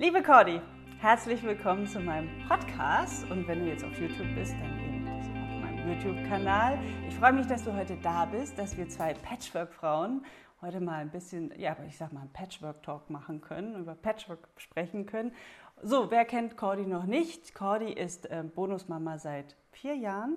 Liebe 0.00 0.22
Cordy, 0.22 0.60
herzlich 1.00 1.42
willkommen 1.42 1.84
zu 1.88 1.98
meinem 1.98 2.30
Podcast. 2.46 3.28
Und 3.32 3.48
wenn 3.48 3.64
du 3.64 3.66
jetzt 3.66 3.82
auf 3.82 3.98
YouTube 3.98 4.32
bist, 4.36 4.52
dann 4.52 4.78
eben 4.78 5.08
auf 5.08 5.60
meinem 5.60 5.88
YouTube-Kanal. 5.88 6.78
Ich 7.08 7.16
freue 7.16 7.32
mich, 7.32 7.48
dass 7.48 7.64
du 7.64 7.74
heute 7.74 7.96
da 7.96 8.24
bist, 8.26 8.56
dass 8.56 8.76
wir 8.76 8.88
zwei 8.88 9.12
Patchwork-Frauen 9.14 10.24
heute 10.62 10.80
mal 10.80 11.00
ein 11.00 11.10
bisschen, 11.10 11.52
ja, 11.58 11.76
ich 11.88 11.96
sag 11.96 12.12
mal, 12.12 12.20
einen 12.20 12.32
Patchwork-Talk 12.32 13.10
machen 13.10 13.40
können, 13.40 13.74
über 13.74 13.96
Patchwork 13.96 14.46
sprechen 14.56 15.04
können. 15.04 15.32
So, 15.82 16.12
wer 16.12 16.24
kennt 16.24 16.56
Cordy 16.56 16.86
noch 16.86 17.06
nicht? 17.06 17.56
Cordy 17.56 17.92
ist 17.92 18.26
äh, 18.26 18.44
Bonusmama 18.44 19.18
seit 19.18 19.56
vier 19.72 19.96
Jahren. 19.96 20.36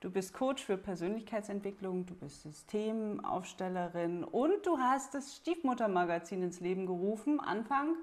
Du 0.00 0.10
bist 0.10 0.34
Coach 0.34 0.64
für 0.64 0.76
Persönlichkeitsentwicklung, 0.76 2.06
du 2.06 2.14
bist 2.16 2.42
Systemaufstellerin 2.42 4.24
und 4.24 4.66
du 4.66 4.78
hast 4.78 5.14
das 5.14 5.36
Stiefmuttermagazin 5.36 6.42
ins 6.42 6.58
Leben 6.58 6.86
gerufen, 6.86 7.38
Anfang 7.38 7.94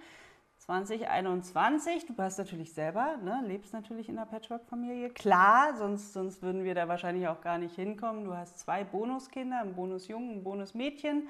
2021. 0.66 2.06
Du 2.06 2.16
hast 2.18 2.38
natürlich 2.38 2.74
selber, 2.74 3.18
ne, 3.18 3.44
lebst 3.46 3.74
natürlich 3.74 4.08
in 4.08 4.18
einer 4.18 4.26
Patchwork-Familie. 4.26 5.10
Klar, 5.10 5.76
sonst, 5.78 6.14
sonst 6.14 6.42
würden 6.42 6.64
wir 6.64 6.74
da 6.74 6.88
wahrscheinlich 6.88 7.28
auch 7.28 7.42
gar 7.42 7.58
nicht 7.58 7.76
hinkommen. 7.76 8.24
Du 8.24 8.34
hast 8.34 8.60
zwei 8.60 8.84
Bonuskinder, 8.84 9.60
ein 9.60 9.76
Bonusjungen, 9.76 10.38
ein 10.38 10.44
Bonusmädchen, 10.44 11.28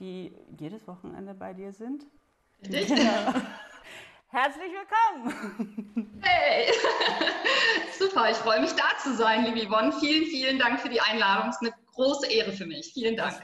die 0.00 0.32
jedes 0.58 0.86
Wochenende 0.88 1.34
bei 1.34 1.54
dir 1.54 1.72
sind. 1.72 2.04
Richtig? 2.62 2.88
Genau. 2.88 3.34
Herzlich 4.30 4.72
willkommen! 4.72 6.20
Hey! 6.20 6.70
Super, 7.98 8.30
ich 8.30 8.36
freue 8.36 8.60
mich 8.60 8.72
da 8.72 8.84
zu 9.02 9.14
sein, 9.14 9.44
liebe 9.44 9.66
Yvonne. 9.66 9.92
Vielen, 9.92 10.26
vielen 10.26 10.58
Dank 10.58 10.80
für 10.80 10.90
die 10.90 11.00
Einladung. 11.00 11.48
Es 11.48 11.56
ist 11.56 11.62
eine 11.62 11.74
große 11.94 12.30
Ehre 12.30 12.52
für 12.52 12.66
mich. 12.66 12.92
Vielen 12.92 13.16
Dank. 13.16 13.40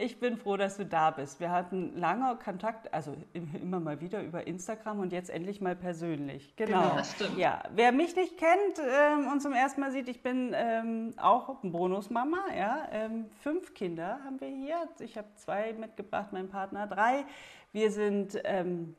Ich 0.00 0.18
bin 0.18 0.36
froh, 0.36 0.56
dass 0.56 0.76
du 0.76 0.86
da 0.86 1.10
bist. 1.10 1.40
Wir 1.40 1.50
hatten 1.50 1.96
lange 1.96 2.36
Kontakt, 2.42 2.92
also 2.92 3.14
immer 3.34 3.80
mal 3.80 4.00
wieder 4.00 4.22
über 4.22 4.46
Instagram 4.46 5.00
und 5.00 5.12
jetzt 5.12 5.30
endlich 5.30 5.60
mal 5.60 5.76
persönlich. 5.76 6.56
Genau. 6.56 6.82
genau 6.82 6.96
das 6.96 7.12
stimmt. 7.12 7.36
Ja, 7.36 7.62
wer 7.74 7.92
mich 7.92 8.16
nicht 8.16 8.38
kennt 8.38 8.78
ähm, 8.78 9.28
und 9.30 9.40
zum 9.40 9.52
ersten 9.52 9.80
Mal 9.80 9.92
sieht, 9.92 10.08
ich 10.08 10.22
bin 10.22 10.52
ähm, 10.54 11.12
auch 11.18 11.56
Bonusmama. 11.62 12.38
Ja, 12.56 12.88
ähm, 12.92 13.26
fünf 13.40 13.74
Kinder 13.74 14.20
haben 14.24 14.40
wir 14.40 14.48
hier. 14.48 14.88
Ich 15.00 15.18
habe 15.18 15.28
zwei 15.36 15.72
mitgebracht, 15.74 16.28
mein 16.32 16.48
Partner 16.48 16.86
drei. 16.86 17.24
Wir 17.72 17.90
sind 17.90 18.40
ähm, 18.44 18.96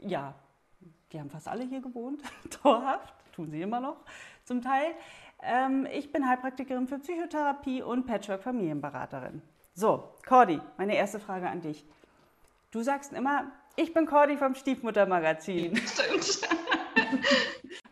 ja 0.00 0.34
die 1.12 1.20
haben 1.20 1.30
fast 1.30 1.48
alle 1.48 1.64
hier 1.64 1.80
gewohnt, 1.80 2.22
dauerhaft, 2.62 3.14
tun 3.32 3.50
sie 3.50 3.62
immer 3.62 3.80
noch 3.80 3.96
zum 4.44 4.62
Teil. 4.62 4.94
Ähm, 5.42 5.86
ich 5.92 6.12
bin 6.12 6.26
Heilpraktikerin 6.28 6.86
für 6.86 6.98
Psychotherapie 6.98 7.82
und 7.82 8.06
Patchwork-Familienberaterin. 8.06 9.42
So, 9.74 10.16
Cordy, 10.26 10.60
meine 10.76 10.96
erste 10.96 11.18
Frage 11.18 11.48
an 11.48 11.60
dich. 11.62 11.84
Du 12.70 12.82
sagst 12.82 13.12
immer, 13.12 13.50
ich 13.76 13.94
bin 13.94 14.06
Cordy 14.06 14.36
vom 14.36 14.54
Stiefmuttermagazin. 14.54 15.76
Stimmt. 15.76 16.48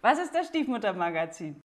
Was 0.03 0.19
ist 0.19 0.35
das 0.35 0.49
Stiefmuttermagazin? 0.49 1.63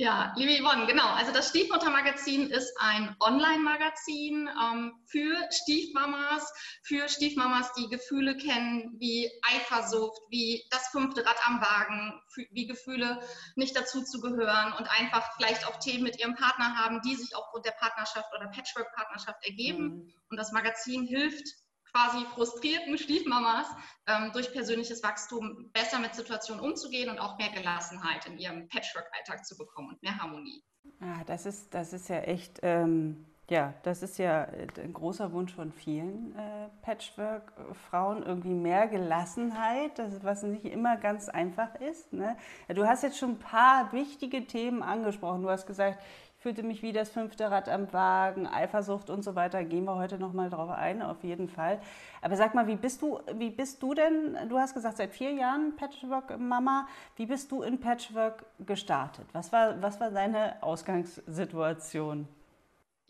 Ja, 0.00 0.32
liebe 0.36 0.62
Yvonne, 0.62 0.86
genau. 0.86 1.08
Also 1.08 1.32
das 1.32 1.48
Stiefmuttermagazin 1.48 2.50
ist 2.50 2.72
ein 2.78 3.16
Online-Magazin 3.18 4.48
ähm, 4.48 4.92
für 5.06 5.36
Stiefmamas, 5.50 6.52
für 6.84 7.08
Stiefmamas, 7.08 7.72
die 7.72 7.88
Gefühle 7.88 8.36
kennen 8.36 8.94
wie 9.00 9.28
Eifersucht, 9.42 10.20
wie 10.30 10.64
das 10.70 10.86
fünfte 10.90 11.26
Rad 11.26 11.36
am 11.48 11.60
Wagen, 11.60 12.14
wie 12.52 12.68
Gefühle 12.68 13.18
nicht 13.56 13.76
dazu 13.76 14.04
zu 14.04 14.20
gehören 14.20 14.72
und 14.74 14.88
einfach 14.88 15.34
vielleicht 15.36 15.66
auch 15.66 15.80
Themen 15.80 16.04
mit 16.04 16.20
ihrem 16.20 16.36
Partner 16.36 16.76
haben, 16.76 17.00
die 17.02 17.16
sich 17.16 17.34
aufgrund 17.34 17.66
der 17.66 17.72
Partnerschaft 17.72 18.32
oder 18.36 18.46
Patchwork-Partnerschaft 18.50 19.44
ergeben. 19.44 19.82
Mhm. 19.82 20.14
Und 20.30 20.36
das 20.36 20.52
Magazin 20.52 21.08
hilft 21.08 21.56
quasi 21.92 22.24
frustrierten 22.34 22.98
Stiefmamas 22.98 23.66
ähm, 24.06 24.30
durch 24.32 24.52
persönliches 24.52 25.02
Wachstum 25.02 25.70
besser 25.72 25.98
mit 25.98 26.14
Situationen 26.14 26.62
umzugehen 26.62 27.10
und 27.10 27.18
auch 27.18 27.38
mehr 27.38 27.50
Gelassenheit 27.50 28.26
in 28.26 28.38
ihrem 28.38 28.68
Patchwork-Alltag 28.68 29.44
zu 29.44 29.56
bekommen 29.56 29.90
und 29.90 30.02
mehr 30.02 30.18
Harmonie. 30.18 30.62
Ja, 31.00 31.22
das 31.26 31.46
ist, 31.46 31.72
das 31.74 31.92
ist 31.92 32.08
ja 32.08 32.20
echt, 32.20 32.58
ähm, 32.62 33.24
ja, 33.50 33.74
das 33.82 34.02
ist 34.02 34.18
ja 34.18 34.44
äh, 34.44 34.66
ein 34.82 34.92
großer 34.92 35.32
Wunsch 35.32 35.54
von 35.54 35.72
vielen 35.72 36.34
äh, 36.36 36.68
Patchwork-Frauen, 36.82 38.22
irgendwie 38.22 38.54
mehr 38.54 38.88
Gelassenheit, 38.88 39.98
das, 39.98 40.22
was 40.24 40.42
nicht 40.42 40.64
immer 40.64 40.96
ganz 40.96 41.28
einfach 41.28 41.74
ist. 41.76 42.12
Ne? 42.12 42.36
Du 42.68 42.86
hast 42.86 43.02
jetzt 43.02 43.18
schon 43.18 43.30
ein 43.30 43.38
paar 43.38 43.92
wichtige 43.92 44.46
Themen 44.46 44.82
angesprochen. 44.82 45.42
Du 45.42 45.50
hast 45.50 45.66
gesagt, 45.66 45.98
fühlte 46.38 46.62
mich 46.62 46.82
wie 46.82 46.92
das 46.92 47.10
fünfte 47.10 47.50
Rad 47.50 47.68
am 47.68 47.92
Wagen, 47.92 48.46
Eifersucht 48.46 49.10
und 49.10 49.22
so 49.22 49.34
weiter. 49.34 49.64
Gehen 49.64 49.84
wir 49.84 49.96
heute 49.96 50.18
noch 50.18 50.32
mal 50.32 50.50
drauf 50.50 50.70
ein, 50.70 51.02
auf 51.02 51.24
jeden 51.24 51.48
Fall. 51.48 51.80
Aber 52.22 52.36
sag 52.36 52.54
mal, 52.54 52.66
wie 52.68 52.76
bist 52.76 53.02
du, 53.02 53.18
wie 53.34 53.50
bist 53.50 53.82
du 53.82 53.92
denn, 53.94 54.36
du 54.48 54.58
hast 54.58 54.74
gesagt, 54.74 54.98
seit 54.98 55.12
vier 55.12 55.32
Jahren 55.32 55.74
Patchwork-Mama, 55.76 56.86
wie 57.16 57.26
bist 57.26 57.50
du 57.50 57.62
in 57.62 57.80
Patchwork 57.80 58.44
gestartet? 58.60 59.26
Was 59.32 59.52
war, 59.52 59.82
was 59.82 60.00
war 60.00 60.10
deine 60.10 60.62
Ausgangssituation? 60.62 62.28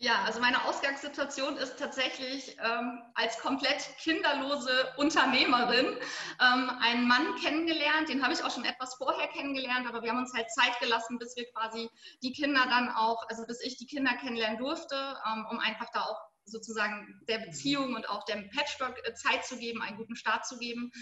Ja, 0.01 0.23
also 0.23 0.39
meine 0.39 0.63
Ausgangssituation 0.63 1.57
ist 1.57 1.77
tatsächlich 1.77 2.55
ähm, 2.63 3.01
als 3.15 3.37
komplett 3.39 3.81
kinderlose 3.97 4.93
Unternehmerin 4.95 5.87
ähm, 6.39 6.69
einen 6.79 7.05
Mann 7.05 7.35
kennengelernt. 7.35 8.07
Den 8.07 8.23
habe 8.23 8.31
ich 8.31 8.41
auch 8.41 8.49
schon 8.49 8.63
etwas 8.63 8.95
vorher 8.95 9.27
kennengelernt, 9.27 9.89
aber 9.89 10.01
wir 10.01 10.11
haben 10.11 10.19
uns 10.19 10.33
halt 10.33 10.49
Zeit 10.51 10.79
gelassen, 10.79 11.19
bis 11.19 11.35
wir 11.35 11.51
quasi 11.51 11.89
die 12.23 12.31
Kinder 12.31 12.65
dann 12.69 12.89
auch, 12.89 13.27
also 13.27 13.45
bis 13.45 13.61
ich 13.61 13.77
die 13.77 13.87
Kinder 13.87 14.13
kennenlernen 14.13 14.57
durfte, 14.57 15.17
ähm, 15.27 15.45
um 15.51 15.59
einfach 15.59 15.89
da 15.93 16.03
auch 16.03 16.21
sozusagen 16.45 17.21
der 17.27 17.39
Beziehung 17.39 17.93
und 17.93 18.07
auch 18.07 18.23
dem 18.23 18.49
Patchwork 18.51 18.97
äh, 19.05 19.13
Zeit 19.15 19.43
zu 19.43 19.57
geben, 19.57 19.81
einen 19.81 19.97
guten 19.97 20.15
Start 20.15 20.45
zu 20.45 20.57
geben. 20.59 20.93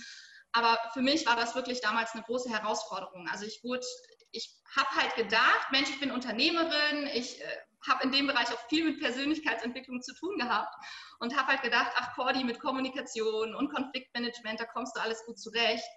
Aber 0.53 0.75
für 0.93 1.03
mich 1.03 1.23
war 1.27 1.35
das 1.35 1.53
wirklich 1.53 1.81
damals 1.81 2.13
eine 2.13 2.23
große 2.23 2.49
Herausforderung. 2.49 3.27
Also 3.29 3.45
ich 3.45 3.63
wurde, 3.63 3.85
ich 4.31 4.57
habe 4.75 4.89
halt 4.95 5.15
gedacht, 5.15 5.67
Mensch, 5.69 5.91
ich 5.91 5.99
bin 5.99 6.09
Unternehmerin, 6.09 7.05
ich 7.13 7.39
äh, 7.39 7.57
habe 7.87 8.03
in 8.03 8.11
dem 8.11 8.27
Bereich 8.27 8.47
auch 8.51 8.67
viel 8.69 8.85
mit 8.85 8.99
Persönlichkeitsentwicklung 8.99 10.01
zu 10.01 10.13
tun 10.15 10.37
gehabt 10.37 10.73
und 11.19 11.37
habe 11.37 11.47
halt 11.47 11.61
gedacht, 11.61 11.91
ach 11.95 12.13
Cordy, 12.15 12.43
mit 12.43 12.59
Kommunikation 12.59 13.55
und 13.55 13.73
Konfliktmanagement, 13.73 14.59
da 14.59 14.65
kommst 14.65 14.95
du 14.95 15.01
alles 15.01 15.25
gut 15.25 15.39
zurecht. 15.39 15.87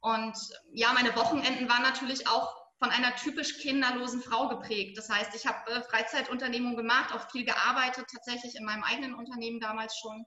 Und 0.00 0.36
ja, 0.72 0.92
meine 0.92 1.14
Wochenenden 1.16 1.68
waren 1.68 1.82
natürlich 1.82 2.28
auch 2.28 2.54
von 2.78 2.90
einer 2.90 3.14
typisch 3.16 3.58
kinderlosen 3.58 4.22
Frau 4.22 4.48
geprägt. 4.48 4.98
Das 4.98 5.08
heißt, 5.08 5.34
ich 5.34 5.46
habe 5.46 5.70
äh, 5.70 5.82
Freizeitunternehmungen 5.82 6.76
gemacht, 6.76 7.14
auch 7.14 7.30
viel 7.30 7.44
gearbeitet, 7.44 8.06
tatsächlich 8.12 8.54
in 8.56 8.64
meinem 8.64 8.84
eigenen 8.84 9.14
Unternehmen 9.14 9.60
damals 9.60 9.96
schon. 9.96 10.26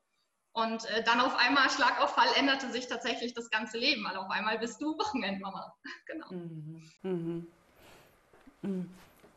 Und 0.52 0.84
äh, 0.86 1.04
dann 1.04 1.22
auf 1.22 1.36
einmal, 1.36 1.70
Schlag 1.70 2.02
auf 2.02 2.16
Fall, 2.16 2.28
änderte 2.36 2.72
sich 2.72 2.88
tatsächlich 2.88 3.34
das 3.34 3.50
ganze 3.52 3.78
Leben, 3.78 4.04
weil 4.04 4.18
auf 4.18 4.30
einmal 4.32 4.58
bist 4.58 4.82
du 4.82 4.98
Wochenendmama. 4.98 5.74
Genau. 6.08 6.28
Mhm. 6.32 6.92
Mhm. 7.04 7.48
Mhm. 8.64 8.90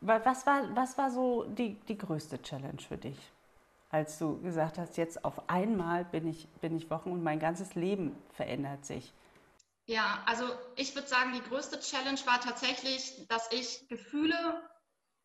Was 0.05 0.45
war, 0.45 0.75
was 0.75 0.97
war 0.97 1.09
so 1.09 1.45
die, 1.45 1.75
die 1.87 1.97
größte 1.97 2.41
Challenge 2.41 2.81
für 2.81 2.97
dich, 2.97 3.17
als 3.89 4.19
du 4.19 4.41
gesagt 4.41 4.77
hast, 4.77 4.97
jetzt 4.97 5.23
auf 5.23 5.49
einmal 5.49 6.03
bin 6.03 6.27
ich, 6.27 6.47
bin 6.61 6.75
ich 6.75 6.89
Wochen 6.89 7.11
und 7.11 7.23
mein 7.23 7.39
ganzes 7.39 7.75
Leben 7.75 8.15
verändert 8.33 8.85
sich? 8.85 9.13
Ja, 9.85 10.21
also 10.25 10.45
ich 10.75 10.93
würde 10.95 11.07
sagen, 11.07 11.31
die 11.33 11.41
größte 11.41 11.79
Challenge 11.79 12.19
war 12.25 12.41
tatsächlich, 12.41 13.25
dass 13.29 13.49
ich 13.51 13.87
Gefühle 13.87 14.69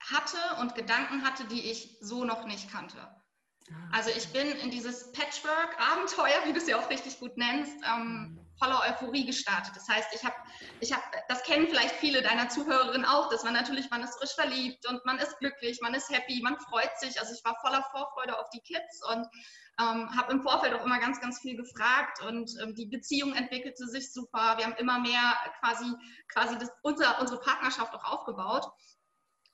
hatte 0.01 0.61
und 0.61 0.77
Gedanken 0.77 1.25
hatte, 1.25 1.45
die 1.47 1.71
ich 1.71 1.99
so 2.01 2.25
noch 2.25 2.47
nicht 2.47 2.71
kannte. 2.71 2.99
Ah, 2.99 3.75
also 3.93 4.11
ich 4.11 4.33
bin 4.33 4.47
in 4.47 4.71
dieses 4.71 5.11
Patchwork-Abenteuer, 5.11 6.45
wie 6.47 6.53
du 6.53 6.59
es 6.59 6.69
ja 6.69 6.79
auch 6.79 6.89
richtig 6.89 7.19
gut 7.19 7.37
nennst, 7.37 7.77
ähm, 7.85 8.35
mhm 8.35 8.48
voller 8.59 8.81
Euphorie 8.89 9.25
gestartet. 9.25 9.75
Das 9.75 9.89
heißt, 9.89 10.09
ich 10.15 10.25
habe, 10.25 10.35
ich 10.81 10.93
habe, 10.93 11.03
das 11.29 11.43
kennen 11.43 11.69
vielleicht 11.69 11.95
viele 11.97 12.23
deiner 12.23 12.49
Zuhörerinnen 12.49 13.05
auch, 13.05 13.29
dass 13.31 13.45
man 13.45 13.55
natürlich, 13.55 13.91
man 13.91 14.03
ist 14.03 14.19
frisch 14.19 14.35
verliebt 14.35 14.89
und 14.89 15.05
man 15.05 15.19
ist 15.19 15.39
glücklich, 15.39 15.81
man 15.81 15.95
ist 15.95 16.11
happy, 16.11 16.41
man 16.43 16.59
freut 16.59 16.99
sich. 16.99 17.21
Also 17.21 17.35
ich 17.35 17.45
war 17.45 17.57
voller 17.61 17.83
Vorfreude 17.91 18.39
auf 18.39 18.49
die 18.51 18.61
Kids 18.61 19.03
und 19.11 19.27
ähm, 19.81 20.11
habe 20.17 20.33
im 20.33 20.43
Vorfeld 20.43 20.75
auch 20.75 20.85
immer 20.85 20.99
ganz, 20.99 21.21
ganz 21.21 21.41
viel 21.41 21.57
gefragt 21.57 22.23
und 22.23 22.51
ähm, 22.63 22.75
die 22.75 22.87
Beziehung 22.87 23.35
entwickelte 23.35 23.87
sich 23.87 24.13
super. 24.13 24.57
Wir 24.57 24.67
haben 24.67 24.77
immer 24.77 24.99
mehr 24.99 25.37
quasi, 25.61 25.93
quasi 26.33 26.59
das, 26.59 26.71
unser, 26.83 27.21
unsere 27.21 27.41
Partnerschaft 27.41 27.95
auch 27.95 28.05
aufgebaut. 28.05 28.67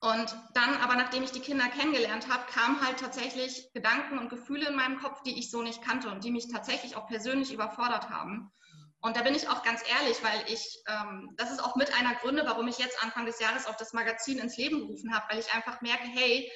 Und 0.00 0.36
dann, 0.52 0.76
aber 0.82 0.96
nachdem 0.96 1.22
ich 1.22 1.32
die 1.32 1.40
Kinder 1.40 1.66
kennengelernt 1.68 2.28
habe, 2.30 2.44
kamen 2.52 2.84
halt 2.84 3.00
tatsächlich 3.00 3.70
Gedanken 3.72 4.18
und 4.18 4.28
Gefühle 4.28 4.68
in 4.68 4.76
meinem 4.76 4.98
Kopf, 4.98 5.22
die 5.22 5.38
ich 5.38 5.50
so 5.50 5.62
nicht 5.62 5.82
kannte 5.82 6.10
und 6.10 6.24
die 6.24 6.30
mich 6.30 6.48
tatsächlich 6.48 6.96
auch 6.96 7.06
persönlich 7.06 7.54
überfordert 7.54 8.10
haben. 8.10 8.52
Und 9.04 9.18
da 9.18 9.22
bin 9.22 9.34
ich 9.34 9.50
auch 9.50 9.62
ganz 9.62 9.82
ehrlich, 9.86 10.24
weil 10.24 10.50
ich, 10.50 10.82
ähm, 10.88 11.34
das 11.36 11.50
ist 11.50 11.62
auch 11.62 11.76
mit 11.76 11.92
einer 11.92 12.14
Gründe, 12.14 12.42
warum 12.46 12.68
ich 12.68 12.78
jetzt 12.78 13.04
Anfang 13.04 13.26
des 13.26 13.38
Jahres 13.38 13.66
auch 13.66 13.76
das 13.76 13.92
Magazin 13.92 14.38
ins 14.38 14.56
Leben 14.56 14.78
gerufen 14.78 15.14
habe, 15.14 15.26
weil 15.28 15.40
ich 15.40 15.52
einfach 15.52 15.82
merke, 15.82 16.04
hey, 16.04 16.50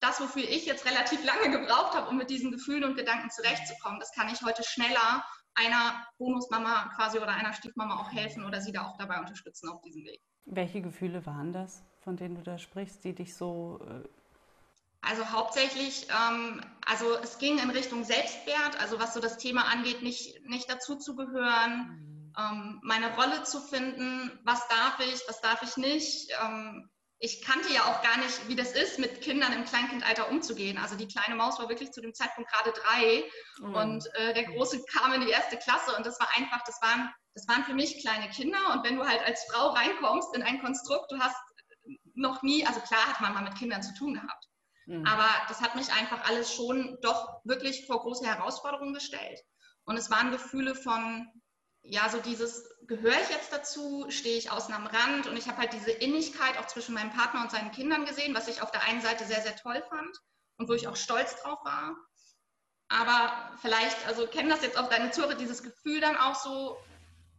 das, 0.00 0.18
wofür 0.18 0.42
ich 0.42 0.64
jetzt 0.64 0.86
relativ 0.86 1.22
lange 1.22 1.50
gebraucht 1.50 1.94
habe, 1.94 2.08
um 2.08 2.16
mit 2.16 2.30
diesen 2.30 2.50
Gefühlen 2.50 2.84
und 2.84 2.96
Gedanken 2.96 3.30
zurechtzukommen, 3.30 4.00
das 4.00 4.10
kann 4.12 4.30
ich 4.32 4.40
heute 4.40 4.64
schneller 4.64 5.22
einer 5.54 6.06
Bonusmama 6.16 6.94
quasi 6.96 7.18
oder 7.18 7.32
einer 7.32 7.52
Stiefmama 7.52 8.00
auch 8.00 8.10
helfen 8.10 8.46
oder 8.46 8.62
sie 8.62 8.72
da 8.72 8.86
auch 8.86 8.96
dabei 8.96 9.18
unterstützen 9.18 9.68
auf 9.68 9.82
diesem 9.82 10.02
Weg. 10.06 10.22
Welche 10.46 10.80
Gefühle 10.80 11.26
waren 11.26 11.52
das, 11.52 11.84
von 12.00 12.16
denen 12.16 12.36
du 12.36 12.42
da 12.42 12.56
sprichst, 12.56 13.04
die 13.04 13.14
dich 13.14 13.36
so 13.36 13.86
äh, 13.86 14.08
also 15.02 15.30
hauptsächlich, 15.30 16.06
ähm, 16.10 16.60
also 16.86 17.16
es 17.22 17.38
ging 17.38 17.58
in 17.58 17.70
Richtung 17.70 18.04
Selbstwert, 18.04 18.80
also 18.80 19.00
was 19.00 19.14
so 19.14 19.20
das 19.20 19.36
Thema 19.36 19.64
angeht, 19.66 20.02
nicht, 20.02 20.40
nicht 20.48 20.70
dazu 20.70 20.96
zu 20.96 21.16
gehören, 21.16 22.32
ähm, 22.38 22.80
meine 22.82 23.14
Rolle 23.16 23.42
zu 23.42 23.60
finden, 23.60 24.38
was 24.44 24.66
darf 24.68 25.00
ich, 25.00 25.20
was 25.28 25.40
darf 25.40 25.62
ich 25.62 25.76
nicht. 25.76 26.30
Ähm, 26.42 26.88
ich 27.18 27.42
kannte 27.42 27.72
ja 27.72 27.84
auch 27.84 28.02
gar 28.02 28.16
nicht, 28.18 28.48
wie 28.48 28.56
das 28.56 28.72
ist, 28.72 28.98
mit 28.98 29.20
Kindern 29.20 29.52
im 29.52 29.64
Kleinkindalter 29.64 30.28
umzugehen. 30.28 30.78
Also 30.78 30.96
die 30.96 31.06
kleine 31.06 31.36
Maus 31.36 31.58
war 31.58 31.68
wirklich 31.68 31.92
zu 31.92 32.00
dem 32.00 32.14
Zeitpunkt 32.14 32.50
gerade 32.50 32.72
drei 32.72 33.24
mhm. 33.58 33.74
und 33.74 34.06
äh, 34.14 34.34
der 34.34 34.44
Große 34.44 34.82
kam 34.92 35.12
in 35.12 35.20
die 35.20 35.30
erste 35.30 35.56
Klasse 35.56 35.96
und 35.96 36.06
das 36.06 36.18
war 36.18 36.28
einfach, 36.36 36.62
das 36.64 36.80
waren, 36.80 37.12
das 37.34 37.46
waren 37.48 37.64
für 37.64 37.74
mich 37.74 38.00
kleine 38.00 38.28
Kinder 38.30 38.72
und 38.72 38.84
wenn 38.84 38.96
du 38.96 39.06
halt 39.06 39.22
als 39.24 39.44
Frau 39.50 39.68
reinkommst 39.68 40.34
in 40.34 40.42
ein 40.42 40.60
Konstrukt, 40.60 41.10
du 41.12 41.18
hast 41.18 41.36
noch 42.14 42.42
nie, 42.42 42.66
also 42.66 42.80
klar 42.80 43.06
hat 43.06 43.20
man 43.20 43.34
mal 43.34 43.44
mit 43.44 43.56
Kindern 43.56 43.82
zu 43.82 43.94
tun 43.94 44.14
gehabt, 44.14 44.48
mhm. 44.86 45.06
aber 45.06 45.28
das 45.48 45.60
hat 45.60 45.76
mich 45.76 45.92
einfach 45.92 46.28
alles 46.28 46.52
schon 46.52 46.98
doch 47.02 47.40
wirklich 47.44 47.86
vor 47.86 48.00
große 48.00 48.26
Herausforderungen 48.26 48.94
gestellt. 48.94 49.40
Und 49.84 49.96
es 49.96 50.10
waren 50.10 50.30
Gefühle 50.30 50.74
von, 50.74 51.28
ja, 51.82 52.08
so 52.08 52.18
dieses, 52.20 52.68
gehöre 52.86 53.20
ich 53.20 53.30
jetzt 53.30 53.52
dazu, 53.52 54.06
stehe 54.08 54.38
ich 54.38 54.50
außen 54.50 54.72
am 54.72 54.86
Rand 54.86 55.26
und 55.26 55.36
ich 55.36 55.48
habe 55.48 55.58
halt 55.58 55.72
diese 55.72 55.90
Innigkeit 55.90 56.58
auch 56.58 56.66
zwischen 56.66 56.94
meinem 56.94 57.10
Partner 57.10 57.42
und 57.42 57.50
seinen 57.50 57.72
Kindern 57.72 58.04
gesehen, 58.04 58.34
was 58.34 58.48
ich 58.48 58.62
auf 58.62 58.70
der 58.70 58.84
einen 58.84 59.00
Seite 59.00 59.24
sehr, 59.24 59.42
sehr 59.42 59.56
toll 59.56 59.82
fand 59.88 60.16
und 60.58 60.68
wo 60.68 60.72
ich 60.72 60.86
auch 60.86 60.96
stolz 60.96 61.36
drauf 61.42 61.58
war. 61.64 61.96
Aber 62.88 63.56
vielleicht, 63.60 64.06
also 64.06 64.26
kennen 64.26 64.50
das 64.50 64.62
jetzt 64.62 64.78
auch 64.78 64.88
deine 64.88 65.10
Zuhörer, 65.10 65.34
dieses 65.34 65.62
Gefühl 65.62 66.00
dann 66.00 66.16
auch 66.16 66.34
so, 66.34 66.76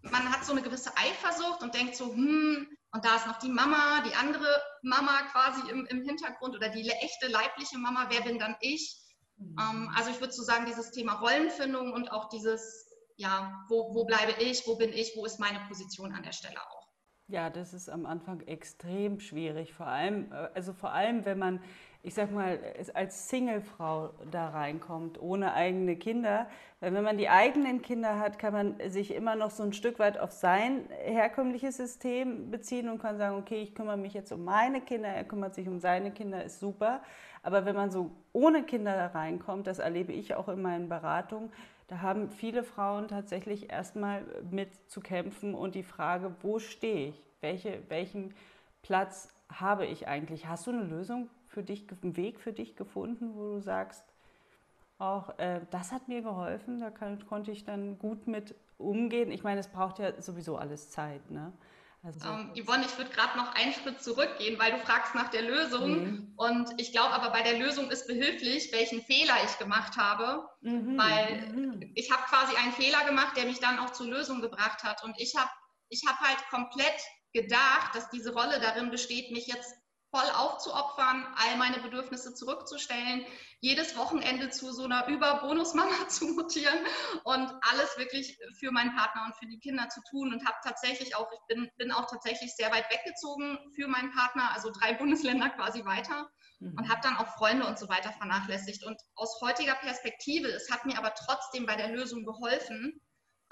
man 0.02 0.32
hat 0.32 0.44
so 0.44 0.52
eine 0.52 0.62
gewisse 0.62 0.92
Eifersucht 0.98 1.62
und 1.62 1.76
denkt 1.76 1.96
so, 1.96 2.08
hm, 2.08 2.68
und 2.94 3.04
da 3.04 3.16
ist 3.16 3.28
noch 3.28 3.40
die 3.40 3.50
Mama, 3.50 4.02
die 4.08 4.16
andere 4.16 4.62
Mama 4.82 5.24
quasi 5.32 5.70
im, 5.70 5.86
im 5.88 6.04
Hintergrund 6.04 6.56
oder 6.56 6.70
die 6.70 6.90
echte 6.90 7.28
leibliche 7.28 7.78
Mama, 7.78 8.08
wer 8.10 8.22
bin 8.22 8.40
dann 8.40 8.56
ich? 8.62 9.02
Mhm. 9.38 9.56
Ähm, 9.60 9.92
also 9.96 10.12
ich 10.12 10.20
würde 10.20 10.34
so 10.34 10.44
sagen, 10.44 10.66
dieses 10.66 10.92
Thema 10.92 11.14
Rollenfindung 11.14 11.92
und 11.92 12.12
auch 12.12 12.30
dieses 12.30 12.94
ja, 13.18 13.66
wo, 13.70 13.94
wo 13.94 14.06
bleibe 14.06 14.42
ich, 14.42 14.66
wo 14.68 14.76
bin 14.76 14.92
ich, 14.94 15.14
wo 15.16 15.26
ist 15.26 15.40
meine 15.40 15.60
Position 15.68 16.14
an 16.14 16.24
der 16.24 16.32
Stelle 16.32 16.60
auch. 16.62 16.88
Ja, 17.34 17.50
das 17.50 17.74
ist 17.74 17.90
am 17.90 18.06
Anfang 18.06 18.42
extrem 18.42 19.20
schwierig, 19.20 19.74
vor 19.74 19.88
allem, 19.88 20.32
äh, 20.32 20.50
also 20.54 20.72
vor 20.72 20.92
allem, 20.92 21.26
wenn 21.26 21.40
man, 21.40 21.62
ich 22.04 22.14
sag 22.14 22.32
mal, 22.32 22.60
als 22.94 23.28
Singlefrau 23.28 24.12
da 24.30 24.50
reinkommt, 24.50 25.20
ohne 25.20 25.56
eigene 25.56 25.96
Kinder. 25.96 26.46
Weil 26.80 26.94
wenn 26.94 27.04
man 27.04 27.18
die 27.18 27.30
eigenen 27.30 27.82
Kinder 27.82 28.20
hat, 28.20 28.38
kann 28.38 28.54
man 28.54 28.76
sich 28.92 29.16
immer 29.16 29.36
noch 29.36 29.50
so 29.50 29.64
ein 29.64 29.74
Stück 29.74 29.98
weit 29.98 30.20
auf 30.20 30.32
sein 30.32 30.88
herkömmliches 30.92 31.78
System 31.78 32.52
beziehen 32.52 32.88
und 32.88 33.00
kann 33.02 33.18
sagen, 33.18 33.36
okay, 33.38 33.64
ich 33.64 33.74
kümmere 33.74 33.98
mich 33.98 34.14
jetzt 34.14 34.32
um 34.32 34.44
meine 34.46 34.80
Kinder, 34.80 35.10
er 35.10 35.24
kümmert 35.24 35.56
sich 35.56 35.68
um 35.68 35.80
seine 35.80 36.12
Kinder, 36.12 36.44
ist 36.44 36.60
super. 36.60 37.02
Aber 37.42 37.66
wenn 37.66 37.76
man 37.76 37.90
so 37.90 38.12
ohne 38.32 38.62
Kinder 38.62 38.96
da 38.96 39.08
reinkommt, 39.08 39.66
das 39.66 39.80
erlebe 39.80 40.14
ich 40.14 40.36
auch 40.36 40.50
in 40.50 40.62
meinen 40.62 40.88
Beratungen, 40.88 41.52
da 41.94 42.02
haben 42.02 42.32
viele 42.32 42.64
Frauen 42.64 43.08
tatsächlich 43.08 43.72
erstmal 43.72 44.26
mit 44.50 44.70
zu 44.90 45.00
kämpfen 45.00 45.54
und 45.54 45.76
die 45.76 45.84
Frage, 45.84 46.36
wo 46.42 46.58
stehe 46.58 47.10
ich? 47.10 47.24
Welche, 47.40 47.84
welchen 47.88 48.34
Platz 48.82 49.32
habe 49.48 49.86
ich 49.86 50.08
eigentlich? 50.08 50.48
Hast 50.48 50.66
du 50.66 50.72
eine 50.72 50.82
Lösung 50.82 51.30
für 51.46 51.62
dich, 51.62 51.86
einen 52.02 52.18
Weg 52.18 52.40
für 52.40 52.52
dich 52.52 52.76
gefunden, 52.76 53.36
wo 53.36 53.54
du 53.54 53.60
sagst, 53.60 54.04
auch 54.98 55.38
äh, 55.38 55.62
das 55.70 55.92
hat 55.92 56.08
mir 56.08 56.24
geholfen, 56.24 56.80
da 56.80 56.90
kann, 56.90 57.24
konnte 57.28 57.52
ich 57.52 57.64
dann 57.64 58.00
gut 58.00 58.26
mit 58.26 58.56
umgehen. 58.80 59.30
Ich 59.30 59.44
meine, 59.44 59.60
es 59.60 59.68
braucht 59.68 60.00
ja 60.00 60.20
sowieso 60.20 60.58
alles 60.58 60.90
Zeit. 60.90 61.30
Ne? 61.30 61.54
Also, 62.04 62.28
ähm, 62.28 62.52
Yvonne, 62.54 62.86
ich 62.86 62.98
würde 62.98 63.12
gerade 63.12 63.38
noch 63.38 63.56
einen 63.56 63.74
Schritt 63.74 64.04
zurückgehen, 64.04 64.60
weil 64.60 64.74
du 64.74 64.80
fragst 64.80 65.16
nach 65.16 65.30
der 65.30 65.42
Lösung. 65.42 66.04
Mhm. 66.04 66.34
Und 66.36 66.70
ich 66.78 66.92
glaube 66.92 67.14
aber, 67.14 67.30
bei 67.30 67.42
der 67.44 67.58
Lösung 67.58 67.90
ist 67.90 68.08
behilflich, 68.08 68.74
welchen 68.74 69.02
Fehler 69.02 69.36
ich 69.46 69.58
gemacht 69.58 69.96
habe. 69.96 70.46
Mhm. 70.62 70.98
Weil 70.98 71.48
mhm. 71.48 71.92
ich 71.96 72.12
habe 72.12 72.24
quasi 72.24 72.56
einen 72.58 72.74
Fehler 72.74 73.06
gemacht, 73.06 73.38
der 73.38 73.46
mich 73.46 73.60
dann 73.60 73.80
auch 73.80 73.92
zur 73.92 74.08
Lösung 74.08 74.42
gebracht 74.42 74.84
hat. 74.84 75.04
Und 75.04 75.16
ich 75.18 75.36
habe 75.38 75.50
ich 75.88 76.04
hab 76.06 76.20
halt 76.20 76.40
komplett 76.50 77.00
gedacht, 77.32 77.96
dass 77.96 78.10
diese 78.10 78.34
Rolle 78.34 78.60
darin 78.60 78.92
besteht, 78.92 79.32
mich 79.32 79.48
jetzt 79.48 79.74
voll 80.14 80.30
aufzuopfern, 80.36 81.26
all 81.36 81.58
meine 81.58 81.80
Bedürfnisse 81.80 82.36
zurückzustellen, 82.36 83.26
jedes 83.62 83.98
Wochenende 83.98 84.52
zu 84.52 84.72
so 84.72 84.84
einer 84.84 85.08
Überbonusmama 85.08 86.08
zu 86.08 86.28
mutieren 86.28 86.78
und 87.24 87.50
alles 87.72 87.98
wirklich 87.98 88.38
für 88.60 88.72
meinen 88.72 88.96
Partner 88.96 89.24
und 89.26 89.36
für 89.36 89.48
die 89.48 89.60
Kinder 89.60 89.90
zu 89.90 90.02
tun 90.12 90.32
und 90.32 90.46
habe 90.46 90.58
tatsächlich 90.64 91.16
auch, 91.16 91.28
ich 91.32 91.40
bin, 91.48 91.68
bin 91.78 91.92
auch 91.92 92.06
tatsächlich 92.06 92.56
sehr 92.56 92.72
weit 92.72 92.86
weggezogen 92.92 93.58
für 93.74 93.88
meinen 93.88 94.12
Partner, 94.12 94.52
also 94.54 94.70
drei 94.70 94.94
Bundesländer 94.94 95.50
quasi 95.50 95.84
weiter 95.84 96.30
mhm. 96.60 96.78
und 96.78 96.90
habe 96.90 97.02
dann 97.02 97.18
auch 97.18 97.36
Freunde 97.36 97.66
und 97.66 97.80
so 97.80 97.90
weiter 97.90 98.12
vernachlässigt. 98.12 98.86
Und 98.86 99.02
aus 99.16 99.42
heutiger 99.42 99.76
Perspektive, 99.76 100.48
es 100.48 100.70
hat 100.70 100.86
mir 100.86 101.00
aber 101.00 101.12
trotzdem 101.16 101.66
bei 101.66 101.76
der 101.76 101.90
Lösung 101.90 102.24
geholfen, 102.24 103.02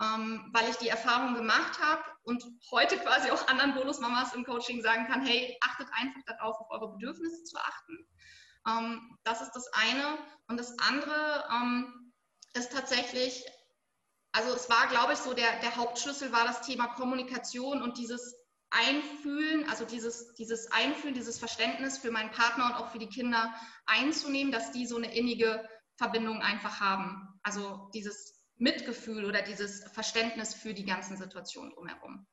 ähm, 0.01 0.49
weil 0.51 0.69
ich 0.69 0.77
die 0.77 0.89
Erfahrung 0.89 1.35
gemacht 1.35 1.79
habe 1.79 2.03
und 2.23 2.43
heute 2.71 2.97
quasi 2.97 3.29
auch 3.29 3.47
anderen 3.47 3.75
Bonusmamas 3.75 4.33
im 4.33 4.43
Coaching 4.43 4.81
sagen 4.81 5.05
kann, 5.07 5.25
hey, 5.25 5.57
achtet 5.61 5.87
einfach 5.93 6.21
darauf, 6.25 6.59
auf 6.59 6.71
eure 6.71 6.91
Bedürfnisse 6.93 7.43
zu 7.43 7.57
achten. 7.57 8.07
Ähm, 8.67 9.17
das 9.23 9.41
ist 9.41 9.51
das 9.51 9.67
eine. 9.73 10.17
Und 10.47 10.57
das 10.57 10.77
andere 10.79 11.45
ähm, 11.53 12.13
ist 12.53 12.71
tatsächlich, 12.71 13.45
also 14.31 14.53
es 14.55 14.69
war, 14.69 14.87
glaube 14.87 15.13
ich, 15.13 15.19
so 15.19 15.33
der, 15.33 15.59
der 15.61 15.75
Hauptschlüssel 15.75 16.31
war 16.31 16.45
das 16.45 16.61
Thema 16.61 16.87
Kommunikation 16.87 17.83
und 17.83 17.97
dieses 17.97 18.35
Einfühlen, 18.71 19.69
also 19.69 19.85
dieses, 19.85 20.33
dieses 20.35 20.71
Einfühlen, 20.71 21.13
dieses 21.13 21.37
Verständnis 21.37 21.97
für 21.97 22.09
meinen 22.09 22.31
Partner 22.31 22.67
und 22.67 22.73
auch 22.73 22.89
für 22.91 22.99
die 22.99 23.09
Kinder 23.09 23.53
einzunehmen, 23.85 24.51
dass 24.51 24.71
die 24.71 24.87
so 24.87 24.95
eine 24.95 25.13
innige 25.13 25.67
Verbindung 25.97 26.41
einfach 26.41 26.79
haben. 26.79 27.39
Also 27.43 27.91
dieses 27.93 28.40
Mitgefühl 28.61 29.25
oder 29.25 29.41
dieses 29.41 29.83
Verständnis 29.91 30.53
für 30.53 30.73
die 30.73 30.85
ganzen 30.85 31.17
Situationen 31.17 31.71
drumherum. 31.73 32.25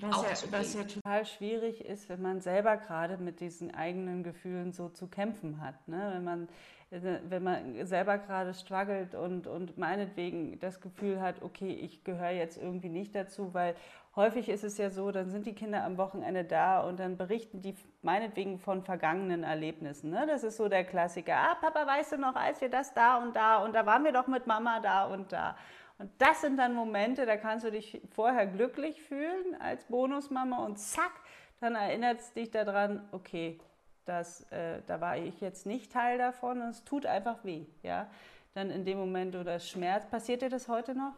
Was 0.00 0.42
ja, 0.42 0.52
was 0.52 0.74
ja 0.74 0.82
total 0.82 1.24
schwierig 1.24 1.80
ist, 1.80 2.08
wenn 2.08 2.20
man 2.20 2.40
selber 2.40 2.76
gerade 2.76 3.18
mit 3.18 3.38
diesen 3.38 3.72
eigenen 3.72 4.24
Gefühlen 4.24 4.72
so 4.72 4.88
zu 4.88 5.06
kämpfen 5.06 5.60
hat. 5.60 5.86
Ne? 5.86 6.10
Wenn, 6.12 6.24
man, 6.24 6.48
wenn 6.90 7.42
man 7.42 7.84
selber 7.84 8.18
gerade 8.18 8.54
struggelt 8.54 9.14
und, 9.14 9.46
und 9.46 9.76
meinetwegen 9.76 10.58
das 10.60 10.80
Gefühl 10.80 11.20
hat, 11.20 11.42
okay, 11.42 11.72
ich 11.72 12.04
gehöre 12.04 12.30
jetzt 12.30 12.62
irgendwie 12.62 12.88
nicht 12.88 13.14
dazu, 13.14 13.52
weil 13.54 13.74
häufig 14.14 14.48
ist 14.48 14.62
es 14.62 14.78
ja 14.78 14.88
so, 14.90 15.10
dann 15.10 15.30
sind 15.30 15.46
die 15.46 15.54
Kinder 15.54 15.84
am 15.84 15.98
Wochenende 15.98 16.44
da 16.44 16.80
und 16.80 17.00
dann 17.00 17.16
berichten 17.16 17.60
die 17.60 17.74
meinetwegen 18.02 18.58
von 18.58 18.82
vergangenen 18.82 19.42
Erlebnissen. 19.42 20.10
Ne? 20.10 20.26
Das 20.26 20.44
ist 20.44 20.56
so 20.56 20.68
der 20.68 20.84
Klassiker. 20.84 21.36
Ah, 21.36 21.54
Papa, 21.56 21.86
weißt 21.86 22.12
du 22.12 22.18
noch, 22.18 22.36
als 22.36 22.60
wir 22.60 22.70
das 22.70 22.94
da 22.94 23.18
und 23.18 23.34
da 23.34 23.64
und 23.64 23.74
da 23.74 23.84
waren 23.84 24.04
wir 24.04 24.12
doch 24.12 24.28
mit 24.28 24.46
Mama 24.46 24.80
da 24.80 25.06
und 25.06 25.32
da. 25.32 25.56
Und 25.98 26.10
das 26.18 26.42
sind 26.42 26.58
dann 26.58 26.74
Momente, 26.74 27.26
da 27.26 27.36
kannst 27.36 27.64
du 27.64 27.70
dich 27.70 28.00
vorher 28.10 28.46
glücklich 28.46 29.02
fühlen 29.02 29.60
als 29.60 29.84
Bonusmama 29.84 30.64
und 30.64 30.78
zack, 30.78 31.12
dann 31.60 31.74
erinnert 31.74 32.20
es 32.20 32.32
dich 32.32 32.50
daran, 32.50 33.08
okay, 33.12 33.58
das, 34.06 34.42
äh, 34.52 34.80
da 34.86 35.00
war 35.00 35.16
ich 35.18 35.40
jetzt 35.40 35.66
nicht 35.66 35.92
Teil 35.92 36.16
davon 36.18 36.62
und 36.62 36.68
es 36.68 36.84
tut 36.84 37.06
einfach 37.06 37.44
weh. 37.44 37.66
Ja? 37.82 38.08
Dann 38.54 38.70
in 38.70 38.84
dem 38.84 38.98
Moment 38.98 39.36
oder 39.36 39.60
Schmerz. 39.60 40.06
Passiert 40.06 40.42
dir 40.42 40.48
das 40.48 40.68
heute 40.68 40.94
noch? 40.94 41.14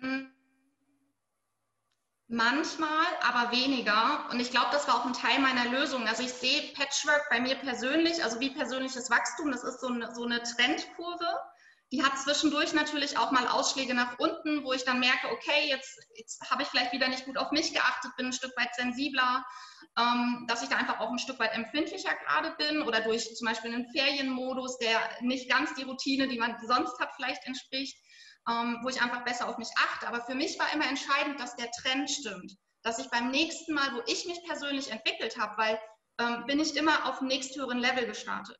Hm. 0.00 0.32
Manchmal, 2.32 3.06
aber 3.22 3.50
weniger. 3.50 4.28
Und 4.30 4.38
ich 4.38 4.50
glaube, 4.50 4.68
das 4.72 4.86
war 4.86 4.94
auch 4.96 5.04
ein 5.04 5.12
Teil 5.12 5.40
meiner 5.40 5.68
Lösung. 5.70 6.06
Also 6.06 6.22
ich 6.22 6.32
sehe 6.32 6.72
Patchwork 6.74 7.28
bei 7.28 7.40
mir 7.40 7.56
persönlich, 7.56 8.22
also 8.22 8.38
wie 8.40 8.50
persönliches 8.50 9.10
Wachstum, 9.10 9.50
das 9.50 9.64
ist 9.64 9.80
so 9.80 9.88
eine, 9.88 10.14
so 10.14 10.24
eine 10.24 10.40
Trendkurve. 10.42 11.26
Die 11.92 12.04
hat 12.04 12.18
zwischendurch 12.18 12.72
natürlich 12.72 13.18
auch 13.18 13.32
mal 13.32 13.48
Ausschläge 13.48 13.94
nach 13.94 14.16
unten, 14.18 14.64
wo 14.64 14.72
ich 14.72 14.84
dann 14.84 15.00
merke, 15.00 15.28
okay, 15.32 15.68
jetzt, 15.68 15.98
jetzt 16.14 16.48
habe 16.48 16.62
ich 16.62 16.68
vielleicht 16.68 16.92
wieder 16.92 17.08
nicht 17.08 17.24
gut 17.24 17.36
auf 17.36 17.50
mich 17.50 17.72
geachtet, 17.72 18.14
bin 18.16 18.26
ein 18.26 18.32
Stück 18.32 18.56
weit 18.56 18.72
sensibler, 18.76 19.44
ähm, 19.98 20.44
dass 20.46 20.62
ich 20.62 20.68
da 20.68 20.76
einfach 20.76 21.00
auch 21.00 21.10
ein 21.10 21.18
Stück 21.18 21.40
weit 21.40 21.52
empfindlicher 21.52 22.14
gerade 22.14 22.54
bin 22.56 22.82
oder 22.82 23.00
durch 23.00 23.34
zum 23.34 23.46
Beispiel 23.46 23.74
einen 23.74 23.90
Ferienmodus, 23.90 24.78
der 24.78 25.00
nicht 25.20 25.50
ganz 25.50 25.74
die 25.74 25.82
Routine, 25.82 26.28
die 26.28 26.38
man 26.38 26.56
sonst 26.64 26.98
hat, 27.00 27.10
vielleicht 27.16 27.44
entspricht, 27.44 27.96
ähm, 28.48 28.78
wo 28.82 28.88
ich 28.88 29.02
einfach 29.02 29.24
besser 29.24 29.48
auf 29.48 29.58
mich 29.58 29.70
achte. 29.76 30.06
Aber 30.06 30.24
für 30.24 30.36
mich 30.36 30.58
war 30.60 30.72
immer 30.72 30.86
entscheidend, 30.86 31.40
dass 31.40 31.56
der 31.56 31.72
Trend 31.72 32.08
stimmt, 32.08 32.52
dass 32.82 33.00
ich 33.00 33.10
beim 33.10 33.30
nächsten 33.32 33.74
Mal, 33.74 33.92
wo 33.94 34.02
ich 34.06 34.26
mich 34.26 34.40
persönlich 34.46 34.92
entwickelt 34.92 35.36
habe, 35.38 35.56
weil 35.58 35.80
ähm, 36.20 36.44
bin 36.46 36.60
ich 36.60 36.76
immer 36.76 37.08
auf 37.08 37.18
dem 37.18 37.28
nächsthöheren 37.28 37.78
Level 37.78 38.06
gestartet. 38.06 38.58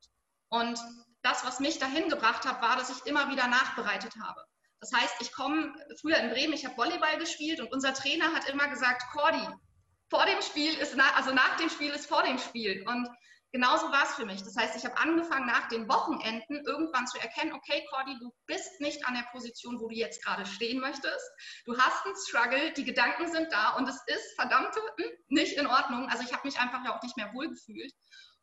Und 0.48 0.80
das, 1.22 1.44
was 1.44 1.60
mich 1.60 1.78
dahin 1.78 2.08
gebracht 2.08 2.46
hat, 2.46 2.62
war, 2.62 2.76
dass 2.76 2.90
ich 2.90 3.06
immer 3.06 3.30
wieder 3.30 3.46
nachbereitet 3.46 4.14
habe. 4.22 4.42
Das 4.80 4.92
heißt, 4.92 5.16
ich 5.20 5.32
komme 5.32 5.74
früher 6.00 6.16
in 6.16 6.30
Bremen, 6.30 6.54
ich 6.54 6.64
habe 6.64 6.76
Volleyball 6.76 7.18
gespielt 7.18 7.60
und 7.60 7.70
unser 7.72 7.92
Trainer 7.92 8.32
hat 8.32 8.48
immer 8.48 8.68
gesagt, 8.68 9.02
Cordy, 9.12 9.46
vor 10.08 10.24
dem 10.26 10.40
Spiel 10.42 10.74
ist, 10.74 10.96
nach, 10.96 11.16
also 11.16 11.32
nach 11.32 11.56
dem 11.56 11.68
Spiel 11.68 11.90
ist 11.90 12.06
vor 12.06 12.22
dem 12.22 12.38
Spiel. 12.38 12.84
Und 12.88 13.08
genauso 13.52 13.92
war 13.92 14.04
es 14.04 14.14
für 14.14 14.24
mich. 14.24 14.42
Das 14.42 14.56
heißt, 14.56 14.74
ich 14.76 14.84
habe 14.84 14.96
angefangen, 14.98 15.46
nach 15.46 15.68
den 15.68 15.86
Wochenenden 15.88 16.64
irgendwann 16.64 17.06
zu 17.06 17.18
erkennen, 17.18 17.52
okay, 17.52 17.86
Cordy, 17.90 18.18
du 18.18 18.32
bist 18.46 18.80
nicht 18.80 19.06
an 19.06 19.14
der 19.14 19.28
Position, 19.30 19.78
wo 19.78 19.88
du 19.88 19.94
jetzt 19.94 20.24
gerade 20.24 20.46
stehen 20.46 20.80
möchtest. 20.80 21.30
Du 21.66 21.78
hast 21.78 22.04
einen 22.06 22.16
Struggle, 22.16 22.72
die 22.72 22.84
Gedanken 22.84 23.30
sind 23.30 23.52
da 23.52 23.76
und 23.76 23.88
es 23.88 24.02
ist 24.06 24.34
verdammte 24.34 24.80
nicht 25.28 25.56
in 25.58 25.66
Ordnung. 25.66 26.08
Also 26.08 26.24
ich 26.24 26.32
habe 26.32 26.46
mich 26.46 26.58
einfach 26.58 26.84
ja 26.84 26.96
auch 26.96 27.02
nicht 27.02 27.16
mehr 27.16 27.32
wohlgefühlt. 27.34 27.92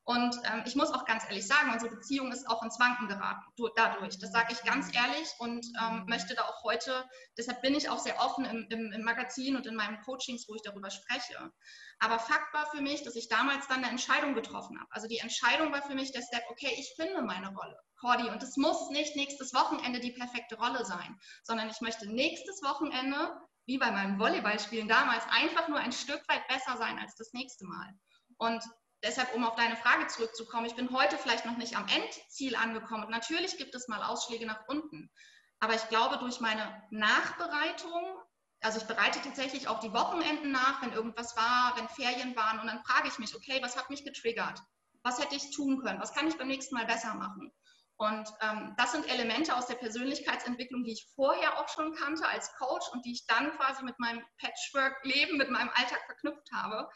Und 0.08 0.38
ähm, 0.46 0.64
ich 0.66 0.78
muss 0.78 0.94
auch 0.94 1.04
ganz 1.04 1.26
ehrlich 1.26 1.46
sagen, 1.46 1.70
unsere 1.74 1.94
Beziehung 1.94 2.32
ist 2.32 2.48
auch 2.48 2.64
ins 2.64 2.80
Wanken 2.80 3.10
geraten 3.10 3.44
dadurch. 3.76 4.18
Das 4.18 4.32
sage 4.32 4.54
ich 4.54 4.64
ganz 4.64 4.88
ehrlich 4.96 5.28
und 5.40 5.66
ähm, 5.82 6.06
möchte 6.08 6.34
da 6.34 6.44
auch 6.44 6.64
heute, 6.64 7.04
deshalb 7.38 7.62
bin 7.62 7.76
ich 7.76 7.90
auch 7.90 8.00
sehr 8.00 8.18
offen 8.22 8.46
im, 8.46 8.66
im, 8.70 8.94
im, 8.94 9.04
Magazin 9.04 9.58
und 9.58 9.68
in 9.68 9.76
meinen 9.76 10.00
Coachings, 10.04 10.48
wo 10.48 10.56
ich 10.56 10.62
darüber 10.62 10.92
spreche. 10.92 11.52
Aber 12.00 12.20
Fakt 12.20 12.54
war 12.54 12.68
für 12.68 12.80
mich, 12.80 13.04
dass 13.04 13.18
ich 13.18 13.28
damals 13.28 13.68
dann 13.68 13.80
eine 13.80 13.90
Entscheidung 13.90 14.34
getroffen 14.34 14.80
habe. 14.80 14.90
Also 14.92 15.10
die 15.10 15.18
Entscheidung 15.18 15.74
war 15.74 15.82
für 15.82 15.96
mich 15.96 16.14
der 16.14 16.22
Step, 16.22 16.44
okay, 16.50 16.74
ich 16.78 16.94
finde 16.96 17.22
meine 17.24 17.50
Rolle, 17.50 17.78
Cordy. 18.00 18.30
Und 18.30 18.42
es 18.42 18.56
muss 18.56 18.90
nicht 18.92 19.18
nächstes 19.18 19.54
Wochenende 19.54 20.00
die 20.00 20.14
perfekte 20.14 20.56
Rolle 20.56 20.86
sein, 20.86 21.20
sondern 21.44 21.70
ich 21.70 21.82
möchte 21.82 22.10
nächstes 22.10 22.62
Wochenende, 22.64 23.36
wie 23.66 23.78
bei 23.78 23.92
meinem 23.92 24.20
Volleyballspielen 24.20 24.88
damals, 24.88 25.26
einfach 25.32 25.68
nur 25.68 25.80
ein 25.80 25.92
Stück 25.92 26.22
weit 26.30 26.48
besser 26.48 26.78
sein 26.78 26.98
als 26.98 27.16
das 27.16 27.34
nächste 27.34 27.66
Mal. 27.66 27.90
Und 28.38 28.64
deshalb, 29.04 29.34
um 29.36 29.46
auf 29.46 29.56
deine 29.56 29.76
Frage 29.76 30.08
zurückzukommen, 30.08 30.66
ich 30.66 30.76
bin 30.76 30.92
heute 30.92 31.18
vielleicht 31.18 31.46
noch 31.46 31.58
nicht 31.58 31.78
am 31.78 31.88
Endziel 31.88 32.56
angekommen. 32.56 33.10
Natürlich 33.10 33.58
gibt 33.58 33.76
es 33.76 33.88
mal 33.88 34.04
Ausschläge 34.04 34.46
nach 34.46 34.68
unten. 34.68 35.12
Aber 35.60 35.74
ich 35.74 35.88
glaube, 35.90 36.18
durch 36.18 36.40
meine 36.40 36.84
Nachbereitung, 36.92 38.20
also 38.62 38.80
ich 38.80 38.86
bereite 38.86 39.22
tatsächlich 39.22 39.68
auch 39.68 39.80
die 39.80 39.94
Wochenenden 39.94 40.52
nach, 40.52 40.82
wenn 40.82 40.94
irgendwas 40.94 41.36
war, 41.36 41.76
wenn 41.78 41.90
Ferien 41.90 42.36
waren. 42.36 42.60
Und 42.60 42.68
dann 42.68 42.84
frage 42.84 43.08
ich 43.08 43.20
mich, 43.20 43.36
okay, 43.36 43.60
was 43.62 43.78
hat 43.78 43.90
mich 43.90 44.04
getriggert? 44.04 44.62
Was 45.04 45.20
hätte 45.20 45.36
ich 45.36 45.52
tun 45.52 45.82
können? 45.82 46.02
Was 46.02 46.14
kann 46.14 46.28
ich 46.28 46.38
beim 46.38 46.48
nächsten 46.48 46.76
Mal 46.76 46.86
besser 46.86 47.14
machen? 47.14 47.52
Und 48.00 48.32
ähm, 48.42 48.76
das 48.78 48.92
sind 48.92 49.10
Elemente 49.10 49.56
aus 49.56 49.66
der 49.66 49.76
Persönlichkeitsentwicklung, 49.76 50.84
die 50.84 50.92
ich 50.92 51.08
vorher 51.16 51.60
auch 51.60 51.68
schon 51.68 51.96
kannte 51.96 52.28
als 52.28 52.54
Coach 52.54 52.88
und 52.92 53.04
die 53.06 53.14
ich 53.14 53.26
dann 53.26 53.58
quasi 53.58 53.84
mit 53.84 53.98
meinem 53.98 54.24
Patchwork-Leben, 54.40 55.38
mit 55.38 55.50
meinem 55.50 55.70
Alltag 55.70 56.00
verknüpft 56.06 56.52
habe 56.54 56.88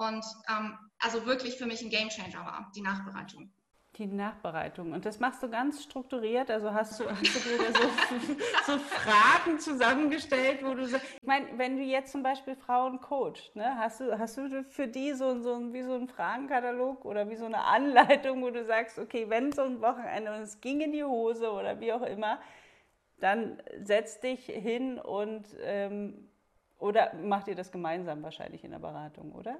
und 0.00 0.24
ähm, 0.48 0.78
also 0.98 1.26
wirklich 1.26 1.58
für 1.58 1.66
mich 1.66 1.82
ein 1.82 1.90
Gamechanger 1.90 2.44
war, 2.44 2.70
die 2.74 2.80
Nachbereitung. 2.80 3.50
Die 3.96 4.06
Nachbereitung. 4.06 4.92
Und 4.92 5.04
das 5.04 5.20
machst 5.20 5.42
du 5.42 5.50
ganz 5.50 5.82
strukturiert? 5.82 6.50
Also 6.50 6.72
hast 6.72 6.98
du, 7.00 7.10
hast 7.10 7.22
du 7.22 7.40
dir 7.40 7.58
da 7.58 7.78
so, 7.78 8.72
so, 8.72 8.78
Fragen 8.78 9.58
zusammengestellt, 9.58 10.64
wo 10.64 10.74
du 10.74 10.86
sagst, 10.86 11.06
ich 11.20 11.26
meine, 11.26 11.46
wenn 11.58 11.76
du 11.76 11.82
jetzt 11.82 12.12
zum 12.12 12.22
Beispiel 12.22 12.54
Frauen 12.54 13.00
coachst, 13.00 13.54
ne, 13.56 13.76
hast, 13.76 14.00
du, 14.00 14.18
hast 14.18 14.38
du 14.38 14.64
für 14.64 14.88
die 14.88 15.12
so, 15.12 15.38
so, 15.42 15.72
wie 15.74 15.82
so 15.82 15.94
einen 15.94 16.08
Fragenkatalog 16.08 17.04
oder 17.04 17.28
wie 17.28 17.36
so 17.36 17.44
eine 17.44 17.62
Anleitung, 17.62 18.42
wo 18.42 18.50
du 18.50 18.64
sagst, 18.64 18.98
okay, 18.98 19.28
wenn 19.28 19.52
so 19.52 19.62
ein 19.62 19.82
Wochenende 19.82 20.32
und 20.32 20.40
es 20.40 20.60
ging 20.60 20.80
in 20.80 20.92
die 20.92 21.04
Hose 21.04 21.50
oder 21.50 21.80
wie 21.80 21.92
auch 21.92 22.02
immer, 22.02 22.40
dann 23.18 23.62
setz 23.82 24.20
dich 24.20 24.46
hin 24.46 24.98
und 24.98 25.44
ähm, 25.62 26.30
oder 26.78 27.12
macht 27.14 27.48
ihr 27.48 27.54
das 27.54 27.70
gemeinsam 27.70 28.22
wahrscheinlich 28.22 28.64
in 28.64 28.70
der 28.70 28.78
Beratung, 28.78 29.32
oder? 29.32 29.58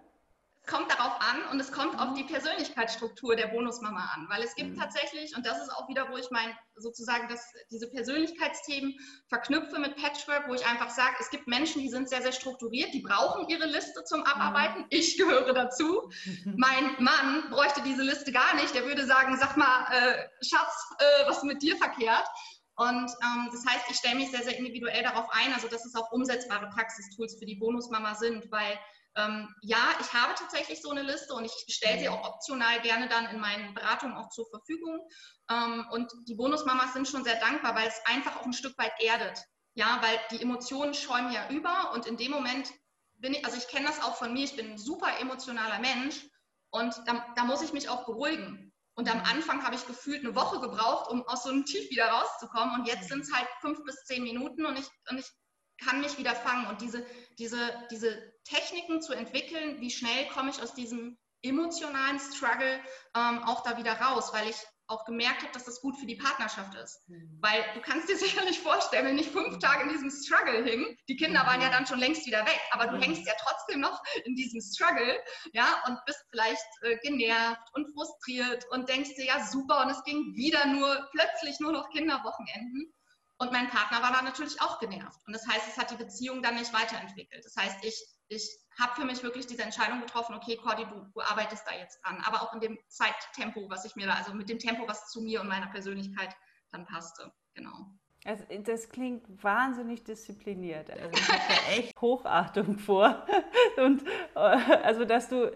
Kommt 0.66 0.90
darauf 0.90 1.20
an 1.20 1.42
und 1.50 1.60
es 1.60 1.72
kommt 1.72 1.98
auf 1.98 2.14
die 2.14 2.24
Persönlichkeitsstruktur 2.24 3.34
der 3.34 3.48
Bonusmama 3.48 4.10
an, 4.14 4.26
weil 4.28 4.42
es 4.42 4.54
gibt 4.54 4.70
mhm. 4.70 4.80
tatsächlich, 4.80 5.34
und 5.36 5.44
das 5.46 5.60
ist 5.62 5.70
auch 5.70 5.88
wieder, 5.88 6.10
wo 6.10 6.16
ich 6.16 6.30
mein, 6.30 6.56
sozusagen 6.76 7.28
das, 7.28 7.40
diese 7.70 7.90
Persönlichkeitsthemen 7.90 8.94
verknüpfe 9.28 9.78
mit 9.78 9.96
Patchwork, 9.96 10.48
wo 10.48 10.54
ich 10.54 10.66
einfach 10.66 10.90
sage, 10.90 11.16
es 11.18 11.30
gibt 11.30 11.48
Menschen, 11.48 11.82
die 11.82 11.88
sind 11.88 12.08
sehr, 12.08 12.22
sehr 12.22 12.32
strukturiert, 12.32 12.92
die 12.92 13.00
brauchen 13.00 13.48
ihre 13.48 13.66
Liste 13.66 14.04
zum 14.04 14.22
Abarbeiten. 14.22 14.82
Mhm. 14.82 14.86
Ich 14.90 15.16
gehöre 15.16 15.52
dazu. 15.52 16.10
mein 16.56 16.94
Mann 16.98 17.50
bräuchte 17.50 17.82
diese 17.82 18.02
Liste 18.02 18.30
gar 18.30 18.54
nicht. 18.54 18.74
Der 18.74 18.84
würde 18.84 19.06
sagen, 19.06 19.36
sag 19.38 19.56
mal, 19.56 19.86
äh, 19.92 20.28
Schatz, 20.44 20.72
äh, 20.98 21.26
was 21.26 21.38
ist 21.38 21.44
mit 21.44 21.62
dir 21.62 21.76
verkehrt? 21.76 22.28
Und 22.76 23.10
ähm, 23.22 23.50
das 23.52 23.64
heißt, 23.66 23.90
ich 23.90 23.96
stelle 23.96 24.14
mich 24.16 24.30
sehr, 24.30 24.42
sehr 24.42 24.56
individuell 24.56 25.02
darauf 25.02 25.28
ein, 25.32 25.52
also 25.52 25.68
dass 25.68 25.84
es 25.84 25.94
auch 25.94 26.12
umsetzbare 26.12 26.70
Praxistools 26.70 27.36
für 27.38 27.44
die 27.44 27.56
Bonusmama 27.56 28.14
sind, 28.14 28.50
weil 28.50 28.78
ähm, 29.16 29.54
ja, 29.62 29.90
ich 30.00 30.12
habe 30.12 30.34
tatsächlich 30.34 30.80
so 30.80 30.90
eine 30.90 31.02
Liste 31.02 31.34
und 31.34 31.44
ich 31.44 31.52
stelle 31.68 31.98
sie 31.98 32.08
auch 32.08 32.24
optional 32.24 32.80
gerne 32.82 33.08
dann 33.08 33.26
in 33.26 33.40
meinen 33.40 33.74
Beratungen 33.74 34.16
auch 34.16 34.28
zur 34.30 34.48
Verfügung. 34.48 35.00
Ähm, 35.50 35.86
und 35.90 36.12
die 36.28 36.34
Bonusmamas 36.34 36.92
sind 36.92 37.08
schon 37.08 37.24
sehr 37.24 37.40
dankbar, 37.40 37.74
weil 37.74 37.88
es 37.88 38.00
einfach 38.04 38.36
auch 38.36 38.46
ein 38.46 38.52
Stück 38.52 38.76
weit 38.78 38.92
erdet. 39.00 39.38
Ja, 39.74 40.00
weil 40.02 40.18
die 40.30 40.42
Emotionen 40.42 40.94
schäumen 40.94 41.32
ja 41.32 41.48
über 41.48 41.92
und 41.92 42.06
in 42.06 42.16
dem 42.16 42.32
Moment 42.32 42.72
bin 43.16 43.34
ich, 43.34 43.44
also 43.44 43.56
ich 43.56 43.68
kenne 43.68 43.86
das 43.86 44.02
auch 44.02 44.16
von 44.16 44.32
mir, 44.32 44.44
ich 44.44 44.56
bin 44.56 44.72
ein 44.72 44.78
super 44.78 45.18
emotionaler 45.20 45.78
Mensch 45.78 46.26
und 46.70 46.94
da, 47.06 47.26
da 47.36 47.44
muss 47.44 47.62
ich 47.62 47.72
mich 47.72 47.88
auch 47.88 48.06
beruhigen. 48.06 48.72
Und 48.94 49.10
am 49.10 49.18
mhm. 49.18 49.24
Anfang 49.24 49.64
habe 49.64 49.74
ich 49.74 49.86
gefühlt 49.86 50.24
eine 50.24 50.34
Woche 50.34 50.60
gebraucht, 50.60 51.10
um 51.10 51.26
aus 51.26 51.44
so 51.44 51.50
einem 51.50 51.64
Tief 51.64 51.88
wieder 51.90 52.06
rauszukommen. 52.08 52.80
Und 52.80 52.86
jetzt 52.86 53.08
sind 53.08 53.20
es 53.22 53.32
halt 53.32 53.48
fünf 53.60 53.82
bis 53.84 54.04
zehn 54.04 54.22
Minuten 54.22 54.66
und 54.66 54.78
ich, 54.78 54.86
und 55.10 55.18
ich 55.18 55.26
kann 55.82 56.00
mich 56.00 56.18
wieder 56.18 56.34
fangen. 56.34 56.66
Und 56.66 56.80
diese, 56.80 57.06
diese, 57.38 57.72
diese 57.90 58.32
Techniken 58.50 59.00
zu 59.00 59.12
entwickeln, 59.12 59.80
wie 59.80 59.90
schnell 59.90 60.26
komme 60.28 60.50
ich 60.50 60.60
aus 60.62 60.74
diesem 60.74 61.16
emotionalen 61.42 62.18
Struggle 62.18 62.80
ähm, 63.16 63.42
auch 63.44 63.62
da 63.62 63.78
wieder 63.78 63.94
raus, 64.00 64.32
weil 64.34 64.48
ich 64.48 64.56
auch 64.90 65.04
gemerkt 65.04 65.42
habe, 65.42 65.52
dass 65.52 65.64
das 65.64 65.80
gut 65.80 65.96
für 65.96 66.06
die 66.06 66.16
Partnerschaft 66.16 66.74
ist. 66.74 67.08
Mhm. 67.08 67.38
Weil 67.40 67.64
du 67.74 67.80
kannst 67.80 68.08
dir 68.08 68.16
sicherlich 68.18 68.58
vorstellen, 68.58 69.06
wenn 69.06 69.18
ich 69.18 69.30
fünf 69.30 69.58
Tage 69.58 69.84
in 69.84 69.90
diesem 69.90 70.10
Struggle 70.10 70.64
hing, 70.64 70.96
die 71.08 71.16
Kinder 71.16 71.46
waren 71.46 71.60
ja 71.60 71.68
mhm. 71.68 71.72
dann 71.72 71.86
schon 71.86 72.00
längst 72.00 72.26
wieder 72.26 72.44
weg, 72.44 72.60
aber 72.72 72.88
du 72.88 72.96
mhm. 72.96 73.02
hängst 73.02 73.26
ja 73.26 73.32
trotzdem 73.40 73.80
noch 73.80 74.02
in 74.24 74.34
diesem 74.34 74.60
Struggle, 74.60 75.22
ja, 75.52 75.82
und 75.86 75.98
bist 76.06 76.24
vielleicht 76.30 76.66
äh, 76.82 76.98
genervt 76.98 77.68
und 77.74 77.92
frustriert 77.94 78.66
und 78.70 78.88
denkst 78.88 79.14
dir, 79.14 79.26
ja, 79.26 79.46
super, 79.46 79.84
und 79.84 79.90
es 79.90 80.02
ging 80.04 80.34
wieder 80.34 80.66
nur, 80.66 81.08
plötzlich 81.12 81.60
nur 81.60 81.72
noch 81.72 81.88
Kinderwochenenden. 81.90 82.92
Und 83.38 83.52
mein 83.52 83.70
Partner 83.70 84.02
war 84.02 84.12
da 84.12 84.20
natürlich 84.20 84.60
auch 84.60 84.80
genervt. 84.80 85.18
Und 85.26 85.32
das 85.32 85.46
heißt, 85.46 85.66
es 85.66 85.78
hat 85.78 85.90
die 85.90 85.96
Beziehung 85.96 86.42
dann 86.42 86.56
nicht 86.56 86.74
weiterentwickelt. 86.74 87.42
Das 87.42 87.56
heißt, 87.56 87.82
ich, 87.84 87.96
ich 88.30 88.60
habe 88.80 88.94
für 88.94 89.04
mich 89.04 89.22
wirklich 89.22 89.46
diese 89.46 89.62
Entscheidung 89.62 90.00
getroffen, 90.00 90.34
okay, 90.34 90.56
Cordy, 90.56 90.84
du, 90.84 91.04
du 91.12 91.20
arbeitest 91.20 91.66
da 91.66 91.74
jetzt 91.74 92.00
dran. 92.02 92.22
Aber 92.24 92.42
auch 92.42 92.54
in 92.54 92.60
dem 92.60 92.78
Zeittempo, 92.88 93.68
was 93.68 93.84
ich 93.84 93.96
mir 93.96 94.06
da, 94.06 94.14
also 94.14 94.32
mit 94.32 94.48
dem 94.48 94.58
Tempo, 94.58 94.86
was 94.86 95.10
zu 95.10 95.20
mir 95.20 95.40
und 95.40 95.48
meiner 95.48 95.66
Persönlichkeit 95.66 96.34
dann 96.70 96.86
passte. 96.86 97.32
Genau. 97.54 97.90
Also 98.24 98.44
das 98.64 98.88
klingt 98.90 99.42
wahnsinnig 99.42 100.04
diszipliniert. 100.04 100.90
Also 100.90 101.10
ich 101.12 101.28
habe 101.28 101.42
da 101.48 101.72
echt 101.72 102.00
Hochachtung 102.00 102.78
vor. 102.78 103.26
Und 103.78 104.06
äh, 104.34 104.38
also 104.38 105.04
dass 105.06 105.30
du, 105.30 105.50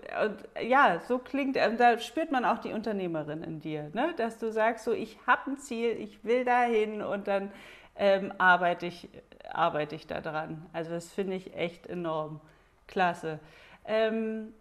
ja, 0.60 1.00
so 1.06 1.18
klingt, 1.18 1.58
also 1.58 1.76
da 1.76 1.98
spürt 1.98 2.32
man 2.32 2.44
auch 2.44 2.58
die 2.58 2.72
Unternehmerin 2.72 3.42
in 3.42 3.60
dir, 3.60 3.90
ne? 3.92 4.14
dass 4.16 4.38
du 4.38 4.50
sagst, 4.50 4.84
so 4.84 4.92
ich 4.92 5.18
habe 5.26 5.52
ein 5.52 5.58
Ziel, 5.58 5.90
ich 5.90 6.24
will 6.24 6.44
dahin 6.44 7.02
und 7.02 7.28
dann 7.28 7.52
ähm, 7.96 8.32
arbeite, 8.38 8.86
ich, 8.86 9.10
arbeite 9.52 9.94
ich 9.94 10.06
da 10.06 10.22
dran. 10.22 10.66
Also 10.72 10.90
das 10.90 11.12
finde 11.12 11.36
ich 11.36 11.54
echt 11.54 11.86
enorm. 11.86 12.40
Klasse. 12.86 13.40
Ähm, 13.84 14.54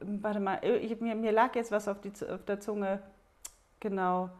warte 0.00 0.40
mal, 0.40 0.64
ich, 0.64 1.00
mir, 1.00 1.14
mir 1.14 1.32
lag 1.32 1.54
jetzt 1.54 1.70
was 1.70 1.88
auf, 1.88 2.00
die, 2.00 2.12
auf 2.28 2.44
der 2.44 2.60
Zunge. 2.60 3.00
Genau. 3.80 4.30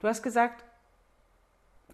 Du 0.00 0.08
hast 0.08 0.22
gesagt, 0.22 0.64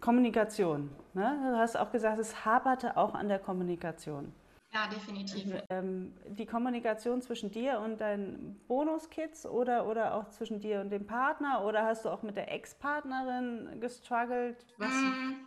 Kommunikation. 0.01 0.89
Ne? 1.13 1.39
Du 1.51 1.57
hast 1.57 1.77
auch 1.77 1.91
gesagt, 1.91 2.19
es 2.19 2.43
haperte 2.43 2.97
auch 2.97 3.13
an 3.13 3.29
der 3.29 3.39
Kommunikation. 3.39 4.33
Ja, 4.73 4.87
definitiv. 4.87 5.53
Also, 5.53 5.65
ähm, 5.69 6.13
die 6.25 6.45
Kommunikation 6.45 7.21
zwischen 7.21 7.51
dir 7.51 7.79
und 7.79 7.99
deinen 7.99 8.59
Bonuskids 8.67 9.45
oder, 9.45 9.85
oder 9.85 10.15
auch 10.15 10.29
zwischen 10.29 10.59
dir 10.59 10.79
und 10.79 10.89
dem 10.89 11.05
Partner 11.05 11.65
oder 11.65 11.85
hast 11.85 12.05
du 12.05 12.09
auch 12.09 12.23
mit 12.23 12.37
der 12.37 12.51
Ex-Partnerin 12.51 13.79
gestruggelt? 13.81 14.65
Was? 14.77 14.89
Mm, 14.89 15.45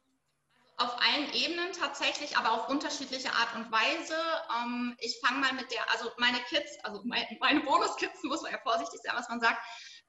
auf 0.76 0.96
allen 1.00 1.32
Ebenen 1.32 1.72
tatsächlich, 1.72 2.36
aber 2.36 2.52
auf 2.52 2.68
unterschiedliche 2.68 3.32
Art 3.32 3.54
und 3.54 3.70
Weise. 3.70 4.16
Ähm, 4.58 4.96
ich 4.98 5.20
fange 5.24 5.40
mal 5.40 5.52
mit 5.52 5.70
der, 5.70 5.88
also 5.92 6.10
meine 6.18 6.38
Kids, 6.48 6.78
also 6.82 7.02
meine, 7.04 7.26
meine 7.40 7.60
Bonuskids, 7.60 8.22
muss 8.24 8.42
man 8.42 8.52
ja 8.52 8.58
vorsichtig 8.62 9.00
sein, 9.02 9.14
was 9.16 9.28
man 9.28 9.40
sagt. 9.40 9.58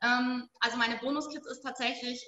Ähm, 0.02 0.50
also 0.60 0.78
meine 0.78 0.98
Bonuskids 0.98 1.46
ist 1.48 1.62
tatsächlich, 1.62 2.26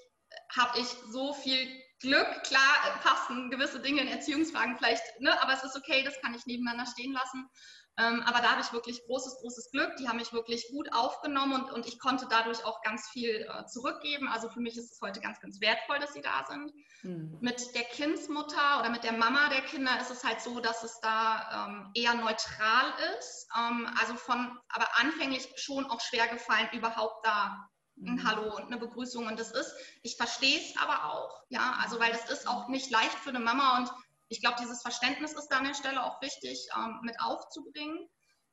habe 0.55 0.79
ich 0.79 0.87
so 1.09 1.33
viel 1.33 1.67
Glück, 1.99 2.43
klar 2.43 2.99
passen 3.01 3.49
gewisse 3.49 3.79
Dinge 3.79 4.01
in 4.01 4.07
Erziehungsfragen 4.07 4.77
vielleicht, 4.77 5.01
ne, 5.19 5.41
aber 5.41 5.53
es 5.53 5.63
ist 5.63 5.75
okay, 5.75 6.03
das 6.03 6.19
kann 6.21 6.35
ich 6.35 6.45
nebeneinander 6.45 6.85
stehen 6.91 7.13
lassen. 7.13 7.49
Ähm, 7.99 8.21
aber 8.27 8.41
da 8.41 8.51
habe 8.51 8.61
ich 8.61 8.71
wirklich 8.73 9.03
großes, 9.05 9.39
großes 9.41 9.71
Glück. 9.71 9.95
Die 9.97 10.07
haben 10.07 10.17
mich 10.17 10.31
wirklich 10.31 10.67
gut 10.69 10.93
aufgenommen 10.93 11.53
und, 11.53 11.71
und 11.71 11.87
ich 11.87 11.97
konnte 11.97 12.27
dadurch 12.29 12.63
auch 12.63 12.81
ganz 12.83 13.09
viel 13.09 13.47
äh, 13.49 13.65
zurückgeben. 13.65 14.27
Also 14.27 14.49
für 14.49 14.59
mich 14.59 14.77
ist 14.77 14.91
es 14.91 15.01
heute 15.01 15.19
ganz, 15.19 15.39
ganz 15.39 15.59
wertvoll, 15.61 15.97
dass 15.97 16.13
sie 16.13 16.21
da 16.21 16.45
sind. 16.47 16.71
Mhm. 17.01 17.39
Mit 17.41 17.73
der 17.73 17.83
Kindsmutter 17.83 18.79
oder 18.79 18.91
mit 18.91 19.03
der 19.03 19.13
Mama 19.13 19.49
der 19.49 19.61
Kinder 19.61 19.99
ist 19.99 20.11
es 20.11 20.23
halt 20.23 20.41
so, 20.41 20.59
dass 20.59 20.83
es 20.83 20.99
da 21.01 21.67
ähm, 21.69 21.91
eher 21.95 22.13
neutral 22.13 22.93
ist. 23.17 23.47
Ähm, 23.57 23.89
also 23.99 24.13
von, 24.13 24.59
aber 24.69 24.87
anfänglich 24.99 25.49
schon 25.55 25.85
auch 25.85 26.01
schwer 26.01 26.27
gefallen, 26.27 26.69
überhaupt 26.73 27.25
da 27.25 27.67
ein 27.99 28.13
mhm. 28.13 28.27
Hallo 28.27 28.55
und 28.55 28.65
eine 28.65 28.77
Begrüßung 28.77 29.25
und 29.25 29.39
das 29.39 29.51
ist, 29.51 29.73
ich 30.03 30.17
verstehe 30.17 30.59
es 30.59 30.77
aber 30.77 31.05
auch, 31.05 31.41
ja, 31.49 31.79
also 31.81 31.99
weil 31.99 32.11
das 32.11 32.29
ist 32.29 32.47
auch 32.47 32.67
nicht 32.67 32.91
leicht 32.91 33.17
für 33.17 33.29
eine 33.29 33.39
Mama 33.39 33.77
und 33.77 33.91
ich 34.29 34.41
glaube, 34.41 34.57
dieses 34.59 34.81
Verständnis 34.81 35.33
ist 35.33 35.51
an 35.53 35.63
der 35.63 35.73
Stelle 35.73 36.03
auch 36.03 36.21
wichtig 36.21 36.67
ähm, 36.75 36.99
mit 37.03 37.19
aufzubringen. 37.19 38.07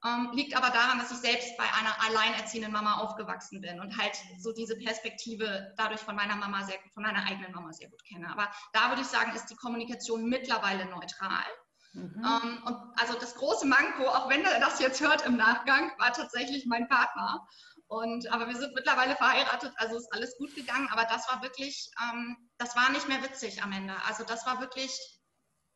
Ähm, 0.05 0.31
liegt 0.35 0.55
aber 0.55 0.69
daran, 0.69 0.99
dass 0.99 1.11
ich 1.11 1.17
selbst 1.17 1.57
bei 1.57 1.65
einer 1.65 1.97
alleinerziehenden 2.07 2.71
Mama 2.71 2.99
aufgewachsen 2.99 3.63
bin 3.63 3.81
und 3.81 3.97
halt 3.97 4.15
so 4.39 4.53
diese 4.53 4.77
Perspektive 4.77 5.73
dadurch 5.79 6.01
von 6.01 6.15
meiner 6.15 6.37
Mama 6.37 6.63
sehr 6.65 6.79
von 6.93 7.05
meiner 7.05 7.25
eigenen 7.27 7.53
Mama 7.53 7.73
sehr 7.73 7.89
gut 7.89 8.05
kenne. 8.05 8.31
Aber 8.31 8.51
da 8.75 8.91
würde 8.91 9.01
ich 9.01 9.09
sagen, 9.09 9.35
ist 9.35 9.47
die 9.47 9.57
Kommunikation 9.57 10.29
mittlerweile 10.29 10.85
neutral. 10.85 11.47
Mhm. 11.95 12.23
Ähm, 12.23 12.63
und 12.67 12.77
also 13.01 13.19
das 13.19 13.35
große 13.37 13.67
Manko, 13.67 14.07
auch 14.07 14.29
wenn 14.29 14.45
er 14.45 14.61
das 14.61 14.79
jetzt 14.81 15.01
hört 15.01 15.25
im 15.25 15.37
Nachgang, 15.37 15.91
war 15.99 16.13
tatsächlich 16.13 16.67
mein 16.67 16.87
Partner. 16.89 17.47
Und, 17.87 18.31
aber 18.33 18.49
wir 18.49 18.57
sind 18.57 18.75
mittlerweile 18.75 19.15
verheiratet, 19.15 19.73
also 19.77 19.97
ist 19.97 20.13
alles 20.13 20.37
gut 20.37 20.55
gegangen. 20.55 20.89
Aber 20.91 21.05
das 21.05 21.31
war 21.31 21.43
wirklich, 21.43 21.91
ähm, 22.03 22.37
das 22.59 22.75
war 22.77 22.91
nicht 22.91 23.09
mehr 23.09 23.23
witzig 23.23 23.63
am 23.63 23.73
Ende. 23.73 23.95
Also 24.07 24.25
das 24.25 24.45
war 24.45 24.61
wirklich, 24.61 24.91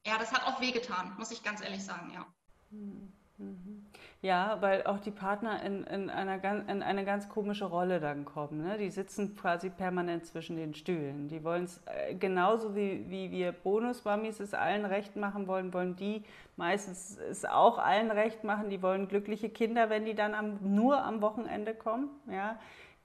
ja, 0.07 0.19
das 0.19 0.33
hat 0.33 0.47
auch 0.47 0.61
wehgetan, 0.61 1.14
muss 1.19 1.31
ich 1.31 1.43
ganz 1.43 1.62
ehrlich 1.62 1.85
sagen, 1.85 2.11
ja. 2.14 2.26
Mhm. 2.71 3.12
Ja, 4.21 4.61
weil 4.61 4.85
auch 4.85 4.99
die 4.99 5.12
Partner 5.12 5.62
in, 5.62 5.85
in, 5.85 6.11
einer, 6.11 6.43
in 6.69 6.83
eine 6.83 7.05
ganz 7.05 7.28
komische 7.28 7.67
Rolle 7.67 8.00
dann 8.00 8.25
kommen. 8.25 8.64
Ne? 8.64 8.76
Die 8.78 8.90
sitzen 8.90 9.37
quasi 9.37 9.71
permanent 9.71 10.26
zwischen 10.26 10.57
den 10.57 10.75
Stühlen. 10.75 11.28
Die 11.28 11.45
wollen 11.45 11.64
es 11.64 11.81
äh, 11.87 12.14
genauso 12.17 12.75
wie, 12.75 13.09
wie 13.09 13.31
wir 13.31 13.52
Bonusmamis 13.52 14.40
es 14.40 14.55
allen 14.55 14.85
recht 14.85 15.14
machen 15.14 15.47
wollen, 15.47 15.73
wollen 15.73 15.95
die 15.95 16.25
meistens 16.57 17.17
es 17.17 17.45
auch 17.45 17.78
allen 17.78 18.11
recht 18.11 18.43
machen. 18.43 18.71
Die 18.71 18.83
wollen 18.83 19.07
glückliche 19.07 19.50
Kinder, 19.50 19.88
wenn 19.88 20.05
die 20.05 20.17
dann 20.17 20.35
am, 20.35 20.59
nur 20.75 21.05
am 21.05 21.23
Wochenende 21.23 21.73
kommen. 21.73 22.09
Ja? 22.28 22.59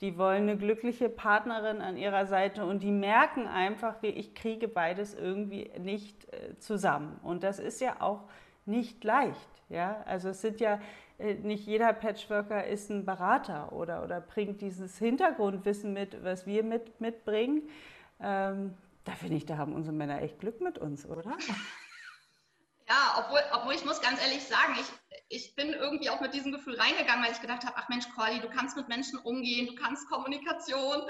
Die 0.04 0.18
wollen 0.18 0.44
eine 0.44 0.58
glückliche 0.58 1.08
Partnerin 1.08 1.80
an 1.80 1.96
ihrer 1.96 2.26
Seite 2.26 2.66
und 2.66 2.84
die 2.84 2.92
merken 2.92 3.48
einfach, 3.48 3.96
ich 4.02 4.36
kriege 4.36 4.68
beides 4.68 5.14
irgendwie 5.14 5.72
nicht 5.80 6.28
äh, 6.34 6.58
zusammen. 6.58 7.18
Und 7.24 7.42
das 7.42 7.58
ist 7.58 7.80
ja 7.80 8.02
auch 8.02 8.26
nicht 8.66 9.02
leicht. 9.06 9.50
Ja? 9.70 10.04
Also 10.06 10.28
es 10.28 10.42
sind 10.42 10.60
ja 10.60 10.82
äh, 11.20 11.36
nicht 11.36 11.66
jeder 11.66 11.94
Patchworker 11.94 12.68
ist 12.68 12.90
ein 12.90 13.06
Berater 13.06 13.72
oder, 13.72 14.04
oder 14.04 14.20
bringt 14.20 14.60
dieses 14.60 14.98
Hintergrundwissen 14.98 15.94
mit, 15.94 16.22
was 16.22 16.46
wir 16.46 16.64
mit, 16.64 17.00
mitbringen. 17.00 17.70
Ähm, 18.20 18.74
da 19.06 19.14
finde 19.14 19.38
ich, 19.38 19.46
da 19.46 19.58
haben 19.58 19.72
unsere 19.72 19.96
Männer 19.96 20.22
echt 20.22 20.38
Glück 20.38 20.60
mit 20.60 20.80
uns, 20.80 21.06
oder? 21.06 21.24
Ja, 22.90 23.16
obwohl, 23.18 23.40
obwohl 23.54 23.74
ich 23.74 23.86
muss 23.86 24.02
ganz 24.02 24.22
ehrlich 24.22 24.44
sagen, 24.44 24.74
ich, 24.74 24.92
ich 25.34 25.56
bin 25.56 25.74
irgendwie 25.74 26.10
auch 26.10 26.22
mit 26.22 26.34
diesem 26.34 26.52
Gefühl 26.52 26.80
reingegangen, 26.80 27.24
weil 27.26 27.32
ich 27.32 27.42
gedacht 27.42 27.66
habe, 27.66 27.76
ach 27.78 27.90
Mensch, 27.90 28.06
Cordy, 28.16 28.40
du 28.40 28.50
kannst 28.50 28.78
mit 28.78 28.88
Menschen 28.88 29.18
umgehen, 29.20 29.68
du 29.68 29.76
kannst 29.76 30.08
Kommunikation. 30.08 31.02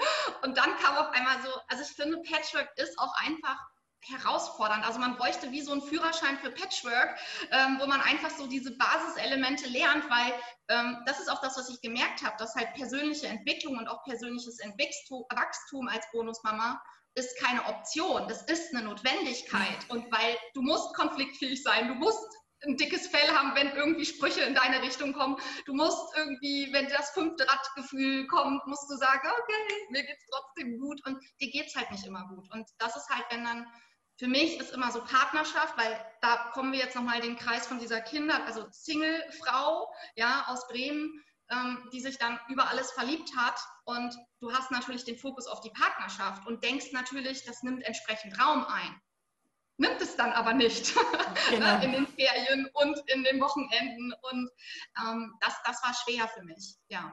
Und 0.42 0.56
dann 0.56 0.76
kam 0.78 0.96
auf 0.96 1.10
einmal 1.12 1.42
so, 1.42 1.50
also 1.68 1.82
ich 1.82 1.90
finde, 1.90 2.18
Patchwork 2.22 2.70
ist 2.76 2.98
auch 2.98 3.14
einfach 3.24 3.58
herausfordernd. 4.06 4.86
Also 4.86 4.98
man 4.98 5.16
bräuchte 5.16 5.50
wie 5.50 5.62
so 5.62 5.72
einen 5.72 5.82
Führerschein 5.82 6.38
für 6.38 6.50
Patchwork, 6.50 7.18
ähm, 7.50 7.78
wo 7.80 7.86
man 7.86 8.00
einfach 8.00 8.30
so 8.30 8.46
diese 8.46 8.76
Basiselemente 8.76 9.68
lernt, 9.68 10.04
weil 10.10 10.32
ähm, 10.68 11.02
das 11.06 11.20
ist 11.20 11.30
auch 11.30 11.40
das, 11.40 11.56
was 11.56 11.68
ich 11.68 11.80
gemerkt 11.80 12.22
habe, 12.22 12.36
dass 12.38 12.54
halt 12.54 12.74
persönliche 12.74 13.26
Entwicklung 13.26 13.78
und 13.78 13.88
auch 13.88 14.02
persönliches 14.04 14.58
Wachstum 14.58 15.88
als 15.88 16.06
Bonusmama 16.12 16.80
ist 17.16 17.38
keine 17.38 17.64
Option, 17.66 18.26
das 18.28 18.42
ist 18.42 18.74
eine 18.74 18.84
Notwendigkeit. 18.86 19.88
Und 19.88 20.10
weil 20.10 20.36
du 20.52 20.62
musst 20.62 20.94
konfliktfähig 20.94 21.62
sein, 21.62 21.88
du 21.88 21.94
musst 21.94 22.28
ein 22.66 22.76
dickes 22.76 23.06
Fell 23.08 23.28
haben, 23.30 23.54
wenn 23.54 23.74
irgendwie 23.74 24.04
Sprüche 24.04 24.42
in 24.42 24.54
deine 24.54 24.82
Richtung 24.82 25.12
kommen. 25.12 25.36
Du 25.66 25.74
musst 25.74 26.16
irgendwie, 26.16 26.72
wenn 26.72 26.88
das 26.88 27.10
fünfte 27.10 27.46
Radgefühl 27.48 28.26
kommt, 28.26 28.66
musst 28.66 28.90
du 28.90 28.96
sagen, 28.96 29.28
okay, 29.28 29.86
mir 29.90 30.02
geht's 30.02 30.24
trotzdem 30.30 30.78
gut 30.78 31.04
und 31.06 31.18
dir 31.40 31.50
geht's 31.50 31.74
halt 31.74 31.90
nicht 31.90 32.06
immer 32.06 32.26
gut. 32.28 32.50
Und 32.52 32.68
das 32.78 32.96
ist 32.96 33.08
halt, 33.08 33.24
wenn 33.30 33.44
dann 33.44 33.66
für 34.16 34.28
mich 34.28 34.60
ist 34.60 34.72
immer 34.72 34.92
so 34.92 35.02
Partnerschaft, 35.02 35.76
weil 35.76 36.06
da 36.20 36.50
kommen 36.52 36.72
wir 36.72 36.78
jetzt 36.78 36.94
nochmal 36.94 37.20
den 37.20 37.36
Kreis 37.36 37.66
von 37.66 37.78
dieser 37.78 38.00
Kinder, 38.00 38.44
also 38.46 38.66
Single-Frau 38.70 39.92
ja, 40.14 40.44
aus 40.46 40.68
Bremen, 40.68 41.20
ähm, 41.50 41.88
die 41.92 42.00
sich 42.00 42.18
dann 42.18 42.38
über 42.48 42.68
alles 42.68 42.92
verliebt 42.92 43.30
hat. 43.36 43.58
Und 43.84 44.14
du 44.40 44.52
hast 44.52 44.70
natürlich 44.70 45.04
den 45.04 45.18
Fokus 45.18 45.46
auf 45.46 45.60
die 45.60 45.70
Partnerschaft 45.70 46.46
und 46.46 46.62
denkst 46.62 46.92
natürlich, 46.92 47.44
das 47.44 47.62
nimmt 47.62 47.84
entsprechend 47.84 48.38
Raum 48.40 48.64
ein. 48.66 49.00
Nimmt 49.76 50.00
es 50.00 50.16
dann 50.16 50.32
aber 50.32 50.52
nicht 50.52 50.94
genau. 51.50 51.80
in 51.82 51.92
den 51.92 52.06
Ferien 52.06 52.68
und 52.74 52.98
in 53.10 53.24
den 53.24 53.40
Wochenenden. 53.40 54.14
Und 54.30 54.50
ähm, 55.02 55.34
das, 55.40 55.60
das 55.64 55.82
war 55.82 55.94
schwer 55.94 56.28
für 56.28 56.44
mich, 56.44 56.76
ja. 56.88 57.12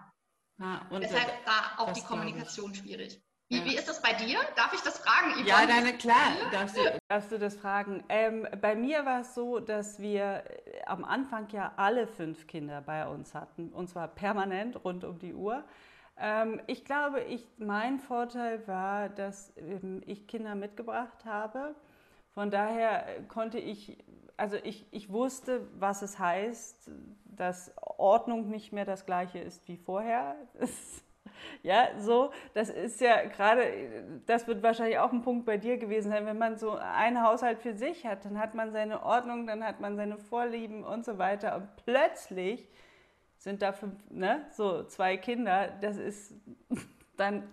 Ah, 0.59 0.81
Deshalb 0.91 1.43
da 1.45 1.73
auch 1.77 1.91
die 1.91 2.03
Kommunikation 2.03 2.75
schwierig. 2.75 3.19
Wie, 3.51 3.57
ja. 3.57 3.65
wie 3.65 3.75
ist 3.75 3.89
das 3.89 4.01
bei 4.01 4.13
dir? 4.13 4.39
Darf 4.55 4.71
ich 4.73 4.81
das 4.81 4.99
fragen? 4.99 5.31
Yvonne? 5.33 5.47
Ja, 5.47 5.65
deine, 5.65 5.97
klar, 5.97 6.31
darfst 6.53 6.77
du, 6.77 6.81
darfst 7.09 7.31
du 7.31 7.37
das 7.37 7.57
fragen. 7.57 8.03
Ähm, 8.07 8.47
bei 8.61 8.75
mir 8.75 9.05
war 9.05 9.21
es 9.21 9.35
so, 9.35 9.59
dass 9.59 9.99
wir 9.99 10.43
äh, 10.45 10.83
am 10.85 11.03
Anfang 11.03 11.49
ja 11.49 11.73
alle 11.75 12.07
fünf 12.07 12.47
Kinder 12.47 12.79
bei 12.81 13.05
uns 13.05 13.33
hatten, 13.33 13.69
und 13.73 13.89
zwar 13.89 14.07
permanent 14.07 14.81
rund 14.85 15.03
um 15.03 15.19
die 15.19 15.33
Uhr. 15.33 15.65
Ähm, 16.17 16.61
ich 16.67 16.85
glaube, 16.85 17.21
ich, 17.23 17.45
mein 17.57 17.99
Vorteil 17.99 18.65
war, 18.67 19.09
dass 19.09 19.51
ähm, 19.57 20.01
ich 20.05 20.27
Kinder 20.27 20.55
mitgebracht 20.55 21.25
habe. 21.25 21.75
Von 22.33 22.49
daher 22.49 23.07
äh, 23.07 23.21
konnte 23.27 23.59
ich, 23.59 23.97
also 24.37 24.57
ich, 24.63 24.85
ich 24.91 25.11
wusste, 25.11 25.67
was 25.77 26.01
es 26.01 26.19
heißt, 26.19 26.89
dass 27.25 27.73
Ordnung 27.97 28.49
nicht 28.49 28.71
mehr 28.71 28.85
das 28.85 29.05
gleiche 29.05 29.39
ist 29.39 29.67
wie 29.67 29.77
vorher. 29.77 30.35
Ja, 31.63 31.89
so, 31.97 32.31
das 32.53 32.69
ist 32.69 33.01
ja 33.01 33.23
gerade, 33.25 33.63
das 34.25 34.47
wird 34.47 34.61
wahrscheinlich 34.63 34.99
auch 34.99 35.11
ein 35.11 35.21
Punkt 35.21 35.45
bei 35.45 35.57
dir 35.57 35.77
gewesen 35.77 36.11
sein, 36.11 36.25
wenn 36.25 36.37
man 36.37 36.57
so 36.57 36.71
einen 36.71 37.23
Haushalt 37.23 37.59
für 37.59 37.73
sich 37.73 38.05
hat, 38.05 38.25
dann 38.25 38.39
hat 38.39 38.53
man 38.53 38.71
seine 38.71 39.03
Ordnung, 39.03 39.47
dann 39.47 39.63
hat 39.63 39.79
man 39.79 39.95
seine 39.95 40.17
Vorlieben 40.17 40.83
und 40.83 41.05
so 41.05 41.17
weiter 41.17 41.55
und 41.55 41.67
plötzlich 41.83 42.67
sind 43.37 43.61
da 43.61 43.73
fünf, 43.73 43.95
ne, 44.09 44.45
so 44.51 44.83
zwei 44.83 45.17
Kinder, 45.17 45.69
das 45.81 45.97
ist, 45.97 46.33
dann 47.17 47.43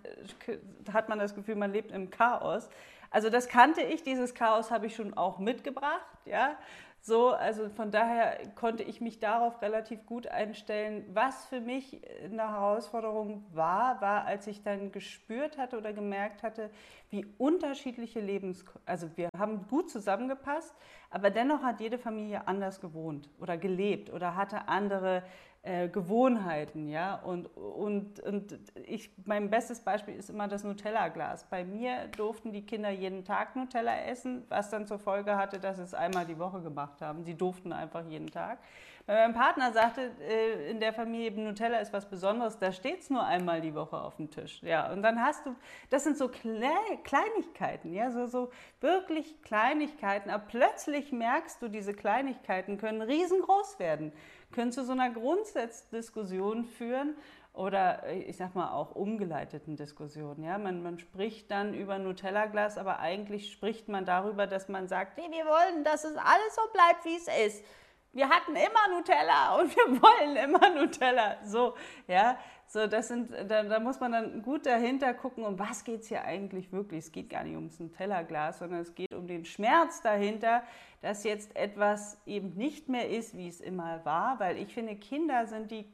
hat 0.92 1.08
man 1.08 1.18
das 1.18 1.34
Gefühl, 1.34 1.56
man 1.56 1.72
lebt 1.72 1.92
im 1.92 2.10
Chaos. 2.10 2.68
Also 3.10 3.30
das 3.30 3.48
kannte 3.48 3.80
ich, 3.82 4.02
dieses 4.02 4.34
Chaos 4.34 4.70
habe 4.70 4.86
ich 4.86 4.94
schon 4.94 5.14
auch 5.14 5.38
mitgebracht, 5.38 6.06
ja. 6.24 6.56
So, 7.00 7.28
also 7.28 7.68
von 7.70 7.90
daher 7.92 8.38
konnte 8.56 8.82
ich 8.82 9.00
mich 9.00 9.20
darauf 9.20 9.62
relativ 9.62 10.04
gut 10.04 10.26
einstellen. 10.26 11.04
Was 11.12 11.46
für 11.46 11.60
mich 11.60 12.02
eine 12.24 12.50
Herausforderung 12.50 13.46
war, 13.52 14.00
war, 14.00 14.24
als 14.24 14.46
ich 14.48 14.62
dann 14.62 14.90
gespürt 14.90 15.58
hatte 15.58 15.78
oder 15.78 15.92
gemerkt 15.92 16.42
hatte, 16.42 16.70
wie 17.10 17.24
unterschiedliche 17.38 18.20
Lebens... 18.20 18.64
Also 18.84 19.08
wir 19.16 19.28
haben 19.38 19.66
gut 19.68 19.88
zusammengepasst, 19.90 20.74
aber 21.10 21.30
dennoch 21.30 21.62
hat 21.62 21.80
jede 21.80 21.98
Familie 21.98 22.46
anders 22.46 22.80
gewohnt 22.80 23.30
oder 23.38 23.56
gelebt 23.56 24.12
oder 24.12 24.34
hatte 24.34 24.68
andere 24.68 25.22
äh, 25.68 25.88
Gewohnheiten, 25.88 26.88
ja. 26.88 27.16
Und, 27.16 27.46
und, 27.56 28.20
und 28.20 28.58
ich, 28.86 29.10
mein 29.26 29.50
bestes 29.50 29.80
Beispiel 29.80 30.14
ist 30.14 30.30
immer 30.30 30.48
das 30.48 30.64
Nutella-Glas. 30.64 31.44
Bei 31.50 31.62
mir 31.62 32.08
durften 32.16 32.52
die 32.52 32.64
Kinder 32.64 32.88
jeden 32.88 33.22
Tag 33.24 33.54
Nutella 33.54 34.04
essen, 34.04 34.44
was 34.48 34.70
dann 34.70 34.86
zur 34.86 34.98
Folge 34.98 35.36
hatte, 35.36 35.58
dass 35.58 35.76
sie 35.76 35.82
es 35.82 35.92
einmal 35.92 36.24
die 36.24 36.38
Woche 36.38 36.62
gemacht 36.62 37.02
haben. 37.02 37.22
Sie 37.22 37.34
durften 37.34 37.74
einfach 37.74 38.02
jeden 38.08 38.30
Tag. 38.30 38.58
Mein 39.06 39.32
Partner 39.32 39.72
sagte, 39.72 40.10
äh, 40.20 40.70
in 40.70 40.80
der 40.80 40.92
Familie 40.92 41.32
Nutella 41.32 41.78
ist 41.78 41.92
was 41.92 42.08
Besonderes, 42.08 42.58
da 42.58 42.72
steht 42.72 43.00
es 43.00 43.10
nur 43.10 43.24
einmal 43.24 43.60
die 43.60 43.74
Woche 43.74 43.98
auf 43.98 44.16
dem 44.16 44.30
Tisch. 44.30 44.62
Ja, 44.62 44.90
und 44.92 45.02
dann 45.02 45.22
hast 45.22 45.44
du, 45.44 45.54
das 45.90 46.04
sind 46.04 46.16
so 46.16 46.28
Kleinigkeiten, 46.28 47.92
ja, 47.92 48.10
so, 48.10 48.26
so 48.26 48.50
wirklich 48.80 49.42
Kleinigkeiten. 49.42 50.30
Aber 50.30 50.44
plötzlich 50.46 51.12
merkst 51.12 51.60
du, 51.60 51.68
diese 51.68 51.92
Kleinigkeiten 51.92 52.78
können 52.78 53.02
riesengroß 53.02 53.78
werden 53.78 54.12
können 54.52 54.72
zu 54.72 54.84
so 54.84 54.92
einer 54.92 55.10
Grundsatzdiskussion 55.10 56.64
führen 56.64 57.16
oder 57.52 58.04
äh, 58.04 58.20
ich 58.22 58.36
sag 58.36 58.54
mal 58.54 58.70
auch 58.70 58.94
umgeleiteten 58.94 59.76
Diskussionen. 59.76 60.44
Ja? 60.44 60.58
Man, 60.58 60.82
man 60.82 60.98
spricht 60.98 61.50
dann 61.50 61.74
über 61.74 61.98
Nutella-Glas, 61.98 62.78
aber 62.78 63.00
eigentlich 63.00 63.52
spricht 63.52 63.88
man 63.88 64.04
darüber, 64.04 64.46
dass 64.46 64.68
man 64.68 64.88
sagt, 64.88 65.18
nee, 65.18 65.30
wir 65.30 65.44
wollen, 65.44 65.84
dass 65.84 66.04
es 66.04 66.16
alles 66.16 66.54
so 66.54 66.62
bleibt, 66.72 67.04
wie 67.04 67.16
es 67.16 67.28
ist. 67.46 67.64
Wir 68.12 68.28
hatten 68.28 68.56
immer 68.56 68.96
Nutella 68.96 69.56
und 69.60 69.74
wir 69.76 70.02
wollen 70.02 70.36
immer 70.36 70.70
Nutella. 70.70 71.36
So, 71.44 71.74
ja, 72.06 72.38
so, 72.68 72.86
das 72.86 73.08
sind, 73.08 73.30
da, 73.48 73.62
da 73.62 73.80
muss 73.80 73.98
man 73.98 74.12
dann 74.12 74.42
gut 74.42 74.66
dahinter 74.66 75.14
gucken, 75.14 75.44
um 75.44 75.58
was 75.58 75.84
geht 75.84 76.02
es 76.02 76.08
hier 76.08 76.24
eigentlich 76.24 76.70
wirklich. 76.70 77.06
Es 77.06 77.12
geht 77.12 77.30
gar 77.30 77.42
nicht 77.42 77.56
ums 77.56 77.80
Nutella-Glas, 77.80 78.58
sondern 78.58 78.80
es 78.80 78.94
geht 78.94 79.14
um 79.14 79.26
den 79.26 79.46
Schmerz 79.46 80.02
dahinter, 80.02 80.62
dass 81.00 81.24
jetzt 81.24 81.56
etwas 81.56 82.20
eben 82.26 82.50
nicht 82.56 82.90
mehr 82.90 83.08
ist, 83.08 83.34
wie 83.34 83.48
es 83.48 83.62
immer 83.62 84.04
war, 84.04 84.38
weil 84.38 84.58
ich 84.58 84.74
finde, 84.74 84.96
Kinder 84.96 85.46
sind 85.46 85.70
die 85.70 85.86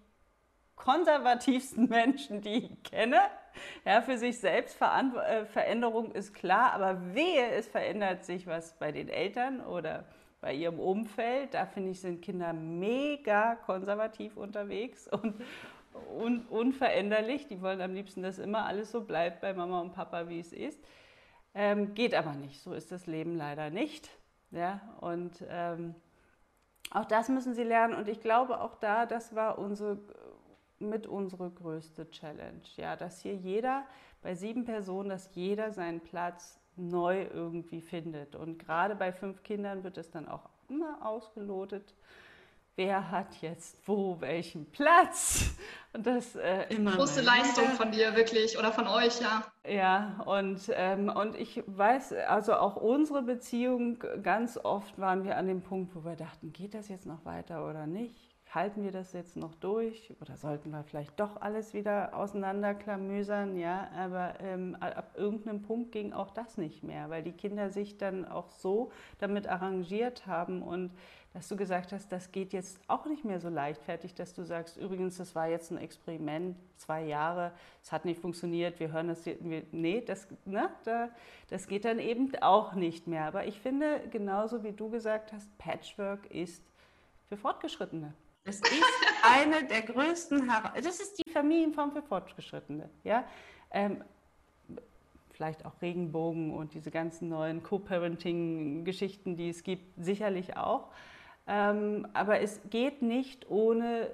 konservativsten 0.74 1.88
Menschen, 1.88 2.40
die 2.40 2.64
ich 2.64 2.82
kenne. 2.82 3.20
Ja, 3.84 4.02
für 4.02 4.18
sich 4.18 4.40
selbst 4.40 4.76
äh, 4.80 5.44
Veränderung 5.44 6.10
ist 6.10 6.34
klar, 6.34 6.72
aber 6.72 7.14
wehe, 7.14 7.50
es 7.52 7.68
verändert 7.68 8.24
sich 8.24 8.48
was 8.48 8.76
bei 8.78 8.90
den 8.90 9.08
Eltern 9.08 9.60
oder 9.60 10.06
bei 10.40 10.52
ihrem 10.52 10.80
Umfeld. 10.80 11.54
Da 11.54 11.66
finde 11.66 11.90
ich, 11.90 12.00
sind 12.00 12.20
Kinder 12.20 12.52
mega 12.52 13.54
konservativ 13.54 14.36
unterwegs 14.36 15.06
und, 15.06 15.40
und 16.18 16.46
unveränderlich. 16.50 17.46
Die 17.46 17.62
wollen 17.62 17.80
am 17.80 17.94
liebsten, 17.94 18.22
dass 18.22 18.38
immer 18.38 18.66
alles 18.66 18.90
so 18.90 19.02
bleibt 19.02 19.40
bei 19.40 19.54
Mama 19.54 19.80
und 19.80 19.92
Papa, 19.92 20.28
wie 20.28 20.40
es 20.40 20.52
ist. 20.52 20.80
Ähm, 21.54 21.94
geht 21.94 22.14
aber 22.14 22.34
nicht. 22.34 22.60
So 22.60 22.72
ist 22.72 22.92
das 22.92 23.06
Leben 23.06 23.36
leider 23.36 23.70
nicht. 23.70 24.10
Ja, 24.50 24.80
und 25.00 25.44
ähm, 25.48 25.94
auch 26.90 27.04
das 27.04 27.28
müssen 27.28 27.54
sie 27.54 27.64
lernen. 27.64 27.94
Und 27.94 28.08
ich 28.08 28.20
glaube 28.20 28.60
auch 28.60 28.76
da, 28.76 29.06
das 29.06 29.34
war 29.34 29.58
unsere, 29.58 29.98
mit 30.78 31.06
unsere 31.06 31.50
größte 31.50 32.10
Challenge. 32.10 32.62
Ja, 32.76 32.96
dass 32.96 33.20
hier 33.20 33.34
jeder, 33.34 33.84
bei 34.22 34.34
sieben 34.34 34.64
Personen, 34.64 35.08
dass 35.08 35.34
jeder 35.34 35.72
seinen 35.72 36.00
Platz 36.00 36.60
neu 36.76 37.26
irgendwie 37.32 37.80
findet. 37.80 38.34
Und 38.34 38.58
gerade 38.58 38.94
bei 38.94 39.12
fünf 39.12 39.42
Kindern 39.42 39.84
wird 39.84 39.98
es 39.98 40.10
dann 40.10 40.28
auch 40.28 40.48
immer 40.68 41.06
ausgelotet. 41.06 41.94
Wer 42.76 43.10
hat 43.10 43.40
jetzt 43.40 43.76
wo 43.86 44.20
welchen 44.20 44.66
Platz. 44.70 45.54
Und 45.92 46.06
das 46.06 46.34
äh, 46.34 46.64
immer 46.74 46.92
große 46.92 47.20
Leistung 47.20 47.68
von 47.76 47.92
dir 47.92 48.16
wirklich 48.16 48.58
oder 48.58 48.72
von 48.72 48.88
euch, 48.88 49.20
ja. 49.20 49.44
Ja, 49.66 50.22
und, 50.26 50.60
ähm, 50.74 51.08
und 51.08 51.36
ich 51.36 51.62
weiß, 51.66 52.14
also 52.28 52.54
auch 52.54 52.76
unsere 52.76 53.22
Beziehung, 53.22 54.02
ganz 54.22 54.58
oft 54.58 54.98
waren 54.98 55.24
wir 55.24 55.36
an 55.36 55.46
dem 55.46 55.62
Punkt, 55.62 55.94
wo 55.94 56.04
wir 56.04 56.16
dachten, 56.16 56.52
geht 56.52 56.74
das 56.74 56.88
jetzt 56.88 57.06
noch 57.06 57.24
weiter 57.24 57.68
oder 57.68 57.86
nicht? 57.86 58.34
halten 58.54 58.84
wir 58.84 58.92
das 58.92 59.12
jetzt 59.12 59.36
noch 59.36 59.54
durch 59.56 60.12
oder 60.20 60.36
sollten 60.36 60.70
wir 60.70 60.84
vielleicht 60.84 61.18
doch 61.18 61.40
alles 61.40 61.74
wieder 61.74 62.14
auseinanderklamösern, 62.14 63.56
ja, 63.56 63.88
aber 63.96 64.34
ähm, 64.40 64.76
ab 64.80 65.14
irgendeinem 65.16 65.62
Punkt 65.62 65.92
ging 65.92 66.12
auch 66.12 66.30
das 66.30 66.56
nicht 66.56 66.82
mehr, 66.82 67.10
weil 67.10 67.22
die 67.22 67.32
Kinder 67.32 67.70
sich 67.70 67.98
dann 67.98 68.24
auch 68.24 68.50
so 68.50 68.92
damit 69.18 69.48
arrangiert 69.48 70.26
haben 70.26 70.62
und 70.62 70.92
dass 71.34 71.48
du 71.48 71.56
gesagt 71.56 71.92
hast, 71.92 72.12
das 72.12 72.30
geht 72.30 72.52
jetzt 72.52 72.78
auch 72.86 73.06
nicht 73.06 73.24
mehr 73.24 73.40
so 73.40 73.48
leichtfertig, 73.48 74.14
dass 74.14 74.34
du 74.34 74.44
sagst, 74.44 74.76
übrigens, 74.76 75.16
das 75.16 75.34
war 75.34 75.48
jetzt 75.48 75.72
ein 75.72 75.78
Experiment, 75.78 76.56
zwei 76.76 77.02
Jahre, 77.02 77.50
es 77.82 77.90
hat 77.90 78.04
nicht 78.04 78.20
funktioniert, 78.20 78.78
wir 78.78 78.92
hören 78.92 79.08
das, 79.08 79.26
wir, 79.26 79.64
nee, 79.72 80.00
das, 80.00 80.28
ne, 80.44 80.70
da, 80.84 81.08
das 81.50 81.66
geht 81.66 81.84
dann 81.84 81.98
eben 81.98 82.32
auch 82.40 82.74
nicht 82.74 83.08
mehr. 83.08 83.24
Aber 83.24 83.46
ich 83.46 83.58
finde, 83.58 84.00
genauso 84.10 84.62
wie 84.62 84.70
du 84.70 84.88
gesagt 84.88 85.32
hast, 85.32 85.58
Patchwork 85.58 86.30
ist 86.30 86.62
für 87.28 87.36
Fortgeschrittene. 87.36 88.14
Es 88.44 88.60
ist 88.60 88.72
eine 89.24 89.64
der 89.64 89.82
größten, 89.82 90.48
das 90.76 91.00
ist 91.00 91.18
die 91.18 91.32
Familienform 91.32 91.90
für 91.90 92.02
Fortgeschrittene. 92.02 92.88
Ja? 93.02 93.24
Ähm, 93.72 94.04
vielleicht 95.32 95.66
auch 95.66 95.82
Regenbogen 95.82 96.54
und 96.54 96.74
diese 96.74 96.92
ganzen 96.92 97.28
neuen 97.28 97.64
Co-Parenting-Geschichten, 97.64 99.36
die 99.36 99.48
es 99.48 99.64
gibt, 99.64 99.84
sicherlich 99.96 100.56
auch. 100.56 100.90
Ähm, 101.46 102.08
aber 102.14 102.40
es 102.40 102.60
geht 102.70 103.02
nicht 103.02 103.50
ohne 103.50 104.10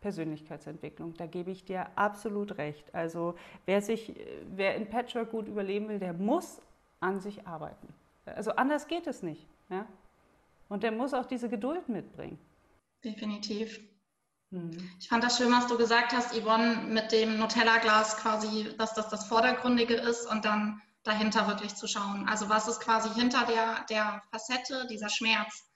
Persönlichkeitsentwicklung. 0.00 1.14
Da 1.14 1.26
gebe 1.26 1.50
ich 1.50 1.64
dir 1.64 1.86
absolut 1.96 2.58
recht. 2.58 2.94
Also 2.94 3.34
wer, 3.66 3.82
sich, 3.82 4.14
wer 4.54 4.76
in 4.76 4.88
Patchwork 4.88 5.30
gut 5.30 5.48
überleben 5.48 5.88
will, 5.88 5.98
der 5.98 6.12
muss 6.12 6.60
an 7.00 7.20
sich 7.20 7.46
arbeiten. 7.46 7.88
Also 8.24 8.52
anders 8.52 8.86
geht 8.86 9.06
es 9.06 9.22
nicht. 9.22 9.46
Ja? 9.70 9.86
Und 10.68 10.82
der 10.82 10.92
muss 10.92 11.14
auch 11.14 11.26
diese 11.26 11.48
Geduld 11.48 11.88
mitbringen. 11.88 12.38
Definitiv. 13.04 13.80
Mhm. 14.50 14.90
Ich 14.98 15.08
fand 15.08 15.24
das 15.24 15.36
schön, 15.38 15.52
was 15.52 15.66
du 15.66 15.76
gesagt 15.76 16.12
hast, 16.12 16.34
Yvonne, 16.34 16.76
mit 16.88 17.12
dem 17.12 17.38
Nutella-Glas 17.38 18.16
quasi, 18.18 18.74
dass 18.78 18.94
das 18.94 19.08
das 19.08 19.26
Vordergründige 19.26 19.94
ist 19.94 20.30
und 20.30 20.44
dann 20.44 20.80
dahinter 21.04 21.46
wirklich 21.46 21.74
zu 21.74 21.86
schauen. 21.86 22.26
Also 22.28 22.48
was 22.48 22.68
ist 22.68 22.80
quasi 22.80 23.08
hinter 23.18 23.46
der, 23.46 23.84
der 23.88 24.22
Facette, 24.30 24.86
dieser 24.88 25.08
Schmerz? 25.08 25.67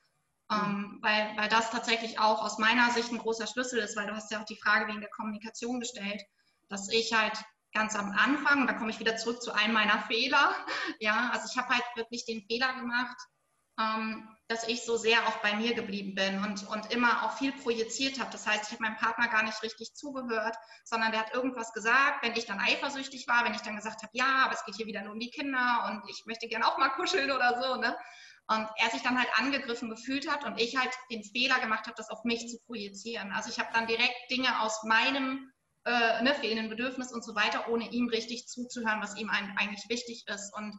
Mhm. 0.51 0.57
Ähm, 0.57 0.99
weil, 1.03 1.37
weil 1.37 1.49
das 1.49 1.71
tatsächlich 1.71 2.19
auch 2.19 2.43
aus 2.43 2.59
meiner 2.59 2.91
Sicht 2.91 3.11
ein 3.13 3.19
großer 3.19 3.47
Schlüssel 3.47 3.81
ist, 3.81 3.97
weil 3.97 4.07
du 4.07 4.15
hast 4.15 4.31
ja 4.31 4.41
auch 4.41 4.45
die 4.45 4.61
Frage 4.61 4.89
wegen 4.89 5.01
der 5.01 5.11
Kommunikation 5.11 5.81
gestellt, 5.81 6.23
dass 6.69 6.89
ich 6.91 7.13
halt 7.13 7.37
ganz 7.73 7.97
am 7.97 8.13
Anfang, 8.13 8.63
und 8.63 8.67
da 8.67 8.75
komme 8.75 8.91
ich 8.91 9.01
wieder 9.01 9.17
zurück 9.17 9.43
zu 9.43 9.53
einem 9.53 9.75
meiner 9.75 10.01
Fehler, 10.01 10.55
ja, 11.01 11.31
also 11.33 11.47
ich 11.51 11.57
habe 11.57 11.75
halt 11.75 11.85
wirklich 11.95 12.25
den 12.25 12.43
Fehler 12.43 12.75
gemacht, 12.75 13.17
ähm, 13.81 14.29
dass 14.49 14.69
ich 14.69 14.85
so 14.85 14.97
sehr 14.97 15.27
auch 15.27 15.39
bei 15.39 15.55
mir 15.55 15.75
geblieben 15.75 16.15
bin 16.15 16.45
und, 16.45 16.69
und 16.69 16.93
immer 16.93 17.25
auch 17.25 17.39
viel 17.39 17.53
projiziert 17.53 18.21
habe. 18.21 18.31
Das 18.31 18.47
heißt, 18.47 18.65
ich 18.67 18.73
habe 18.73 18.83
meinem 18.83 18.97
Partner 18.97 19.29
gar 19.29 19.43
nicht 19.45 19.63
richtig 19.63 19.95
zugehört, 19.95 20.55
sondern 20.85 21.11
der 21.11 21.21
hat 21.21 21.33
irgendwas 21.33 21.73
gesagt, 21.73 22.23
wenn 22.23 22.37
ich 22.37 22.45
dann 22.45 22.61
eifersüchtig 22.61 23.27
war, 23.29 23.47
wenn 23.47 23.55
ich 23.55 23.63
dann 23.63 23.77
gesagt 23.77 24.03
habe, 24.03 24.13
ja, 24.13 24.45
aber 24.45 24.53
es 24.53 24.65
geht 24.67 24.77
hier 24.77 24.87
wieder 24.87 25.03
nur 25.03 25.15
um 25.15 25.21
die 25.21 25.31
Kinder 25.31 25.89
und 25.89 26.09
ich 26.11 26.27
möchte 26.27 26.49
gerne 26.49 26.67
auch 26.67 26.77
mal 26.77 26.91
kuscheln 26.91 27.31
oder 27.31 27.63
so. 27.63 27.77
Ne? 27.77 27.97
Und 28.49 28.69
er 28.77 28.91
sich 28.91 29.03
dann 29.03 29.19
halt 29.19 29.31
angegriffen 29.39 29.89
gefühlt 29.89 30.31
hat 30.31 30.45
und 30.45 30.61
ich 30.61 30.77
halt 30.77 30.91
den 31.11 31.23
Fehler 31.23 31.61
gemacht 31.61 31.87
habe, 31.87 31.95
das 31.97 32.11
auf 32.11 32.25
mich 32.25 32.49
zu 32.49 32.59
projizieren. 32.67 33.33
Also 33.33 33.51
ich 33.51 33.59
habe 33.59 33.73
dann 33.73 33.87
direkt 33.87 34.31
Dinge 34.31 34.61
aus 34.61 34.83
meinem 34.83 35.51
äh, 35.85 36.23
ne, 36.23 36.35
fehlenden 36.35 36.69
Bedürfnis 36.69 37.13
und 37.13 37.25
so 37.25 37.35
weiter, 37.35 37.69
ohne 37.69 37.91
ihm 37.91 38.09
richtig 38.09 38.47
zuzuhören, 38.47 39.01
was 39.01 39.17
ihm 39.17 39.31
eigentlich 39.31 39.89
wichtig 39.89 40.25
ist. 40.27 40.55
Und 40.57 40.79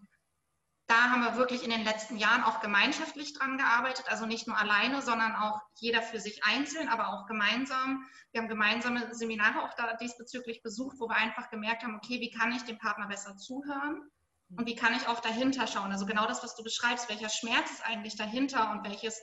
da 0.88 1.10
haben 1.10 1.22
wir 1.22 1.38
wirklich 1.38 1.64
in 1.64 1.70
den 1.70 1.84
letzten 1.84 2.18
Jahren 2.18 2.44
auch 2.44 2.60
gemeinschaftlich 2.60 3.34
dran 3.34 3.58
gearbeitet, 3.58 4.06
also 4.10 4.26
nicht 4.26 4.48
nur 4.48 4.58
alleine, 4.58 5.02
sondern 5.02 5.34
auch 5.36 5.60
jeder 5.80 6.02
für 6.02 6.20
sich 6.20 6.44
einzeln, 6.44 6.90
aber 6.90 7.10
auch 7.10 7.26
gemeinsam. 7.26 8.06
Wir 8.32 8.42
haben 8.42 8.50
gemeinsame 8.50 9.14
Seminare 9.16 9.64
auch 9.64 9.74
da 9.76 9.96
diesbezüglich 9.96 10.62
besucht, 10.62 10.98
wo 11.00 11.08
wir 11.08 11.16
einfach 11.16 11.50
gemerkt 11.50 11.84
haben, 11.84 11.96
okay, 11.96 12.20
wie 12.20 12.32
kann 12.32 12.52
ich 12.52 12.64
dem 12.64 12.78
Partner 12.78 13.08
besser 13.08 13.38
zuhören 13.38 14.10
und 14.58 14.66
wie 14.68 14.76
kann 14.76 14.96
ich 14.96 15.08
auch 15.08 15.20
dahinter 15.20 15.68
schauen? 15.68 15.92
Also 15.92 16.06
genau 16.06 16.28
das, 16.28 16.44
was 16.44 16.56
du 16.56 16.64
beschreibst, 16.64 17.10
welcher 17.10 17.30
Schmerz 17.30 17.72
ist 17.72 17.86
eigentlich 17.86 18.16
dahinter 18.16 18.72
und 18.72 18.84
welches, 18.84 19.22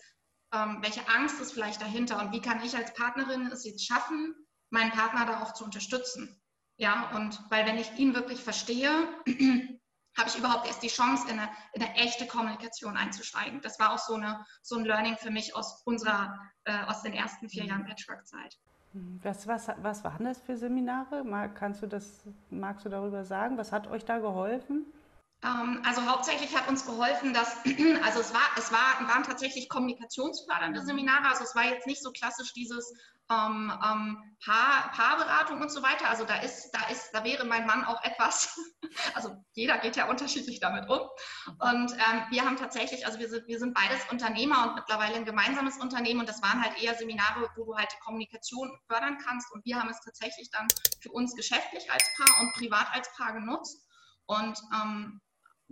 ähm, 0.53 0.79
welche 0.81 1.09
Angst 1.09 1.41
ist 1.41 1.53
vielleicht 1.53 1.81
dahinter 1.81 2.21
und 2.21 2.33
wie 2.33 2.41
kann 2.41 2.63
ich 2.65 2.77
als 2.77 2.93
Partnerin 2.95 3.47
es 3.47 3.65
jetzt 3.65 3.87
schaffen, 3.87 4.35
meinen 4.71 4.91
Partner 4.91 5.27
da 5.27 5.43
auch 5.43 5.53
zu 5.53 5.65
unterstützen? 5.65 6.41
Ja, 6.77 7.11
und 7.15 7.39
weil 7.51 7.67
wenn 7.67 7.79
ich 7.79 7.93
ihn 7.99 8.15
wirklich 8.15 8.43
verstehe, 8.43 8.91
habe 10.17 10.29
ich 10.29 10.37
überhaupt 10.37 10.67
erst 10.67 10.83
die 10.83 10.89
Chance, 10.89 11.31
in 11.31 11.39
eine, 11.39 11.51
in 11.73 11.83
eine, 11.83 11.95
echte 11.95 12.27
Kommunikation 12.27 12.97
einzusteigen. 12.97 13.61
Das 13.61 13.79
war 13.79 13.93
auch 13.93 13.99
so, 13.99 14.15
eine, 14.15 14.45
so 14.63 14.77
ein 14.77 14.85
Learning 14.85 15.17
für 15.17 15.31
mich 15.31 15.55
aus 15.55 15.83
unserer, 15.85 16.37
äh, 16.65 16.85
aus 16.85 17.03
den 17.03 17.13
ersten 17.13 17.49
vier 17.49 17.65
Jahren 17.65 17.85
Patchwork-Zeit. 17.85 18.57
Was, 19.23 19.47
was, 19.47 19.69
was 19.83 20.03
waren 20.03 20.25
das 20.25 20.41
für 20.41 20.57
Seminare? 20.57 21.23
Mal, 21.23 21.53
kannst 21.53 21.83
du 21.83 21.87
das, 21.87 22.25
magst 22.51 22.85
du 22.85 22.89
darüber 22.89 23.25
sagen? 23.25 23.57
Was 23.57 23.71
hat 23.71 23.87
euch 23.87 24.05
da 24.05 24.19
geholfen? 24.19 24.85
Ähm, 25.43 25.83
also 25.87 26.05
hauptsächlich 26.07 26.55
hat 26.55 26.69
uns 26.69 26.85
geholfen, 26.85 27.33
dass, 27.33 27.57
also 28.05 28.21
es, 28.21 28.35
war, 28.35 28.49
es 28.59 28.73
war, 28.73 29.09
waren 29.09 29.23
tatsächlich 29.23 29.69
kommunikationsfördernde 29.69 30.83
Seminare, 30.83 31.29
also 31.29 31.45
es 31.45 31.55
war 31.55 31.65
jetzt 31.65 31.87
nicht 31.87 32.03
so 32.03 32.13
klassisch 32.13 32.53
dieses 32.53 32.93
ähm, 33.31 33.73
ähm, 33.83 34.37
Paar, 34.45 34.91
Paarberatung 34.93 35.61
und 35.61 35.71
so 35.71 35.83
weiter. 35.83 36.11
Also 36.11 36.25
da 36.25 36.41
ist, 36.41 36.73
da 36.73 36.89
ist, 36.89 37.11
da 37.13 37.25
wäre 37.25 37.47
mein 37.47 37.65
Mann 37.65 37.85
auch 37.85 38.03
etwas, 38.03 38.59
also 39.15 39.35
jeder 39.53 39.79
geht 39.79 39.97
ja 39.97 40.11
unterschiedlich 40.11 40.61
damit 40.61 40.91
um. 40.91 41.09
Und 41.59 41.93
ähm, 41.93 42.25
wir 42.31 42.45
haben 42.45 42.57
tatsächlich, 42.57 43.07
also 43.07 43.19
wir 43.19 43.29
sind, 43.29 43.47
wir 43.47 43.59
sind 43.59 43.73
beides 43.73 44.01
Unternehmer 44.11 44.69
und 44.69 44.75
mittlerweile 44.75 45.15
ein 45.15 45.25
gemeinsames 45.25 45.79
Unternehmen 45.79 46.21
und 46.21 46.29
das 46.29 46.43
waren 46.43 46.63
halt 46.63 46.83
eher 46.83 46.95
Seminare, 46.97 47.49
wo 47.57 47.65
du 47.65 47.77
halt 47.77 47.91
die 47.93 48.01
Kommunikation 48.01 48.71
fördern 48.89 49.17
kannst 49.25 49.51
und 49.53 49.65
wir 49.65 49.81
haben 49.81 49.89
es 49.89 50.01
tatsächlich 50.01 50.51
dann 50.51 50.67
für 51.01 51.13
uns 51.13 51.35
geschäftlich 51.35 51.91
als 51.91 52.05
Paar 52.17 52.43
und 52.43 52.53
privat 52.55 52.93
als 52.93 53.09
Paar 53.17 53.33
genutzt. 53.33 53.87
Und 54.27 54.59
ähm, 54.73 55.21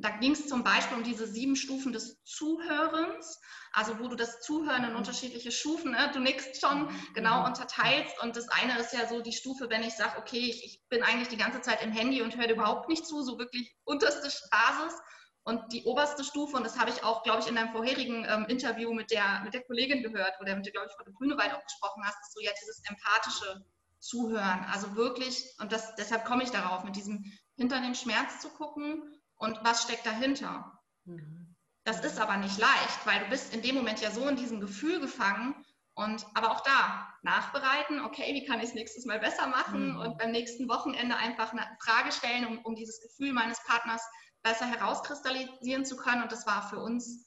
da 0.01 0.11
ging 0.11 0.33
es 0.33 0.47
zum 0.47 0.63
Beispiel 0.63 0.97
um 0.97 1.03
diese 1.03 1.27
sieben 1.27 1.57
Stufen 1.57 1.93
des 1.93 2.23
Zuhörens, 2.23 3.41
also 3.73 3.99
wo 3.99 4.07
du 4.07 4.15
das 4.15 4.41
Zuhören 4.41 4.85
in 4.85 4.91
mhm. 4.91 4.97
unterschiedliche 4.97 5.51
Stufen, 5.51 5.91
ne? 5.91 6.11
du 6.13 6.21
nickst 6.21 6.61
schon, 6.61 6.85
mhm. 6.85 7.09
genau 7.15 7.41
mhm. 7.41 7.47
unterteilst. 7.47 8.23
Und 8.23 8.37
das 8.37 8.49
eine 8.49 8.79
ist 8.79 8.93
ja 8.93 9.09
so 9.09 9.21
die 9.21 9.33
Stufe, 9.33 9.69
wenn 9.71 9.83
ich 9.83 9.95
sage, 9.95 10.19
okay, 10.19 10.39
ich, 10.39 10.65
ich, 10.65 10.83
bin 10.89 11.03
eigentlich 11.03 11.29
die 11.29 11.37
ganze 11.37 11.61
Zeit 11.61 11.83
im 11.83 11.91
Handy 11.91 12.23
und 12.23 12.37
höre 12.37 12.49
überhaupt 12.49 12.89
nicht 12.89 13.07
zu, 13.07 13.23
so 13.23 13.39
wirklich 13.39 13.75
unterste 13.85 14.29
Basis. 14.51 14.99
Und 15.43 15.73
die 15.73 15.85
oberste 15.85 16.25
Stufe, 16.25 16.57
und 16.57 16.65
das 16.65 16.79
habe 16.79 16.91
ich 16.91 17.03
auch, 17.03 17.23
glaube 17.23 17.41
ich, 17.41 17.49
in 17.49 17.57
deinem 17.57 17.73
vorherigen 17.73 18.25
ähm, 18.29 18.47
Interview 18.49 18.93
mit 18.93 19.11
der, 19.11 19.41
mit 19.45 19.55
der 19.55 19.65
Kollegin 19.65 20.03
gehört, 20.03 20.35
wo 20.39 20.45
du 20.45 20.55
mit 20.55 20.67
der, 20.67 20.73
glaube 20.73 20.89
ich, 20.89 20.95
von 20.95 21.05
der 21.05 21.15
Grünewald 21.15 21.55
auch 21.55 21.65
gesprochen 21.65 22.05
hast, 22.05 22.21
ist 22.21 22.35
so 22.35 22.41
ja 22.41 22.53
dieses 22.61 22.83
empathische 22.89 23.65
Zuhören. 23.99 24.65
Also 24.73 24.95
wirklich, 24.95 25.43
und 25.59 25.73
das, 25.73 25.95
deshalb 25.97 26.25
komme 26.25 26.45
ich 26.45 26.51
darauf, 26.51 26.85
mit 26.85 26.97
diesem 26.97 27.25
hinter 27.57 27.81
dem 27.81 27.95
Schmerz 27.95 28.41
zu 28.41 28.51
gucken 28.51 29.03
und 29.39 29.59
was 29.65 29.83
steckt 29.83 30.07
dahinter. 30.07 30.81
Mhm. 31.05 31.57
Das 31.85 32.05
ist 32.05 32.21
aber 32.21 32.37
nicht 32.37 32.59
leicht, 32.59 33.07
weil 33.07 33.21
du 33.21 33.31
bist 33.31 33.55
in 33.55 33.63
dem 33.63 33.75
Moment 33.75 34.01
ja 34.01 34.11
so 34.11 34.29
in 34.29 34.37
diesem 34.37 34.61
Gefühl 34.61 35.01
gefangen 35.01 35.55
und 35.95 36.27
aber 36.35 36.53
auch 36.53 36.61
da 36.61 37.09
nachbereiten, 37.23 38.01
okay, 38.05 38.35
wie 38.35 38.45
kann 38.45 38.61
ich 38.61 38.67
es 38.67 38.75
nächstes 38.75 39.07
Mal 39.07 39.19
besser 39.19 39.47
machen 39.47 39.93
mhm. 39.93 40.01
und 40.01 40.19
beim 40.19 40.31
nächsten 40.31 40.69
Wochenende 40.69 41.17
einfach 41.17 41.53
eine 41.53 41.67
Frage 41.81 42.13
stellen, 42.13 42.47
um, 42.47 42.59
um 42.59 42.75
dieses 42.75 43.01
Gefühl 43.01 43.33
meines 43.33 43.63
Partners 43.65 44.03
besser 44.43 44.67
herauskristallisieren 44.67 45.85
zu 45.85 45.97
können. 45.97 46.23
Und 46.23 46.31
das 46.31 46.47
war 46.47 46.69
für 46.69 46.79
uns 46.79 47.27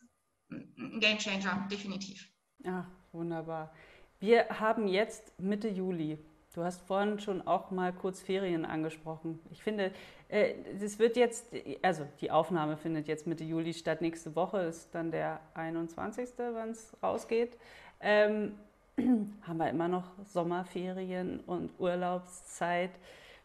ein 0.50 1.00
Game 1.00 1.18
Changer, 1.18 1.68
definitiv. 1.70 2.30
Ach, 2.66 2.86
wunderbar. 3.12 3.74
Wir 4.20 4.48
haben 4.60 4.88
jetzt 4.88 5.38
Mitte 5.40 5.68
Juli. 5.68 6.18
Du 6.54 6.66
hast 6.66 6.82
vorhin 6.82 7.18
schon 7.20 7.48
auch 7.48 7.72
mal 7.72 7.94
kurz 7.94 8.22
Ferien 8.22 8.66
angesprochen. 8.66 9.40
Ich 9.52 9.64
finde, 9.64 9.94
es 10.28 10.96
äh, 10.96 11.00
wird 11.00 11.16
jetzt, 11.16 11.48
also 11.82 12.06
die 12.20 12.30
Aufnahme 12.30 12.76
findet 12.76 13.08
jetzt 13.08 13.26
Mitte 13.26 13.46
Juli 13.46 13.74
statt. 13.74 14.02
Nächste 14.02 14.36
Woche 14.36 14.58
ist 14.60 14.94
dann 14.94 15.12
der 15.12 15.40
21., 15.54 16.30
wenn 16.38 16.72
es 16.72 16.92
rausgeht. 17.02 17.58
Ähm, 18.02 18.60
haben 18.98 19.58
wir 19.58 19.70
immer 19.70 19.88
noch 19.88 20.12
Sommerferien 20.26 21.40
und 21.42 21.72
Urlaubszeit. 21.80 22.92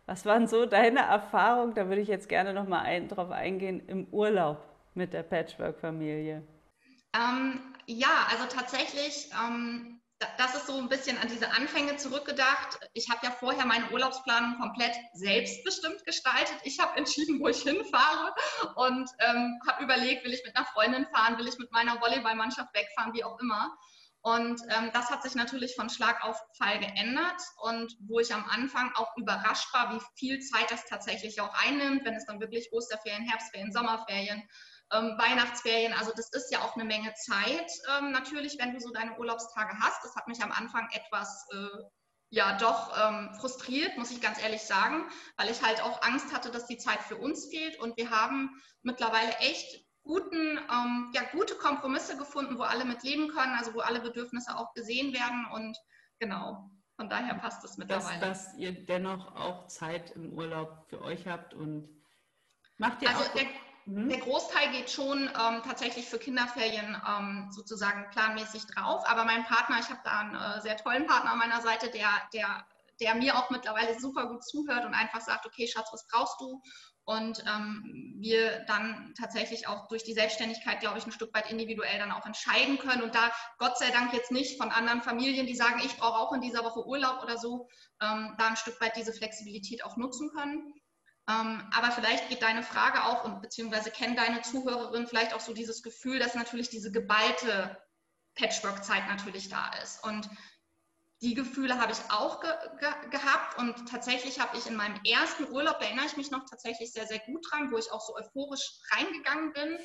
Was 0.06 0.26
waren 0.26 0.48
so 0.48 0.66
deine 0.66 1.00
Erfahrungen? 1.00 1.74
Da 1.74 1.88
würde 1.88 2.00
ich 2.00 2.08
jetzt 2.08 2.28
gerne 2.28 2.52
noch 2.52 2.66
mal 2.66 2.80
ein, 2.80 3.08
drauf 3.08 3.30
eingehen 3.30 3.86
im 3.86 4.08
Urlaub 4.10 4.64
mit 4.94 5.12
der 5.12 5.22
Patchwork-Familie. 5.22 6.42
Ähm, 7.14 7.60
ja, 7.86 8.26
also 8.30 8.44
tatsächlich 8.48 9.30
ähm, 9.32 9.95
das 10.38 10.54
ist 10.54 10.66
so 10.66 10.78
ein 10.78 10.88
bisschen 10.88 11.18
an 11.18 11.28
diese 11.28 11.50
Anfänge 11.52 11.96
zurückgedacht. 11.96 12.78
Ich 12.94 13.10
habe 13.10 13.20
ja 13.24 13.30
vorher 13.30 13.66
meine 13.66 13.90
Urlaubsplanung 13.90 14.58
komplett 14.58 14.94
selbstbestimmt 15.12 16.04
gestaltet. 16.04 16.56
Ich 16.64 16.80
habe 16.80 16.96
entschieden, 16.96 17.38
wo 17.40 17.48
ich 17.48 17.62
hinfahre 17.62 18.34
und 18.76 19.10
ähm, 19.18 19.60
habe 19.68 19.84
überlegt, 19.84 20.24
will 20.24 20.32
ich 20.32 20.44
mit 20.44 20.56
einer 20.56 20.66
Freundin 20.66 21.06
fahren, 21.06 21.36
will 21.38 21.48
ich 21.48 21.58
mit 21.58 21.70
meiner 21.70 22.00
Volleyballmannschaft 22.00 22.74
wegfahren, 22.74 23.12
wie 23.12 23.24
auch 23.24 23.38
immer. 23.40 23.76
Und 24.22 24.60
ähm, 24.70 24.90
das 24.92 25.10
hat 25.10 25.22
sich 25.22 25.36
natürlich 25.36 25.76
von 25.76 25.88
Schlag 25.88 26.24
auf 26.24 26.40
Fall 26.58 26.80
geändert 26.80 27.40
und 27.62 27.94
wo 28.00 28.18
ich 28.18 28.34
am 28.34 28.44
Anfang 28.44 28.90
auch 28.96 29.16
überrascht 29.16 29.72
war, 29.72 29.94
wie 29.94 30.02
viel 30.16 30.40
Zeit 30.40 30.68
das 30.70 30.86
tatsächlich 30.86 31.40
auch 31.40 31.54
einnimmt, 31.64 32.04
wenn 32.04 32.14
es 32.14 32.26
dann 32.26 32.40
wirklich 32.40 32.72
Osterferien, 32.72 33.28
Herbstferien, 33.28 33.70
Sommerferien, 33.70 34.42
ähm, 34.92 35.18
Weihnachtsferien, 35.18 35.92
also 35.94 36.12
das 36.14 36.30
ist 36.32 36.50
ja 36.52 36.60
auch 36.60 36.74
eine 36.74 36.84
Menge 36.84 37.12
Zeit 37.14 37.70
ähm, 37.98 38.12
natürlich, 38.12 38.58
wenn 38.58 38.72
du 38.72 38.80
so 38.80 38.90
deine 38.92 39.18
Urlaubstage 39.18 39.76
hast. 39.80 40.04
Das 40.04 40.14
hat 40.14 40.28
mich 40.28 40.42
am 40.42 40.52
Anfang 40.52 40.88
etwas 40.92 41.46
äh, 41.52 41.82
ja 42.30 42.56
doch 42.58 42.92
ähm, 42.96 43.34
frustriert, 43.40 43.96
muss 43.96 44.10
ich 44.10 44.20
ganz 44.20 44.42
ehrlich 44.42 44.62
sagen, 44.62 45.08
weil 45.36 45.50
ich 45.50 45.62
halt 45.62 45.82
auch 45.82 46.02
Angst 46.02 46.32
hatte, 46.34 46.50
dass 46.50 46.66
die 46.66 46.78
Zeit 46.78 47.00
für 47.02 47.16
uns 47.16 47.46
fehlt. 47.46 47.78
Und 47.80 47.96
wir 47.96 48.10
haben 48.10 48.50
mittlerweile 48.82 49.32
echt 49.38 49.84
guten, 50.02 50.58
ähm, 50.58 51.10
ja, 51.14 51.22
gute 51.32 51.56
Kompromisse 51.56 52.16
gefunden, 52.16 52.58
wo 52.58 52.62
alle 52.62 52.84
mit 52.84 53.02
leben 53.02 53.28
können, 53.28 53.54
also 53.56 53.74
wo 53.74 53.80
alle 53.80 54.00
Bedürfnisse 54.00 54.56
auch 54.56 54.72
gesehen 54.74 55.12
werden. 55.12 55.46
Und 55.52 55.76
genau, 56.20 56.70
von 56.94 57.08
daher 57.08 57.34
passt 57.34 57.64
es 57.64 57.76
mittlerweile. 57.76 58.20
Dass, 58.20 58.46
dass 58.46 58.54
ihr 58.56 58.72
dennoch 58.72 59.34
auch 59.34 59.66
Zeit 59.66 60.12
im 60.12 60.32
Urlaub 60.32 60.86
für 60.88 61.02
euch 61.02 61.26
habt 61.26 61.54
und 61.54 61.88
macht 62.78 63.02
ihr 63.02 63.08
also 63.08 63.22
auch... 63.22 63.34
Der, 63.34 63.46
Mhm. 63.86 64.08
Der 64.08 64.18
Großteil 64.18 64.72
geht 64.72 64.90
schon 64.90 65.22
ähm, 65.22 65.62
tatsächlich 65.64 66.06
für 66.06 66.18
Kinderferien 66.18 67.00
ähm, 67.08 67.48
sozusagen 67.52 68.10
planmäßig 68.10 68.66
drauf. 68.66 69.08
Aber 69.08 69.24
mein 69.24 69.44
Partner, 69.44 69.78
ich 69.80 69.88
habe 69.88 70.00
da 70.04 70.18
einen 70.18 70.34
äh, 70.34 70.60
sehr 70.60 70.76
tollen 70.76 71.06
Partner 71.06 71.32
an 71.32 71.38
meiner 71.38 71.62
Seite, 71.62 71.88
der, 71.90 72.08
der, 72.34 72.66
der 73.00 73.14
mir 73.14 73.36
auch 73.36 73.48
mittlerweile 73.50 73.98
super 73.98 74.26
gut 74.26 74.44
zuhört 74.44 74.84
und 74.84 74.94
einfach 74.94 75.20
sagt, 75.20 75.46
okay, 75.46 75.68
Schatz, 75.68 75.88
was 75.92 76.06
brauchst 76.08 76.40
du? 76.40 76.60
Und 77.04 77.44
ähm, 77.46 78.16
wir 78.18 78.64
dann 78.66 79.14
tatsächlich 79.16 79.68
auch 79.68 79.86
durch 79.86 80.02
die 80.02 80.14
Selbstständigkeit, 80.14 80.80
glaube 80.80 80.98
ich, 80.98 81.06
ein 81.06 81.12
Stück 81.12 81.32
weit 81.32 81.48
individuell 81.48 82.00
dann 82.00 82.10
auch 82.10 82.26
entscheiden 82.26 82.78
können. 82.78 83.02
Und 83.02 83.14
da 83.14 83.30
Gott 83.58 83.78
sei 83.78 83.92
Dank 83.92 84.12
jetzt 84.12 84.32
nicht 84.32 84.60
von 84.60 84.72
anderen 84.72 85.02
Familien, 85.02 85.46
die 85.46 85.54
sagen, 85.54 85.80
ich 85.84 85.96
brauche 85.96 86.18
auch 86.18 86.32
in 86.32 86.40
dieser 86.40 86.64
Woche 86.64 86.84
Urlaub 86.84 87.22
oder 87.22 87.38
so, 87.38 87.68
ähm, 88.02 88.34
da 88.36 88.48
ein 88.48 88.56
Stück 88.56 88.80
weit 88.80 88.96
diese 88.96 89.12
Flexibilität 89.12 89.84
auch 89.84 89.96
nutzen 89.96 90.30
können. 90.30 90.74
Ähm, 91.28 91.68
aber 91.72 91.90
vielleicht 91.90 92.28
geht 92.28 92.42
deine 92.42 92.62
Frage 92.62 93.04
auch, 93.04 93.24
und 93.24 93.42
beziehungsweise 93.42 93.90
kennen 93.90 94.16
deine 94.16 94.42
Zuhörerinnen 94.42 95.08
vielleicht 95.08 95.34
auch 95.34 95.40
so 95.40 95.52
dieses 95.52 95.82
Gefühl, 95.82 96.18
dass 96.18 96.34
natürlich 96.34 96.68
diese 96.68 96.92
geballte 96.92 97.76
Patchwork-Zeit 98.36 99.08
natürlich 99.08 99.48
da 99.48 99.70
ist. 99.82 100.04
Und 100.04 100.28
die 101.22 101.34
Gefühle 101.34 101.80
habe 101.80 101.92
ich 101.92 102.10
auch 102.10 102.40
ge 102.40 102.50
ge 102.78 103.10
gehabt 103.10 103.58
und 103.58 103.88
tatsächlich 103.88 104.38
habe 104.38 104.56
ich 104.56 104.66
in 104.66 104.76
meinem 104.76 105.00
ersten 105.04 105.50
Urlaub, 105.50 105.80
da 105.80 105.86
erinnere 105.86 106.06
ich 106.06 106.16
mich 106.16 106.30
noch 106.30 106.44
tatsächlich 106.48 106.92
sehr, 106.92 107.06
sehr 107.06 107.20
gut 107.20 107.44
dran, 107.50 107.72
wo 107.72 107.78
ich 107.78 107.90
auch 107.90 108.02
so 108.02 108.14
euphorisch 108.14 108.78
reingegangen 108.92 109.52
bin. 109.52 109.78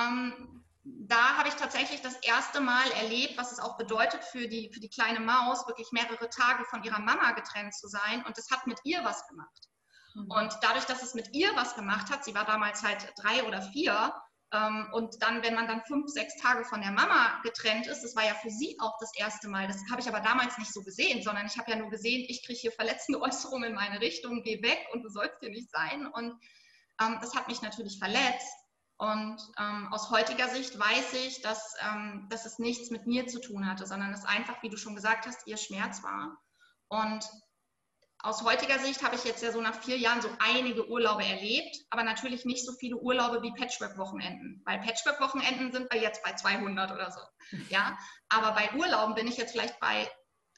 Ähm, 0.00 0.64
da 0.84 1.36
habe 1.36 1.48
ich 1.48 1.54
tatsächlich 1.54 2.00
das 2.02 2.14
erste 2.22 2.60
Mal 2.60 2.88
erlebt, 2.92 3.36
was 3.36 3.50
es 3.50 3.58
auch 3.58 3.76
bedeutet 3.76 4.22
für 4.22 4.46
die, 4.46 4.70
für 4.72 4.78
die 4.78 4.88
kleine 4.88 5.18
Maus, 5.18 5.66
wirklich 5.66 5.90
mehrere 5.90 6.30
Tage 6.30 6.64
von 6.66 6.84
ihrer 6.84 7.00
Mama 7.00 7.32
getrennt 7.32 7.74
zu 7.74 7.88
sein. 7.88 8.24
Und 8.24 8.38
das 8.38 8.50
hat 8.52 8.68
mit 8.68 8.78
ihr 8.84 9.04
was 9.04 9.26
gemacht. 9.26 9.68
Mhm. 10.16 10.30
Und 10.30 10.58
dadurch, 10.62 10.86
dass 10.86 11.02
es 11.02 11.14
mit 11.14 11.34
ihr 11.34 11.54
was 11.54 11.74
gemacht 11.74 12.10
hat, 12.10 12.24
sie 12.24 12.34
war 12.34 12.44
damals 12.44 12.82
halt 12.82 13.12
drei 13.16 13.44
oder 13.44 13.62
vier, 13.62 14.12
ähm, 14.52 14.88
und 14.92 15.22
dann, 15.22 15.42
wenn 15.42 15.54
man 15.54 15.66
dann 15.66 15.82
fünf, 15.86 16.08
sechs 16.08 16.36
Tage 16.40 16.64
von 16.64 16.80
der 16.80 16.92
Mama 16.92 17.40
getrennt 17.42 17.86
ist, 17.88 18.02
das 18.02 18.14
war 18.14 18.24
ja 18.24 18.34
für 18.34 18.50
sie 18.50 18.76
auch 18.80 18.96
das 19.00 19.10
erste 19.16 19.48
Mal. 19.48 19.66
Das 19.66 19.82
habe 19.90 20.00
ich 20.00 20.08
aber 20.08 20.20
damals 20.20 20.56
nicht 20.58 20.72
so 20.72 20.82
gesehen, 20.82 21.22
sondern 21.22 21.46
ich 21.46 21.58
habe 21.58 21.70
ja 21.70 21.76
nur 21.76 21.90
gesehen, 21.90 22.24
ich 22.28 22.44
kriege 22.44 22.58
hier 22.58 22.72
verletzende 22.72 23.20
Äußerungen 23.22 23.70
in 23.70 23.74
meine 23.74 24.00
Richtung, 24.00 24.42
geh 24.42 24.62
weg 24.62 24.86
und 24.92 25.02
du 25.02 25.08
sollst 25.08 25.40
hier 25.40 25.50
nicht 25.50 25.70
sein. 25.70 26.06
Und 26.06 26.38
ähm, 27.00 27.18
das 27.20 27.34
hat 27.34 27.48
mich 27.48 27.60
natürlich 27.62 27.98
verletzt. 27.98 28.54
Und 28.98 29.36
ähm, 29.58 29.92
aus 29.92 30.10
heutiger 30.10 30.48
Sicht 30.48 30.78
weiß 30.78 31.12
ich, 31.26 31.42
dass, 31.42 31.74
ähm, 31.82 32.28
dass 32.30 32.46
es 32.46 32.58
nichts 32.58 32.90
mit 32.90 33.06
mir 33.06 33.26
zu 33.26 33.40
tun 33.40 33.68
hatte, 33.68 33.84
sondern 33.84 34.12
es 34.12 34.24
einfach, 34.24 34.62
wie 34.62 34.70
du 34.70 34.78
schon 34.78 34.94
gesagt 34.94 35.26
hast, 35.26 35.46
ihr 35.46 35.58
Schmerz 35.58 36.02
war. 36.02 36.38
Und 36.88 37.28
aus 38.20 38.42
heutiger 38.42 38.78
Sicht 38.78 39.04
habe 39.04 39.14
ich 39.14 39.24
jetzt 39.24 39.42
ja 39.42 39.52
so 39.52 39.60
nach 39.60 39.82
vier 39.82 39.98
Jahren 39.98 40.20
so 40.20 40.28
einige 40.38 40.88
Urlaube 40.88 41.24
erlebt, 41.24 41.76
aber 41.90 42.02
natürlich 42.02 42.44
nicht 42.44 42.64
so 42.64 42.72
viele 42.72 42.96
Urlaube 42.96 43.42
wie 43.42 43.52
Patchwork-Wochenenden, 43.52 44.62
weil 44.64 44.80
Patchwork-Wochenenden 44.80 45.72
sind 45.72 45.92
wir 45.92 46.00
jetzt 46.00 46.22
bei 46.24 46.32
200 46.32 46.92
oder 46.92 47.10
so. 47.10 47.20
Ja, 47.68 47.96
aber 48.28 48.52
bei 48.52 48.72
Urlauben 48.74 49.14
bin 49.14 49.28
ich 49.28 49.36
jetzt 49.36 49.52
vielleicht 49.52 49.78
bei 49.80 50.10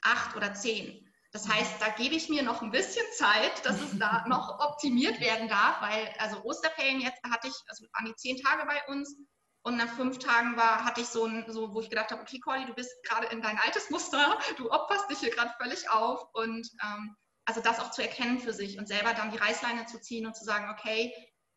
acht 0.03 0.37
oder 0.37 0.55
zehn. 0.55 1.05
Das 1.33 1.47
heißt, 1.47 1.81
da 1.81 1.91
gebe 1.91 2.15
ich 2.15 2.31
mir 2.31 2.43
noch 2.43 2.63
ein 2.63 2.71
bisschen 2.71 3.05
Zeit, 3.17 3.65
dass 3.67 3.81
es 3.81 3.99
da 3.99 4.25
noch 4.29 4.61
optimiert 4.61 5.21
werden 5.21 5.49
darf, 5.49 5.83
weil 5.83 6.15
also 6.19 6.43
Osterferien 6.45 7.01
jetzt 7.01 7.23
hatte 7.25 7.49
ich, 7.49 7.55
also 7.69 7.85
an 7.93 8.07
die 8.07 8.15
zehn 8.15 8.41
Tage 8.41 8.67
bei 8.67 8.93
uns 8.93 9.15
und 9.63 9.77
nach 9.77 9.95
fünf 9.97 10.19
Tagen 10.19 10.57
war, 10.57 10.85
hatte 10.85 11.03
ich 11.03 11.09
so 11.09 11.27
ein, 11.27 11.45
so, 11.49 11.75
wo 11.75 11.81
ich 11.81 11.91
gedacht 11.91 12.11
habe, 12.11 12.23
okay, 12.23 12.41
Cordy, 12.41 12.65
du 12.65 12.75
bist 12.75 12.91
gerade 13.05 13.27
in 13.27 13.43
dein 13.43 13.59
altes 13.59 13.91
Muster, 13.91 14.39
du 14.57 14.71
opferst 14.71 15.11
dich 15.11 15.19
hier 15.19 15.31
gerade 15.31 15.53
völlig 15.61 15.91
auf 15.91 16.25
und 16.33 16.67
ähm, 16.83 17.17
also 17.49 17.63
das 17.63 17.81
auch 17.81 17.91
zu 17.91 18.03
erkennen 18.03 18.39
für 18.39 18.53
sich 18.53 18.79
und 18.79 18.87
selber 18.87 19.15
dann 19.15 19.31
die 19.31 19.39
Reißleine 19.39 19.87
zu 19.87 19.99
ziehen 19.99 20.27
und 20.27 20.37
zu 20.37 20.45
sagen, 20.45 20.71
okay, 20.71 21.15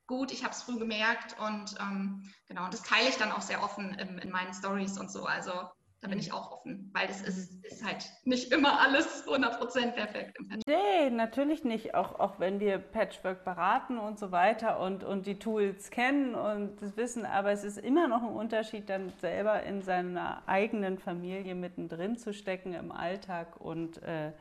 gut, 0.08 0.32
ich 0.32 0.44
habe 0.46 0.54
es 0.54 0.64
früh 0.64 0.80
gemerkt 0.80 1.36
und 1.38 1.76
ähm, 1.82 2.32
genau, 2.48 2.64
und 2.64 2.74
das 2.74 2.82
teile 2.82 3.10
ich 3.10 3.18
dann 3.18 3.34
auch 3.34 3.42
sehr 3.42 3.62
offen 3.62 3.94
in, 3.96 4.18
in 4.20 4.32
meinen 4.32 4.54
Stories 4.54 4.98
und 4.98 5.12
so. 5.12 5.26
Also 5.26 5.52
da 6.00 6.08
bin 6.08 6.18
ich 6.18 6.32
auch 6.32 6.54
offen, 6.54 6.90
weil 6.94 7.08
das 7.08 7.22
ist, 7.22 7.52
mhm. 7.52 7.64
ist 7.64 7.86
halt 7.86 8.06
nicht 8.24 8.54
immer 8.54 8.80
alles 8.80 9.28
100% 9.28 9.92
perfekt 9.92 10.40
im 10.40 10.48
Patchwork. 10.48 10.66
Nee, 10.66 11.10
natürlich 11.10 11.66
nicht, 11.66 11.94
auch, 11.94 12.20
auch 12.20 12.40
wenn 12.40 12.62
wir 12.62 12.78
Patchwork 12.80 13.44
beraten 13.44 13.98
und 13.98 14.18
so 14.18 14.32
weiter 14.32 14.80
und, 14.80 15.04
und 15.04 15.26
die 15.26 15.40
Tools 15.40 15.92
kennen 15.92 16.36
und 16.36 16.82
das 16.82 16.96
wissen, 16.96 17.26
aber 17.26 17.52
es 17.52 17.66
ist 17.66 17.78
immer 17.78 18.08
noch 18.08 18.24
ein 18.24 18.34
Unterschied, 18.34 18.90
dann 18.90 19.10
selber 19.20 19.62
in 19.64 19.82
seiner 19.82 20.42
eigenen 20.48 20.98
Familie 20.98 21.54
mittendrin 21.54 22.18
zu 22.18 22.34
stecken 22.34 22.74
im 22.74 22.94
Alltag 22.94 23.60
und 23.60 24.02
äh, 24.04 24.32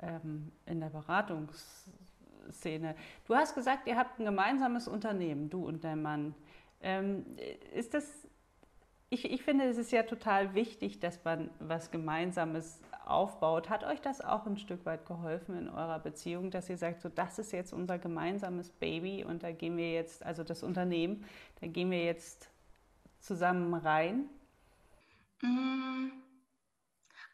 ähm, 0.00 0.52
in 0.66 0.80
der 0.80 0.90
Beratungsszene. 0.90 2.94
Du 3.26 3.34
hast 3.34 3.54
gesagt, 3.54 3.86
ihr 3.86 3.96
habt 3.96 4.18
ein 4.18 4.24
gemeinsames 4.24 4.88
Unternehmen, 4.88 5.50
du 5.50 5.66
und 5.66 5.84
dein 5.84 6.02
Mann. 6.02 6.34
Ähm, 6.80 7.24
ist 7.74 7.94
das, 7.94 8.28
ich, 9.08 9.30
ich 9.30 9.42
finde, 9.42 9.64
es 9.64 9.78
ist 9.78 9.92
ja 9.92 10.02
total 10.02 10.54
wichtig, 10.54 11.00
dass 11.00 11.22
man 11.24 11.50
was 11.58 11.90
Gemeinsames 11.90 12.80
aufbaut. 13.04 13.70
Hat 13.70 13.84
euch 13.84 14.00
das 14.00 14.20
auch 14.20 14.46
ein 14.46 14.58
Stück 14.58 14.84
weit 14.84 15.06
geholfen 15.06 15.56
in 15.56 15.68
eurer 15.68 15.98
Beziehung, 15.98 16.50
dass 16.50 16.68
ihr 16.68 16.76
sagt, 16.76 17.00
so 17.00 17.08
das 17.08 17.38
ist 17.38 17.52
jetzt 17.52 17.72
unser 17.72 17.98
gemeinsames 17.98 18.70
Baby 18.70 19.24
und 19.24 19.42
da 19.42 19.52
gehen 19.52 19.76
wir 19.76 19.92
jetzt, 19.92 20.24
also 20.24 20.44
das 20.44 20.62
Unternehmen, 20.62 21.24
da 21.60 21.68
gehen 21.68 21.90
wir 21.90 22.04
jetzt 22.04 22.50
zusammen 23.20 23.74
rein? 23.74 24.28
Mm. 25.42 26.25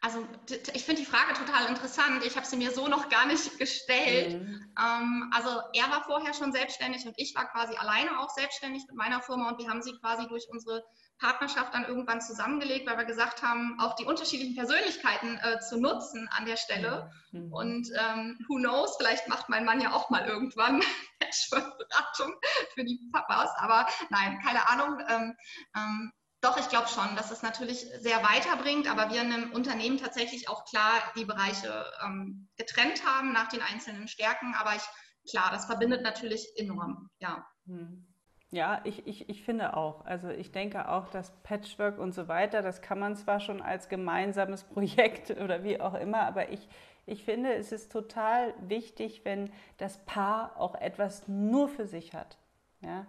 Also 0.03 0.27
ich 0.73 0.83
finde 0.83 1.01
die 1.01 1.07
Frage 1.07 1.33
total 1.33 1.69
interessant. 1.69 2.25
Ich 2.25 2.35
habe 2.35 2.45
sie 2.45 2.57
mir 2.57 2.71
so 2.71 2.89
noch 2.89 3.07
gar 3.07 3.25
nicht 3.25 3.57
gestellt. 3.57 4.33
Mhm. 4.33 4.75
Ähm, 4.77 5.31
also 5.33 5.49
er 5.71 5.89
war 5.89 6.03
vorher 6.03 6.33
schon 6.33 6.51
selbstständig 6.51 7.05
und 7.05 7.13
ich 7.15 7.33
war 7.35 7.45
quasi 7.45 7.77
alleine 7.77 8.19
auch 8.19 8.29
selbstständig 8.29 8.83
mit 8.87 8.97
meiner 8.97 9.21
Firma 9.21 9.49
und 9.49 9.59
wir 9.59 9.69
haben 9.69 9.81
sie 9.81 9.97
quasi 10.01 10.27
durch 10.27 10.45
unsere 10.49 10.83
Partnerschaft 11.19 11.73
dann 11.73 11.85
irgendwann 11.85 12.19
zusammengelegt, 12.19 12.85
weil 12.85 12.97
wir 12.97 13.05
gesagt 13.05 13.43
haben, 13.43 13.79
auch 13.79 13.95
die 13.95 14.03
unterschiedlichen 14.03 14.55
Persönlichkeiten 14.55 15.39
äh, 15.41 15.61
zu 15.61 15.79
nutzen 15.79 16.27
an 16.37 16.45
der 16.45 16.57
Stelle. 16.57 17.09
Mhm. 17.31 17.53
Und 17.53 17.87
ähm, 17.97 18.37
who 18.49 18.57
knows, 18.57 18.97
vielleicht 18.97 19.29
macht 19.29 19.47
mein 19.47 19.63
Mann 19.63 19.79
ja 19.79 19.93
auch 19.93 20.09
mal 20.09 20.27
irgendwann 20.27 20.83
Beratung 21.49 22.35
für 22.73 22.83
die 22.83 22.99
Papas, 23.13 23.49
aber 23.57 23.87
nein, 24.09 24.39
keine 24.43 24.67
Ahnung. 24.67 24.99
Ähm, 25.07 25.37
ähm, 25.77 26.11
doch, 26.43 26.57
ich 26.57 26.67
glaube 26.67 26.87
schon, 26.89 27.15
dass 27.15 27.31
es 27.31 27.41
natürlich 27.41 27.79
sehr 27.99 28.17
weiterbringt, 28.17 28.91
aber 28.91 29.11
wir 29.11 29.21
in 29.21 29.31
einem 29.31 29.53
Unternehmen 29.53 29.97
tatsächlich 29.97 30.49
auch 30.49 30.65
klar 30.65 30.91
die 31.15 31.25
Bereiche 31.25 31.85
ähm, 32.05 32.49
getrennt 32.57 33.05
haben 33.05 33.31
nach 33.31 33.47
den 33.47 33.61
einzelnen 33.61 34.07
Stärken. 34.09 34.53
Aber 34.59 34.75
ich, 34.75 35.31
klar, 35.31 35.51
das 35.51 35.65
verbindet 35.65 36.01
natürlich 36.03 36.47
enorm, 36.57 37.09
ja. 37.19 37.45
Hm. 37.65 38.05
Ja, 38.51 38.81
ich, 38.83 39.07
ich, 39.07 39.29
ich 39.29 39.43
finde 39.43 39.75
auch. 39.75 40.05
Also 40.05 40.29
ich 40.29 40.51
denke 40.51 40.87
auch, 40.89 41.09
dass 41.09 41.31
Patchwork 41.41 41.97
und 41.97 42.13
so 42.13 42.27
weiter, 42.27 42.61
das 42.61 42.83
kann 42.83 42.99
man 42.99 43.15
zwar 43.15 43.39
schon 43.39 43.61
als 43.61 43.89
gemeinsames 43.89 44.63
Projekt 44.73 45.31
oder 45.31 45.63
wie 45.63 45.79
auch 45.79 45.95
immer, 45.95 46.21
aber 46.23 46.49
ich, 46.49 46.67
ich 47.05 47.23
finde, 47.23 47.55
es 47.55 47.71
ist 47.71 47.91
total 47.91 48.53
wichtig, 48.59 49.21
wenn 49.23 49.49
das 49.77 50.05
Paar 50.05 50.57
auch 50.57 50.75
etwas 50.75 51.27
nur 51.27 51.69
für 51.69 51.87
sich 51.87 52.13
hat. 52.13 52.37
Ja? 52.81 53.07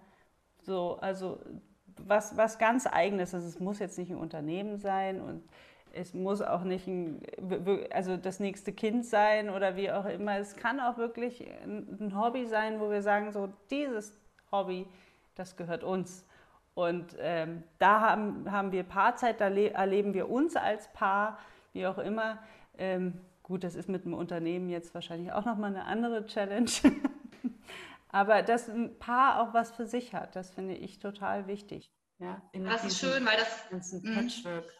So, 0.62 0.96
also 1.00 1.40
was, 1.98 2.36
was 2.36 2.58
ganz 2.58 2.86
Eigenes. 2.86 3.34
Also 3.34 3.46
es 3.46 3.60
muss 3.60 3.78
jetzt 3.78 3.98
nicht 3.98 4.10
ein 4.10 4.16
Unternehmen 4.16 4.78
sein 4.78 5.20
und 5.20 5.42
es 5.92 6.12
muss 6.14 6.42
auch 6.42 6.64
nicht 6.64 6.86
ein, 6.86 7.22
also 7.90 8.16
das 8.16 8.40
nächste 8.40 8.72
Kind 8.72 9.06
sein 9.06 9.48
oder 9.50 9.76
wie 9.76 9.90
auch 9.90 10.06
immer. 10.06 10.38
Es 10.38 10.56
kann 10.56 10.80
auch 10.80 10.98
wirklich 10.98 11.46
ein 11.64 12.12
Hobby 12.18 12.46
sein, 12.46 12.80
wo 12.80 12.90
wir 12.90 13.02
sagen, 13.02 13.32
so 13.32 13.48
dieses 13.70 14.18
Hobby, 14.50 14.86
das 15.34 15.56
gehört 15.56 15.84
uns. 15.84 16.26
Und 16.74 17.16
ähm, 17.20 17.62
da 17.78 18.00
haben, 18.00 18.50
haben 18.50 18.72
wir 18.72 18.82
Paarzeit, 18.82 19.40
da 19.40 19.48
erleben 19.48 20.12
wir 20.12 20.28
uns 20.28 20.56
als 20.56 20.92
Paar, 20.92 21.38
wie 21.72 21.86
auch 21.86 21.98
immer. 21.98 22.38
Ähm, 22.76 23.20
gut, 23.44 23.62
das 23.62 23.76
ist 23.76 23.88
mit 23.88 24.04
dem 24.04 24.14
Unternehmen 24.14 24.68
jetzt 24.68 24.92
wahrscheinlich 24.94 25.32
auch 25.32 25.44
nochmal 25.44 25.70
eine 25.70 25.84
andere 25.84 26.26
Challenge. 26.26 26.70
Aber 28.14 28.42
dass 28.42 28.68
ein 28.68 28.96
Paar 29.00 29.42
auch 29.42 29.54
was 29.54 29.72
für 29.72 29.88
sich 29.88 30.14
hat, 30.14 30.36
das 30.36 30.52
finde 30.52 30.76
ich 30.76 31.00
total 31.00 31.48
wichtig. 31.48 31.92
Ja, 32.20 32.40
das 32.52 32.84
ist 32.84 33.00
schön, 33.00 33.26
weil 33.26 33.36
das 33.36 33.68
ganzen 33.68 34.04
Patchwork. 34.04 34.72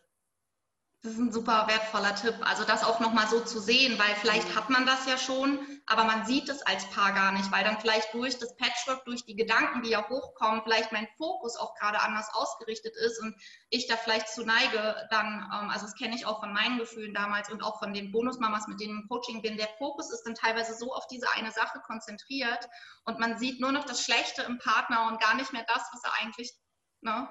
Das 1.05 1.13
ist 1.13 1.19
ein 1.19 1.33
super 1.33 1.67
wertvoller 1.69 2.15
Tipp. 2.15 2.35
Also 2.41 2.65
das 2.65 2.83
auch 2.83 2.99
nochmal 2.99 3.29
so 3.29 3.41
zu 3.41 3.61
sehen, 3.61 3.99
weil 3.99 4.15
vielleicht 4.15 4.49
mhm. 4.49 4.55
hat 4.55 4.71
man 4.71 4.87
das 4.87 5.07
ja 5.07 5.19
schon, 5.19 5.59
aber 5.85 6.05
man 6.05 6.25
sieht 6.25 6.49
es 6.49 6.63
als 6.63 6.89
Paar 6.89 7.13
gar 7.13 7.33
nicht, 7.33 7.53
weil 7.53 7.63
dann 7.63 7.79
vielleicht 7.79 8.15
durch 8.15 8.39
das 8.39 8.57
Patchwork, 8.57 9.05
durch 9.05 9.23
die 9.27 9.37
Gedanken, 9.37 9.83
die 9.83 9.91
ja 9.91 10.09
hochkommen, 10.09 10.63
vielleicht 10.65 10.93
mein 10.93 11.07
Fokus 11.19 11.59
auch 11.59 11.75
gerade 11.75 12.01
anders 12.01 12.31
ausgerichtet 12.33 12.97
ist 12.97 13.21
und 13.21 13.37
ich 13.69 13.87
da 13.87 13.99
vielleicht 13.99 14.31
zu 14.31 14.47
neige, 14.47 14.97
dann, 15.11 15.47
ähm, 15.53 15.69
also 15.69 15.85
das 15.85 15.95
kenne 15.95 16.17
ich 16.17 16.25
auch 16.25 16.41
von 16.41 16.55
meinen 16.55 16.79
Gefühlen 16.79 17.13
damals 17.13 17.53
und 17.53 17.63
auch 17.63 17.79
von 17.81 17.93
den 17.93 18.11
Bonusmamas, 18.11 18.67
mit 18.67 18.81
denen 18.81 18.97
ich 18.97 19.03
im 19.03 19.09
Coaching 19.09 19.43
bin, 19.43 19.59
der 19.59 19.69
Fokus 19.77 20.11
ist 20.11 20.23
dann 20.23 20.35
teilweise 20.35 20.73
so 20.73 20.95
auf 20.95 21.07
diese 21.09 21.31
eine 21.33 21.53
Sache 21.53 21.81
konzentriert 21.81 22.67
und 23.05 23.19
man 23.19 23.37
sieht 23.37 23.61
nur 23.61 23.73
noch 23.73 23.85
das 23.85 24.03
Schlechte 24.03 24.45
im 24.45 24.57
Partner 24.57 25.07
und 25.09 25.21
gar 25.21 25.35
nicht 25.35 25.53
mehr 25.53 25.67
das, 25.69 25.83
was 25.93 26.03
er 26.03 26.23
eigentlich, 26.23 26.51
ne, 27.03 27.29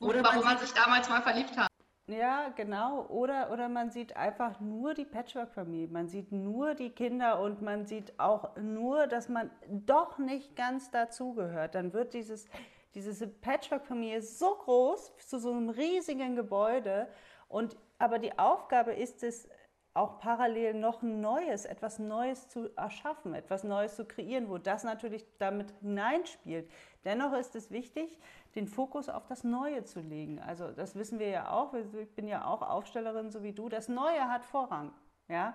Oder 0.00 0.24
warum 0.24 0.42
man 0.42 0.58
sich 0.58 0.72
damals 0.72 1.08
mal 1.08 1.22
verliebt 1.22 1.56
hat. 1.56 1.65
Ja, 2.08 2.50
genau. 2.50 3.06
Oder, 3.08 3.50
oder 3.50 3.68
man 3.68 3.90
sieht 3.90 4.16
einfach 4.16 4.60
nur 4.60 4.94
die 4.94 5.04
Patchwork-Familie. 5.04 5.88
Man 5.88 6.08
sieht 6.08 6.30
nur 6.30 6.74
die 6.74 6.90
Kinder 6.90 7.40
und 7.40 7.62
man 7.62 7.84
sieht 7.84 8.18
auch 8.20 8.56
nur, 8.56 9.08
dass 9.08 9.28
man 9.28 9.50
doch 9.68 10.18
nicht 10.18 10.54
ganz 10.54 10.90
dazugehört. 10.92 11.74
Dann 11.74 11.92
wird 11.92 12.14
dieses, 12.14 12.46
diese 12.94 13.26
Patchwork-Familie 13.26 14.22
so 14.22 14.54
groß, 14.54 15.16
zu 15.26 15.40
so 15.40 15.50
einem 15.50 15.68
riesigen 15.68 16.36
Gebäude. 16.36 17.08
Und, 17.48 17.76
aber 17.98 18.20
die 18.20 18.38
Aufgabe 18.38 18.92
ist 18.92 19.24
es, 19.24 19.48
auch 19.96 20.18
parallel 20.18 20.74
noch 20.74 21.02
Neues, 21.02 21.64
etwas 21.64 21.98
Neues 21.98 22.48
zu 22.48 22.70
erschaffen, 22.76 23.34
etwas 23.34 23.64
Neues 23.64 23.96
zu 23.96 24.04
kreieren, 24.04 24.48
wo 24.48 24.58
das 24.58 24.84
natürlich 24.84 25.24
damit 25.38 25.72
hineinspielt. 25.80 26.70
Dennoch 27.04 27.32
ist 27.32 27.56
es 27.56 27.70
wichtig, 27.70 28.18
den 28.54 28.66
Fokus 28.66 29.08
auf 29.08 29.26
das 29.26 29.44
Neue 29.44 29.84
zu 29.84 30.00
legen. 30.00 30.38
Also 30.40 30.70
das 30.72 30.94
wissen 30.94 31.18
wir 31.18 31.28
ja 31.28 31.50
auch, 31.50 31.74
ich 31.74 32.14
bin 32.14 32.26
ja 32.28 32.44
auch 32.44 32.62
Aufstellerin, 32.62 33.30
so 33.30 33.42
wie 33.42 33.52
du, 33.52 33.68
das 33.68 33.88
Neue 33.88 34.28
hat 34.28 34.44
Vorrang. 34.44 34.92
Ja? 35.28 35.54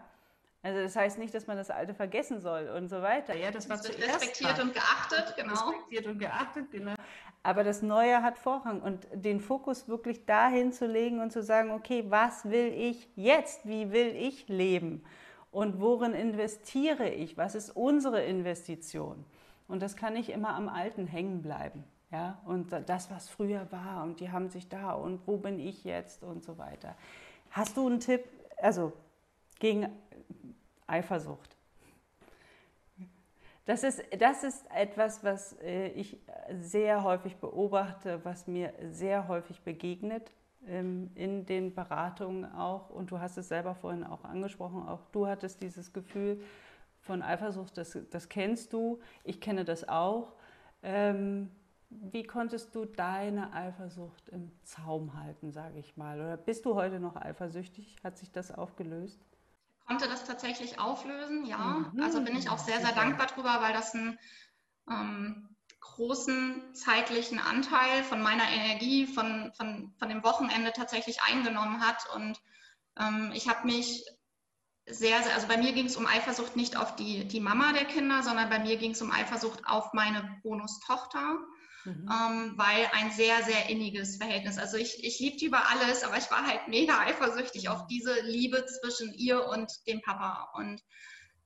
Also 0.63 0.79
das 0.79 0.95
heißt 0.95 1.17
nicht, 1.17 1.33
dass 1.33 1.47
man 1.47 1.57
das 1.57 1.71
Alte 1.71 1.93
vergessen 1.93 2.39
soll 2.39 2.69
und 2.69 2.87
so 2.87 3.01
weiter. 3.01 3.35
Ja, 3.35 3.49
das 3.49 3.67
war 3.67 3.77
das 3.77 3.89
respektiert 3.89 4.59
und 4.59 4.73
geachtet, 4.73 5.33
genau. 5.35 5.53
Respektiert 5.53 6.07
und 6.07 6.19
geachtet, 6.19 6.71
genau. 6.71 6.93
Aber 7.43 7.63
das 7.63 7.81
Neue 7.81 8.21
hat 8.21 8.37
Vorrang 8.37 8.81
und 8.81 9.07
den 9.11 9.39
Fokus 9.39 9.87
wirklich 9.87 10.25
dahin 10.27 10.71
zu 10.71 10.85
legen 10.85 11.19
und 11.19 11.31
zu 11.31 11.41
sagen, 11.41 11.71
okay, 11.71 12.05
was 12.09 12.45
will 12.45 12.71
ich 12.73 13.09
jetzt? 13.15 13.67
Wie 13.67 13.91
will 13.91 14.15
ich 14.15 14.47
leben? 14.47 15.03
Und 15.49 15.81
worin 15.81 16.13
investiere 16.13 17.09
ich? 17.09 17.37
Was 17.37 17.55
ist 17.55 17.71
unsere 17.71 18.23
Investition? 18.23 19.25
Und 19.67 19.81
das 19.81 19.95
kann 19.95 20.13
nicht 20.13 20.29
immer 20.29 20.49
am 20.49 20.69
Alten 20.69 21.07
hängen 21.07 21.41
bleiben. 21.41 21.83
Ja, 22.11 22.39
und 22.45 22.71
das, 22.87 23.09
was 23.09 23.29
früher 23.29 23.71
war 23.71 24.03
und 24.03 24.19
die 24.19 24.31
haben 24.31 24.49
sich 24.49 24.67
da 24.67 24.91
und 24.91 25.25
wo 25.25 25.37
bin 25.37 25.59
ich 25.59 25.85
jetzt 25.85 26.23
und 26.23 26.43
so 26.43 26.57
weiter. 26.57 26.95
Hast 27.51 27.77
du 27.77 27.87
einen 27.87 28.01
Tipp, 28.01 28.25
also 28.57 28.91
gegen 29.59 29.87
Eifersucht? 30.91 31.57
Das 33.65 33.83
ist, 33.83 34.03
das 34.19 34.43
ist 34.43 34.69
etwas, 34.71 35.23
was 35.23 35.53
äh, 35.61 35.89
ich 35.89 36.19
sehr 36.59 37.03
häufig 37.03 37.37
beobachte, 37.37 38.19
was 38.25 38.47
mir 38.47 38.73
sehr 38.89 39.27
häufig 39.27 39.61
begegnet 39.61 40.31
ähm, 40.67 41.11
in 41.15 41.45
den 41.45 41.73
Beratungen 41.73 42.51
auch. 42.53 42.89
Und 42.89 43.11
du 43.11 43.19
hast 43.19 43.37
es 43.37 43.47
selber 43.47 43.75
vorhin 43.75 44.03
auch 44.03 44.23
angesprochen, 44.23 44.87
auch 44.87 45.05
du 45.11 45.27
hattest 45.27 45.61
dieses 45.61 45.93
Gefühl 45.93 46.41
von 46.99 47.21
Eifersucht, 47.21 47.77
das, 47.77 47.97
das 48.09 48.29
kennst 48.29 48.73
du, 48.73 48.99
ich 49.23 49.39
kenne 49.39 49.63
das 49.63 49.87
auch. 49.87 50.33
Ähm, 50.83 51.51
wie 51.89 52.23
konntest 52.23 52.73
du 52.73 52.85
deine 52.85 53.53
Eifersucht 53.53 54.29
im 54.29 54.51
Zaum 54.63 55.19
halten, 55.21 55.51
sage 55.51 55.79
ich 55.79 55.97
mal? 55.97 56.19
Oder 56.19 56.37
bist 56.37 56.65
du 56.65 56.75
heute 56.75 56.99
noch 56.99 57.15
eifersüchtig? 57.15 57.97
Hat 58.03 58.17
sich 58.17 58.31
das 58.31 58.51
aufgelöst? 58.51 59.19
Konnte 59.85 60.07
das 60.07 60.23
tatsächlich 60.23 60.79
auflösen, 60.79 61.45
ja. 61.45 61.57
Mhm. 61.93 62.01
Also 62.01 62.21
bin 62.21 62.35
ich 62.35 62.49
auch 62.49 62.59
sehr, 62.59 62.79
sehr 62.79 62.93
dankbar 62.93 63.27
drüber, 63.27 63.61
weil 63.61 63.73
das 63.73 63.93
einen 63.93 64.17
ähm, 64.89 65.55
großen 65.79 66.73
zeitlichen 66.73 67.39
Anteil 67.39 68.03
von 68.03 68.21
meiner 68.21 68.47
Energie, 68.49 69.05
von, 69.07 69.51
von, 69.53 69.93
von 69.97 70.09
dem 70.09 70.23
Wochenende 70.23 70.71
tatsächlich 70.71 71.21
eingenommen 71.23 71.85
hat. 71.85 72.05
Und 72.15 72.39
ähm, 72.97 73.31
ich 73.33 73.49
habe 73.49 73.65
mich 73.65 74.05
sehr, 74.85 75.21
sehr, 75.23 75.33
also 75.35 75.47
bei 75.47 75.57
mir 75.57 75.73
ging 75.73 75.85
es 75.85 75.97
um 75.97 76.07
Eifersucht 76.07 76.55
nicht 76.55 76.77
auf 76.77 76.95
die, 76.95 77.27
die 77.27 77.39
Mama 77.39 77.73
der 77.73 77.85
Kinder, 77.85 78.23
sondern 78.23 78.49
bei 78.49 78.59
mir 78.59 78.77
ging 78.77 78.91
es 78.91 79.01
um 79.01 79.11
Eifersucht 79.11 79.65
auf 79.65 79.93
meine 79.93 80.39
Bonustochter 80.43 81.39
mhm. 81.85 82.09
ähm, 82.11 82.53
weil 82.57 82.89
ein 82.93 83.11
sehr, 83.11 83.43
sehr 83.43 83.69
inniges 83.69 84.17
Verhältnis. 84.17 84.57
Also 84.57 84.77
ich, 84.77 85.03
ich 85.03 85.19
liebe 85.19 85.37
die 85.37 85.45
über 85.45 85.67
alles, 85.69 86.03
aber 86.03 86.17
ich 86.17 86.29
war 86.31 86.45
halt 86.45 86.67
mega 86.67 86.99
eifersüchtig 86.99 87.69
auf 87.69 87.87
diese 87.87 88.21
Liebe 88.21 88.65
zwischen 88.65 89.13
ihr 89.13 89.45
und 89.47 89.71
dem 89.87 90.01
Papa. 90.01 90.51
Und 90.55 90.81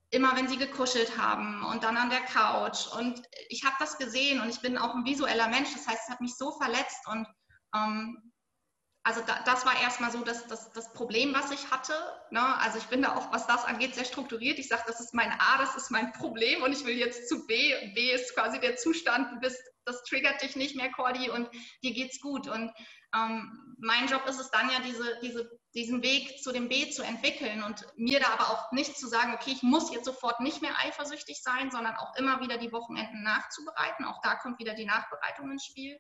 immer 0.09 0.35
wenn 0.35 0.47
sie 0.47 0.57
gekuschelt 0.57 1.17
haben 1.17 1.63
und 1.65 1.83
dann 1.83 1.97
an 1.97 2.09
der 2.09 2.21
Couch. 2.21 2.87
Und 2.97 3.21
ich 3.49 3.63
habe 3.63 3.75
das 3.79 3.97
gesehen 3.97 4.39
und 4.39 4.49
ich 4.49 4.61
bin 4.61 4.77
auch 4.77 4.95
ein 4.95 5.05
visueller 5.05 5.49
Mensch. 5.49 5.73
Das 5.73 5.87
heißt, 5.87 6.03
es 6.05 6.09
hat 6.09 6.21
mich 6.21 6.35
so 6.37 6.51
verletzt 6.51 7.07
und 7.07 7.27
ähm, 7.75 8.31
also 9.05 9.21
da, 9.21 9.39
das 9.45 9.67
war 9.67 9.79
erstmal 9.81 10.11
so 10.11 10.23
das, 10.23 10.47
das, 10.47 10.71
das 10.71 10.91
Problem, 10.93 11.31
was 11.35 11.51
ich 11.51 11.69
hatte. 11.69 11.93
Ne? 12.31 12.41
Also 12.59 12.79
ich 12.79 12.85
bin 12.85 13.03
da 13.03 13.15
auch, 13.15 13.31
was 13.31 13.45
das 13.45 13.63
angeht, 13.63 13.93
sehr 13.93 14.03
strukturiert. 14.03 14.57
Ich 14.57 14.67
sage, 14.67 14.81
das 14.87 14.99
ist 14.99 15.13
mein 15.13 15.31
A, 15.31 15.59
das 15.59 15.75
ist 15.75 15.91
mein 15.91 16.11
Problem 16.11 16.63
und 16.63 16.71
ich 16.71 16.85
will 16.85 16.97
jetzt 16.97 17.29
zu 17.29 17.45
B. 17.45 17.71
B 17.93 18.11
ist 18.11 18.33
quasi 18.33 18.59
der 18.59 18.77
Zustand, 18.77 19.31
du 19.31 19.39
bist 19.39 19.61
das 19.85 20.03
triggert 20.03 20.41
dich 20.41 20.55
nicht 20.55 20.75
mehr, 20.75 20.91
Cordy, 20.91 21.29
und 21.29 21.49
dir 21.83 21.93
geht's 21.93 22.19
gut. 22.19 22.47
Und 22.47 22.71
ähm, 23.15 23.75
mein 23.77 24.07
Job 24.07 24.25
ist 24.27 24.39
es 24.39 24.49
dann 24.51 24.69
ja, 24.69 24.79
diese, 24.79 25.19
diese, 25.21 25.49
diesen 25.73 26.01
Weg 26.01 26.41
zu 26.41 26.51
dem 26.51 26.67
B 26.69 26.89
zu 26.89 27.03
entwickeln 27.03 27.63
und 27.63 27.85
mir 27.95 28.19
da 28.19 28.29
aber 28.29 28.49
auch 28.49 28.71
nicht 28.71 28.97
zu 28.97 29.07
sagen, 29.07 29.33
okay, 29.33 29.51
ich 29.51 29.63
muss 29.63 29.93
jetzt 29.93 30.05
sofort 30.05 30.39
nicht 30.39 30.61
mehr 30.61 30.77
eifersüchtig 30.83 31.41
sein, 31.41 31.71
sondern 31.71 31.95
auch 31.95 32.15
immer 32.17 32.41
wieder 32.41 32.57
die 32.57 32.71
Wochenenden 32.71 33.23
nachzubereiten. 33.23 34.05
Auch 34.05 34.21
da 34.21 34.35
kommt 34.35 34.59
wieder 34.59 34.73
die 34.73 34.85
Nachbereitung 34.85 35.51
ins 35.51 35.65
Spiel 35.65 35.99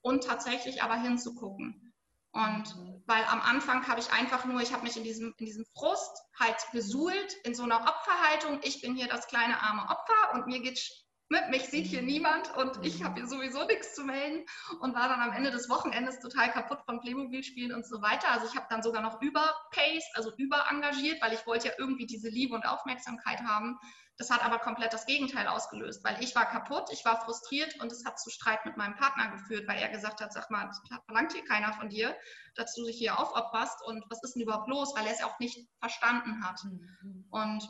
und 0.00 0.24
tatsächlich 0.24 0.82
aber 0.82 0.96
hinzugucken. 0.96 1.92
Und 2.32 2.74
weil 3.06 3.24
am 3.26 3.40
Anfang 3.40 3.86
habe 3.86 4.00
ich 4.00 4.12
einfach 4.12 4.44
nur, 4.44 4.60
ich 4.60 4.72
habe 4.72 4.82
mich 4.82 4.96
in 4.96 5.04
diesem, 5.04 5.34
in 5.38 5.46
diesem 5.46 5.64
Frust 5.76 6.18
halt 6.38 6.56
gesuhlt, 6.72 7.32
in 7.44 7.54
so 7.54 7.62
einer 7.62 7.80
Opferhaltung. 7.80 8.58
Ich 8.64 8.80
bin 8.80 8.96
hier 8.96 9.06
das 9.06 9.28
kleine 9.28 9.62
arme 9.62 9.82
Opfer 9.82 10.34
und 10.34 10.46
mir 10.48 10.60
geht 10.60 10.80
Ne, 10.80 11.03
mich 11.28 11.68
sieht 11.68 11.86
hier 11.86 12.02
mhm. 12.02 12.06
niemand 12.06 12.56
und 12.56 12.84
ich 12.84 13.02
habe 13.02 13.20
hier 13.20 13.26
sowieso 13.26 13.64
nichts 13.64 13.94
zu 13.94 14.04
melden 14.04 14.44
und 14.80 14.94
war 14.94 15.08
dann 15.08 15.20
am 15.20 15.32
Ende 15.32 15.50
des 15.50 15.68
Wochenendes 15.68 16.20
total 16.20 16.50
kaputt 16.50 16.80
von 16.84 17.00
Playmobil-Spielen 17.00 17.74
und 17.74 17.86
so 17.86 18.02
weiter. 18.02 18.30
Also 18.30 18.46
ich 18.46 18.56
habe 18.56 18.66
dann 18.68 18.82
sogar 18.82 19.02
noch 19.02 19.20
überpaced, 19.22 20.10
also 20.14 20.32
überengagiert, 20.36 21.22
weil 21.22 21.32
ich 21.32 21.46
wollte 21.46 21.68
ja 21.68 21.74
irgendwie 21.78 22.06
diese 22.06 22.28
Liebe 22.28 22.54
und 22.54 22.66
Aufmerksamkeit 22.66 23.40
haben. 23.40 23.78
Das 24.16 24.30
hat 24.30 24.44
aber 24.44 24.60
komplett 24.60 24.92
das 24.92 25.06
Gegenteil 25.06 25.48
ausgelöst, 25.48 26.04
weil 26.04 26.22
ich 26.22 26.36
war 26.36 26.46
kaputt, 26.46 26.88
ich 26.92 27.04
war 27.04 27.20
frustriert 27.24 27.80
und 27.80 27.90
es 27.90 28.04
hat 28.04 28.20
zu 28.20 28.30
Streit 28.30 28.64
mit 28.64 28.76
meinem 28.76 28.94
Partner 28.94 29.32
geführt, 29.32 29.66
weil 29.66 29.78
er 29.78 29.88
gesagt 29.88 30.20
hat, 30.20 30.32
sag 30.32 30.50
mal, 30.50 30.66
das 30.66 30.80
verlangt 31.06 31.32
hier 31.32 31.44
keiner 31.44 31.72
von 31.72 31.88
dir, 31.88 32.16
dass 32.54 32.74
du 32.74 32.84
dich 32.84 32.96
hier 32.96 33.18
aufopferst 33.18 33.82
und 33.86 34.04
was 34.10 34.22
ist 34.22 34.34
denn 34.34 34.42
überhaupt 34.42 34.68
los, 34.68 34.94
weil 34.94 35.06
er 35.06 35.12
es 35.12 35.24
auch 35.24 35.38
nicht 35.40 35.68
verstanden 35.80 36.44
hat. 36.44 36.62
Mhm. 36.62 37.26
Und 37.30 37.68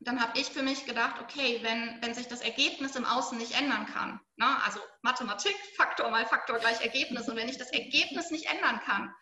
dann 0.00 0.20
habe 0.20 0.38
ich 0.38 0.48
für 0.48 0.62
mich 0.62 0.84
gedacht, 0.84 1.16
okay, 1.20 1.60
wenn, 1.62 1.98
wenn 2.02 2.14
sich 2.14 2.28
das 2.28 2.40
Ergebnis 2.40 2.96
im 2.96 3.04
Außen 3.04 3.38
nicht 3.38 3.58
ändern 3.58 3.86
kann, 3.86 4.20
ne, 4.36 4.62
also 4.64 4.80
Mathematik, 5.02 5.56
Faktor 5.76 6.10
mal 6.10 6.26
Faktor 6.26 6.58
gleich 6.58 6.80
Ergebnis, 6.80 7.28
und 7.28 7.36
wenn 7.36 7.48
ich 7.48 7.58
das 7.58 7.72
Ergebnis 7.72 8.30
nicht 8.30 8.46
ändern 8.46 8.80
kann, 8.80 9.12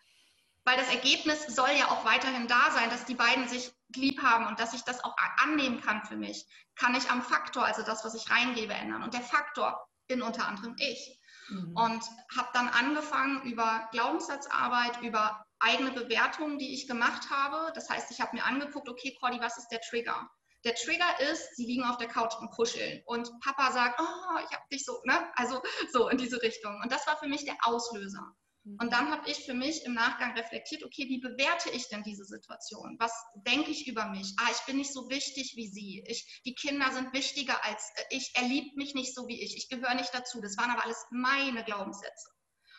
weil 0.65 0.77
das 0.77 0.89
Ergebnis 0.89 1.45
soll 1.45 1.69
ja 1.77 1.89
auch 1.89 2.05
weiterhin 2.05 2.47
da 2.47 2.71
sein, 2.71 2.89
dass 2.89 3.05
die 3.05 3.13
beiden 3.13 3.47
sich 3.47 3.71
lieb 3.95 4.21
haben 4.21 4.47
und 4.47 4.59
dass 4.59 4.73
ich 4.73 4.81
das 4.81 5.03
auch 5.03 5.15
annehmen 5.37 5.79
kann 5.79 6.03
für 6.05 6.17
mich, 6.17 6.45
kann 6.75 6.95
ich 6.95 7.09
am 7.09 7.21
Faktor, 7.21 7.63
also 7.63 7.83
das, 7.83 8.03
was 8.03 8.15
ich 8.15 8.29
reingebe, 8.29 8.73
ändern. 8.73 9.03
Und 9.03 9.13
der 9.13 9.21
Faktor 9.21 9.87
bin 10.07 10.21
unter 10.21 10.47
anderem 10.47 10.75
ich. 10.79 11.19
Mhm. 11.49 11.77
Und 11.77 12.03
habe 12.35 12.49
dann 12.53 12.67
angefangen 12.67 13.43
über 13.43 13.87
Glaubenssatzarbeit, 13.91 15.01
über 15.03 15.45
eigene 15.59 15.91
Bewertungen, 15.91 16.57
die 16.57 16.73
ich 16.73 16.87
gemacht 16.87 17.29
habe. 17.29 17.71
Das 17.75 17.89
heißt, 17.89 18.09
ich 18.09 18.19
habe 18.19 18.35
mir 18.35 18.43
angeguckt, 18.43 18.89
okay, 18.89 19.15
Cordy, 19.19 19.39
was 19.39 19.57
ist 19.57 19.69
der 19.69 19.81
Trigger? 19.81 20.29
Der 20.65 20.75
Trigger 20.75 21.19
ist, 21.31 21.55
sie 21.55 21.65
liegen 21.65 21.83
auf 21.83 21.97
der 21.97 22.07
Couch 22.07 22.33
und 22.39 22.49
kuscheln. 22.49 23.01
Und 23.05 23.29
Papa 23.39 23.71
sagt, 23.71 23.99
oh, 23.99 24.39
ich 24.43 24.51
habe 24.51 24.65
dich 24.71 24.83
so, 24.83 24.99
ne? 25.05 25.31
Also 25.35 25.61
so 25.93 26.09
in 26.09 26.17
diese 26.17 26.41
Richtung. 26.41 26.79
Und 26.81 26.91
das 26.91 27.05
war 27.05 27.17
für 27.17 27.27
mich 27.27 27.45
der 27.45 27.55
Auslöser. 27.61 28.35
Mhm. 28.63 28.77
Und 28.81 28.91
dann 28.91 29.11
habe 29.11 29.29
ich 29.29 29.45
für 29.45 29.53
mich 29.53 29.85
im 29.85 29.93
Nachgang 29.93 30.33
reflektiert, 30.35 30.83
okay, 30.83 31.07
wie 31.07 31.19
bewerte 31.19 31.69
ich 31.69 31.87
denn 31.89 32.03
diese 32.03 32.25
Situation? 32.25 32.95
Was 32.99 33.13
denke 33.35 33.69
ich 33.69 33.87
über 33.87 34.07
mich? 34.07 34.33
Ah, 34.39 34.49
ich 34.51 34.65
bin 34.65 34.77
nicht 34.77 34.91
so 34.91 35.07
wichtig 35.09 35.53
wie 35.55 35.67
sie. 35.67 36.03
Ich, 36.07 36.41
die 36.45 36.55
Kinder 36.55 36.91
sind 36.91 37.13
wichtiger 37.13 37.63
als 37.63 37.91
äh, 37.95 38.15
ich. 38.15 38.31
Er 38.35 38.47
liebt 38.47 38.75
mich 38.75 38.95
nicht 38.95 39.13
so 39.13 39.27
wie 39.27 39.41
ich. 39.41 39.55
Ich 39.55 39.69
gehöre 39.69 39.93
nicht 39.93 40.13
dazu. 40.13 40.41
Das 40.41 40.57
waren 40.57 40.71
aber 40.71 40.83
alles 40.83 41.05
meine 41.11 41.63
Glaubenssätze. 41.63 42.29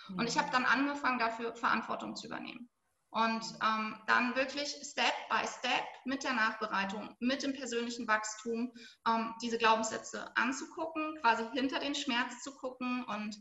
Und 0.08 0.28
ich 0.28 0.36
habe 0.36 0.48
mhm. 0.48 0.52
dann 0.52 0.64
angefangen, 0.66 1.18
dafür 1.18 1.54
Verantwortung 1.54 2.16
zu 2.16 2.26
übernehmen. 2.26 2.68
Und 3.16 3.42
ähm, 3.62 3.96
dann 4.06 4.36
wirklich 4.36 4.76
Step 4.82 5.14
by 5.30 5.46
Step 5.46 5.84
mit 6.04 6.22
der 6.22 6.34
Nachbereitung, 6.34 7.16
mit 7.18 7.42
dem 7.42 7.54
persönlichen 7.54 8.06
Wachstum, 8.06 8.70
ähm, 9.08 9.34
diese 9.40 9.56
Glaubenssätze 9.56 10.26
anzugucken, 10.36 11.16
quasi 11.22 11.44
hinter 11.54 11.78
den 11.78 11.94
Schmerz 11.94 12.42
zu 12.42 12.54
gucken 12.56 13.04
und 13.04 13.34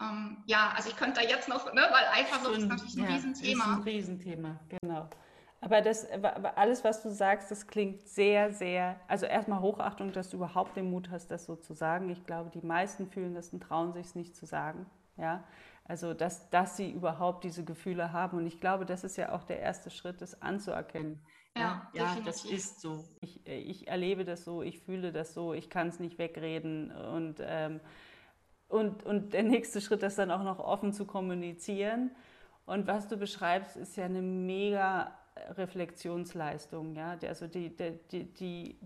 ähm, 0.00 0.44
ja, 0.46 0.72
also 0.76 0.90
ich 0.90 0.96
könnte 0.96 1.20
da 1.20 1.28
jetzt 1.28 1.48
noch, 1.48 1.72
ne, 1.74 1.82
weil 1.90 2.22
Eifersucht 2.22 2.58
ist 2.58 2.68
natürlich 2.68 2.96
ein 2.98 3.04
ja, 3.04 3.10
Riesenthema. 3.10 3.64
Ist 3.64 3.70
ein 3.70 3.82
Riesenthema, 3.82 4.60
genau. 4.68 5.10
Aber 5.60 5.80
das, 5.82 6.06
alles, 6.54 6.84
was 6.84 7.02
du 7.02 7.10
sagst, 7.10 7.50
das 7.50 7.66
klingt 7.66 8.06
sehr, 8.08 8.52
sehr, 8.52 8.98
also 9.08 9.26
erstmal 9.26 9.60
Hochachtung, 9.60 10.12
dass 10.12 10.30
du 10.30 10.36
überhaupt 10.36 10.76
den 10.76 10.88
Mut 10.88 11.10
hast, 11.10 11.32
das 11.32 11.46
so 11.46 11.56
zu 11.56 11.74
sagen. 11.74 12.08
Ich 12.10 12.24
glaube, 12.24 12.48
die 12.50 12.64
meisten 12.64 13.08
fühlen 13.08 13.34
das 13.34 13.52
und 13.52 13.60
trauen 13.60 13.92
sich 13.92 14.06
es 14.06 14.14
nicht 14.14 14.36
zu 14.36 14.46
sagen. 14.46 14.86
Ja, 15.16 15.44
also, 15.90 16.14
dass, 16.14 16.48
dass 16.50 16.76
sie 16.76 16.88
überhaupt 16.88 17.42
diese 17.42 17.64
Gefühle 17.64 18.12
haben. 18.12 18.38
Und 18.38 18.46
ich 18.46 18.60
glaube, 18.60 18.86
das 18.86 19.02
ist 19.02 19.16
ja 19.16 19.32
auch 19.32 19.42
der 19.42 19.58
erste 19.58 19.90
Schritt, 19.90 20.20
das 20.20 20.40
anzuerkennen. 20.40 21.20
Ja, 21.56 21.90
ja, 21.92 22.14
ja 22.14 22.18
das 22.24 22.44
ist 22.44 22.80
so. 22.80 23.02
Ich, 23.20 23.44
ich 23.44 23.88
erlebe 23.88 24.24
das 24.24 24.44
so, 24.44 24.62
ich 24.62 24.78
fühle 24.78 25.10
das 25.10 25.34
so, 25.34 25.52
ich 25.52 25.68
kann 25.68 25.88
es 25.88 25.98
nicht 25.98 26.16
wegreden. 26.16 26.92
Und, 26.92 27.40
ähm, 27.40 27.80
und, 28.68 29.02
und 29.02 29.32
der 29.32 29.42
nächste 29.42 29.80
Schritt, 29.80 30.04
das 30.04 30.14
dann 30.14 30.30
auch 30.30 30.44
noch 30.44 30.60
offen 30.60 30.92
zu 30.92 31.06
kommunizieren. 31.06 32.12
Und 32.66 32.86
was 32.86 33.08
du 33.08 33.16
beschreibst, 33.16 33.76
ist 33.76 33.96
ja 33.96 34.04
eine 34.04 34.22
mega 34.22 35.18
Reflexionsleistung, 35.56 36.94
ja, 36.94 37.18
also 37.26 37.48
die, 37.48 37.74
die, 38.12 38.32
die 38.32 38.78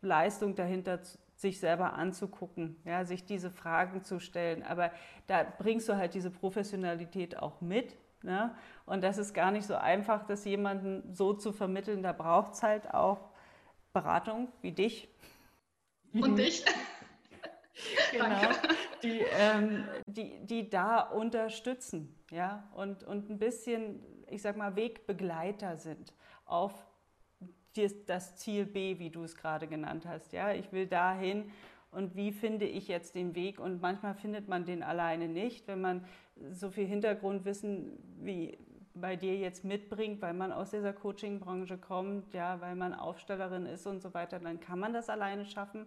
Leistung 0.00 0.54
dahinter, 0.54 1.00
sich 1.38 1.60
selber 1.60 1.94
anzugucken, 1.94 2.76
ja, 2.84 3.04
sich 3.04 3.24
diese 3.24 3.50
Fragen 3.50 4.02
zu 4.02 4.18
stellen. 4.18 4.62
Aber 4.62 4.90
da 5.26 5.44
bringst 5.44 5.88
du 5.88 5.96
halt 5.96 6.14
diese 6.14 6.30
Professionalität 6.30 7.38
auch 7.38 7.60
mit. 7.60 7.96
Ne? 8.22 8.54
Und 8.84 9.02
das 9.04 9.16
ist 9.16 9.32
gar 9.32 9.50
nicht 9.50 9.66
so 9.66 9.76
einfach, 9.76 10.26
das 10.26 10.44
jemanden 10.44 11.14
so 11.14 11.32
zu 11.32 11.52
vermitteln. 11.52 12.02
Da 12.02 12.12
braucht 12.12 12.54
es 12.54 12.62
halt 12.62 12.92
auch 12.92 13.30
Beratung 13.92 14.48
wie 14.60 14.72
dich. 14.72 15.08
Und 16.12 16.36
dich. 16.36 16.64
genau, 18.12 18.50
die, 19.02 19.20
ähm, 19.38 19.84
die, 20.06 20.44
die 20.44 20.68
da 20.68 21.00
unterstützen 21.00 22.14
ja, 22.32 22.68
und, 22.74 23.04
und 23.04 23.30
ein 23.30 23.38
bisschen 23.38 24.02
ich 24.30 24.42
sag 24.42 24.56
mal, 24.56 24.76
Wegbegleiter 24.76 25.76
sind 25.76 26.12
auf 26.44 26.86
das 28.06 28.36
Ziel 28.36 28.66
B, 28.66 28.98
wie 28.98 29.10
du 29.10 29.22
es 29.22 29.36
gerade 29.36 29.66
genannt 29.66 30.06
hast. 30.06 30.32
Ja, 30.32 30.52
ich 30.52 30.72
will 30.72 30.86
dahin 30.86 31.50
und 31.90 32.16
wie 32.16 32.32
finde 32.32 32.66
ich 32.66 32.88
jetzt 32.88 33.14
den 33.14 33.34
Weg? 33.34 33.58
Und 33.60 33.80
manchmal 33.80 34.14
findet 34.14 34.48
man 34.48 34.64
den 34.64 34.82
alleine 34.82 35.28
nicht, 35.28 35.66
wenn 35.68 35.80
man 35.80 36.04
so 36.52 36.70
viel 36.70 36.86
Hintergrundwissen 36.86 37.98
wie 38.20 38.58
bei 38.94 39.16
dir 39.16 39.36
jetzt 39.36 39.64
mitbringt, 39.64 40.20
weil 40.22 40.34
man 40.34 40.52
aus 40.52 40.70
dieser 40.70 40.92
Coaching-Branche 40.92 41.78
kommt, 41.78 42.34
ja, 42.34 42.60
weil 42.60 42.74
man 42.74 42.94
Aufstellerin 42.94 43.66
ist 43.66 43.86
und 43.86 44.02
so 44.02 44.12
weiter, 44.12 44.38
dann 44.38 44.60
kann 44.60 44.78
man 44.78 44.92
das 44.92 45.08
alleine 45.08 45.44
schaffen. 45.46 45.86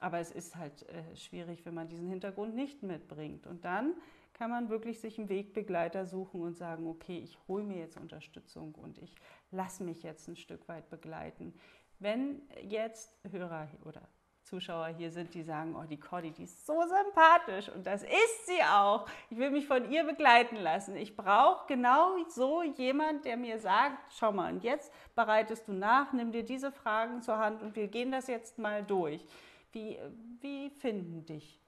Aber 0.00 0.18
es 0.18 0.30
ist 0.30 0.56
halt 0.56 0.88
äh, 0.88 1.16
schwierig, 1.16 1.64
wenn 1.64 1.74
man 1.74 1.88
diesen 1.88 2.08
Hintergrund 2.08 2.54
nicht 2.54 2.82
mitbringt. 2.82 3.46
Und 3.46 3.64
dann 3.64 3.94
kann 4.32 4.50
man 4.50 4.70
wirklich 4.70 5.00
sich 5.00 5.18
einen 5.18 5.28
Wegbegleiter 5.28 6.06
suchen 6.06 6.40
und 6.40 6.56
sagen, 6.56 6.86
okay, 6.86 7.18
ich 7.18 7.38
hole 7.46 7.62
mir 7.62 7.78
jetzt 7.78 7.98
Unterstützung 7.98 8.74
und 8.74 8.98
ich 8.98 9.14
lasse 9.50 9.84
mich 9.84 10.02
jetzt 10.02 10.28
ein 10.28 10.36
Stück 10.36 10.66
weit 10.68 10.88
begleiten. 10.88 11.54
Wenn 11.98 12.40
jetzt 12.62 13.14
Hörer 13.30 13.68
oder 13.84 14.08
Zuschauer 14.44 14.88
hier 14.88 15.10
sind, 15.10 15.34
die 15.34 15.42
sagen, 15.42 15.76
oh, 15.76 15.84
die 15.84 16.00
Cordy, 16.00 16.30
die 16.30 16.44
ist 16.44 16.66
so 16.66 16.80
sympathisch 16.80 17.68
und 17.68 17.86
das 17.86 18.02
ist 18.02 18.46
sie 18.46 18.62
auch. 18.62 19.06
Ich 19.28 19.38
will 19.38 19.50
mich 19.50 19.66
von 19.66 19.90
ihr 19.90 20.04
begleiten 20.04 20.56
lassen. 20.56 20.96
Ich 20.96 21.14
brauche 21.14 21.66
genau 21.68 22.16
so 22.28 22.62
jemand, 22.62 23.26
der 23.26 23.36
mir 23.36 23.58
sagt, 23.58 23.98
schau 24.16 24.32
mal, 24.32 24.52
und 24.52 24.64
jetzt 24.64 24.92
bereitest 25.14 25.68
du 25.68 25.72
nach, 25.72 26.12
nimm 26.12 26.32
dir 26.32 26.42
diese 26.42 26.72
Fragen 26.72 27.22
zur 27.22 27.38
Hand 27.38 27.62
und 27.62 27.76
wir 27.76 27.88
gehen 27.88 28.10
das 28.10 28.26
jetzt 28.26 28.58
mal 28.58 28.82
durch. 28.82 29.24
Wie, 29.72 29.98
wie 30.40 30.70
finden 30.70 31.24
dich 31.24 31.60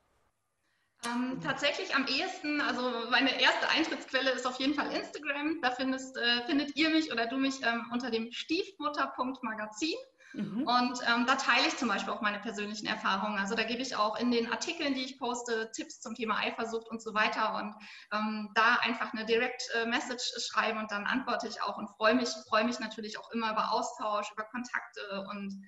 ähm, 1.05 1.41
tatsächlich 1.43 1.95
am 1.97 2.07
ehesten, 2.07 2.61
also 2.61 2.83
meine 3.11 3.41
erste 3.41 3.69
Eintrittsquelle 3.69 4.31
ist 4.31 4.47
auf 4.47 4.61
jeden 4.61 4.75
Fall 4.75 4.93
Instagram. 4.93 5.61
Da 5.61 5.73
findest, 5.73 6.17
äh, 6.17 6.43
findet 6.47 6.77
ihr 6.77 6.91
mich 6.91 7.13
oder 7.13 7.27
du 7.27 7.39
mich 7.39 7.61
ähm, 7.65 7.91
unter 7.93 8.11
dem 8.11 8.31
stiefmutter.magazin. 8.31 9.97
Mhm. 10.35 10.63
Und 10.63 10.99
ähm, 11.07 11.27
da 11.27 11.35
teile 11.35 11.67
ich 11.67 11.77
zum 11.77 11.89
Beispiel 11.89 12.13
auch 12.13 12.23
meine 12.23 12.39
persönlichen 12.39 12.87
Erfahrungen. 12.87 13.39
Also 13.39 13.55
da 13.55 13.65
gebe 13.65 13.83
ich 13.83 13.97
auch 13.97 14.19
in 14.19 14.31
den 14.31 14.51
Artikeln, 14.51 14.95
die 14.95 15.05
ich 15.05 15.19
poste, 15.19 15.71
Tipps 15.75 16.01
zum 16.01 16.15
Thema 16.15 16.39
Eifersucht 16.39 16.89
und 16.89 17.03
so 17.03 17.13
weiter. 17.15 17.57
Und 17.57 17.75
ähm, 18.13 18.51
da 18.55 18.77
einfach 18.83 19.13
eine 19.13 19.27
Direct 19.27 19.63
äh, 19.75 19.87
Message 19.87 20.33
schreiben 20.39 20.79
und 20.79 20.91
dann 20.91 21.05
antworte 21.05 21.49
ich 21.49 21.61
auch 21.63 21.77
und 21.79 21.91
freue 21.91 22.15
mich, 22.15 22.29
freue 22.49 22.65
mich 22.65 22.79
natürlich 22.79 23.19
auch 23.19 23.31
immer 23.33 23.51
über 23.51 23.73
Austausch, 23.73 24.31
über 24.33 24.45
Kontakte 24.45 25.27
und 25.31 25.61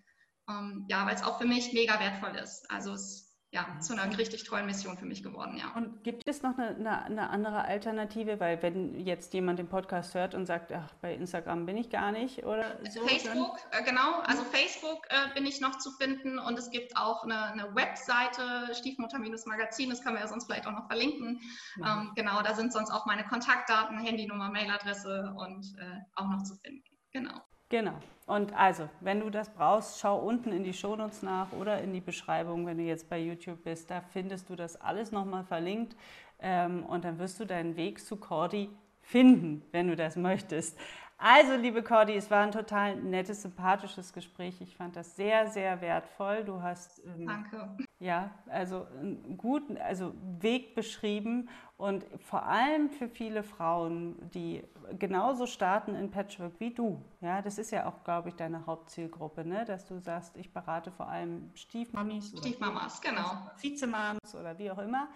ähm, 0.49 0.86
ja, 0.88 1.07
weil 1.07 1.14
es 1.14 1.22
auch 1.22 1.38
für 1.38 1.47
mich 1.47 1.72
mega 1.72 1.99
wertvoll 2.01 2.36
ist. 2.36 2.70
Also 2.70 2.92
es 2.92 3.34
ja, 3.55 3.78
zu 3.78 3.92
einer 3.92 4.18
richtig 4.18 4.42
tollen 4.42 4.66
Mission 4.66 4.99
für 4.99 5.07
mich 5.07 5.22
geworden, 5.22 5.57
ja. 5.57 5.72
Und 5.76 6.03
gibt 6.03 6.26
es 6.26 6.42
noch 6.42 6.59
eine, 6.59 6.70
eine, 6.70 7.05
eine, 7.05 7.30
andere 7.30 7.64
Alternative? 7.64 8.40
Weil 8.40 8.61
wenn 8.62 8.99
jetzt 8.99 9.32
jemand 9.32 9.61
den 9.61 9.68
Podcast 9.68 10.12
hört 10.14 10.34
und 10.34 10.45
sagt, 10.45 10.72
ach, 10.72 10.92
bei 11.01 11.14
Instagram 11.14 11.64
bin 11.64 11.76
ich 11.76 11.88
gar 11.88 12.11
nicht 12.11 12.45
oder 12.45 12.80
so. 12.90 13.07
Facebook, 13.07 13.59
äh, 13.70 13.84
genau. 13.84 14.22
Also 14.24 14.42
Facebook 14.42 15.07
äh, 15.09 15.32
bin 15.34 15.47
ich 15.47 15.61
noch 15.61 15.78
zu 15.78 15.92
finden 15.92 16.40
und 16.40 16.59
es 16.59 16.68
gibt 16.70 16.97
auch 16.97 17.22
eine, 17.22 17.45
eine 17.45 17.72
Webseite, 17.76 18.74
Stiefmutter-Magazin, 18.74 19.88
das 19.88 20.03
können 20.03 20.16
wir 20.16 20.22
ja 20.22 20.28
sonst 20.28 20.47
vielleicht 20.47 20.66
auch 20.66 20.72
noch 20.72 20.88
verlinken. 20.88 21.40
Ähm, 21.76 22.11
genau, 22.16 22.42
da 22.42 22.55
sind 22.55 22.72
sonst 22.72 22.90
auch 22.90 23.07
meine 23.07 23.22
Kontaktdaten, 23.22 23.99
Handynummer, 23.99 24.51
Mailadresse 24.51 25.32
und 25.36 25.64
äh, 25.78 26.01
auch 26.16 26.26
noch 26.26 26.42
zu 26.42 26.57
finden. 26.57 26.82
Genau. 27.12 27.40
Genau. 27.68 28.01
Und 28.27 28.55
also, 28.55 28.89
wenn 29.01 29.20
du 29.20 29.29
das 29.29 29.51
brauchst, 29.51 30.01
schau 30.01 30.18
unten 30.18 30.51
in 30.53 30.64
die 30.64 30.72
Shownotes 30.72 31.22
nach 31.22 31.53
oder 31.53 31.83
in 31.83 31.93
die 31.93 32.01
Beschreibung, 32.01 32.66
wenn 32.66 32.79
du 32.79 32.85
jetzt 32.85 33.11
bei 33.11 33.18
YouTube 33.18 33.62
bist. 33.64 33.91
Da 33.91 34.01
findest 34.01 34.49
du 34.49 34.57
das 34.57 34.81
alles 34.81 35.12
nochmal 35.12 35.45
verlinkt. 35.45 35.95
Ähm, 36.41 36.85
und 36.87 37.05
dann 37.05 37.18
wirst 37.18 37.39
du 37.39 37.45
deinen 37.45 37.77
Weg 37.77 38.01
zu 38.01 38.16
Cordy 38.16 38.70
finden, 39.03 39.62
wenn 39.72 39.89
du 39.89 39.97
das 39.97 40.16
möchtest. 40.16 40.79
Also, 41.27 41.55
liebe 41.55 41.83
Cordy, 41.83 42.16
es 42.16 42.31
war 42.31 42.43
ein 42.43 42.53
total 42.53 42.97
nettes, 42.97 43.41
sympathisches 43.41 44.12
Gespräch. 44.12 44.61
Ich 44.61 44.77
fand 44.77 44.95
das 44.95 45.16
sehr, 45.16 45.47
sehr 45.47 45.81
wertvoll. 45.81 46.45
Du 46.45 46.61
hast 46.61 47.01
ähm, 47.07 47.27
Danke. 47.27 47.66
ja 47.99 48.31
also 48.51 48.87
einen 49.01 49.39
guten 49.39 49.79
also 49.79 50.12
Weg 50.41 50.75
beschrieben 50.75 51.49
und 51.79 52.05
vor 52.20 52.43
allem 52.43 52.91
für 52.91 53.09
viele 53.09 53.43
Frauen, 53.43 54.16
die 54.35 54.64
genauso 54.99 55.47
starten 55.47 55.95
in 55.95 56.11
Patchwork 56.11 56.61
wie 56.61 56.75
du. 56.75 57.03
Ja, 57.22 57.41
das 57.41 57.57
ist 57.57 57.70
ja 57.70 57.87
auch, 57.87 58.05
glaube 58.05 58.29
ich, 58.29 58.35
deine 58.35 58.66
Hauptzielgruppe, 58.66 59.47
ne? 59.47 59.64
dass 59.64 59.87
du 59.87 59.99
sagst, 60.01 60.37
ich 60.37 60.53
berate 60.53 60.91
vor 60.91 61.09
allem 61.09 61.51
Stiefmamis, 61.55 62.35
Stiefmamas, 62.37 63.01
genau, 63.01 63.49
Vizemams 63.62 64.35
oder 64.39 64.59
wie 64.59 64.70
auch 64.70 64.79
immer. 64.79 65.09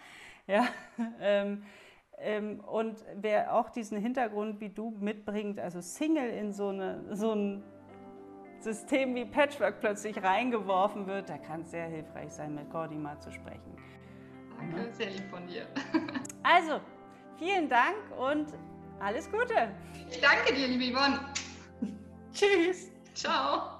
Ja. 0.46 0.66
Ähm, 1.20 1.62
ähm, 2.20 2.60
und 2.60 3.04
wer 3.14 3.54
auch 3.54 3.70
diesen 3.70 3.98
Hintergrund 3.98 4.60
wie 4.60 4.68
du 4.68 4.90
mitbringt, 4.98 5.58
also 5.60 5.80
Single 5.80 6.30
in 6.30 6.52
so, 6.52 6.68
eine, 6.68 7.04
so 7.14 7.32
ein 7.32 7.62
System 8.60 9.14
wie 9.14 9.24
Patchwork 9.24 9.80
plötzlich 9.80 10.22
reingeworfen 10.22 11.06
wird, 11.06 11.28
da 11.28 11.38
kann 11.38 11.62
es 11.62 11.70
sehr 11.70 11.86
hilfreich 11.86 12.32
sein, 12.32 12.54
mit 12.54 12.70
Gordy 12.70 12.96
mal 12.96 13.18
zu 13.20 13.30
sprechen. 13.30 13.76
Danke, 14.58 14.92
sehr 14.92 15.10
lieb 15.10 15.30
von 15.30 15.46
dir. 15.46 15.66
also, 16.42 16.80
vielen 17.36 17.68
Dank 17.68 17.96
und 18.18 18.48
alles 19.00 19.30
Gute. 19.30 19.70
Ich 20.10 20.20
danke 20.20 20.52
dir, 20.52 20.66
liebe 20.66 20.92
Yvonne. 20.92 21.20
Tschüss. 22.32 22.90
Ciao. 23.14 23.77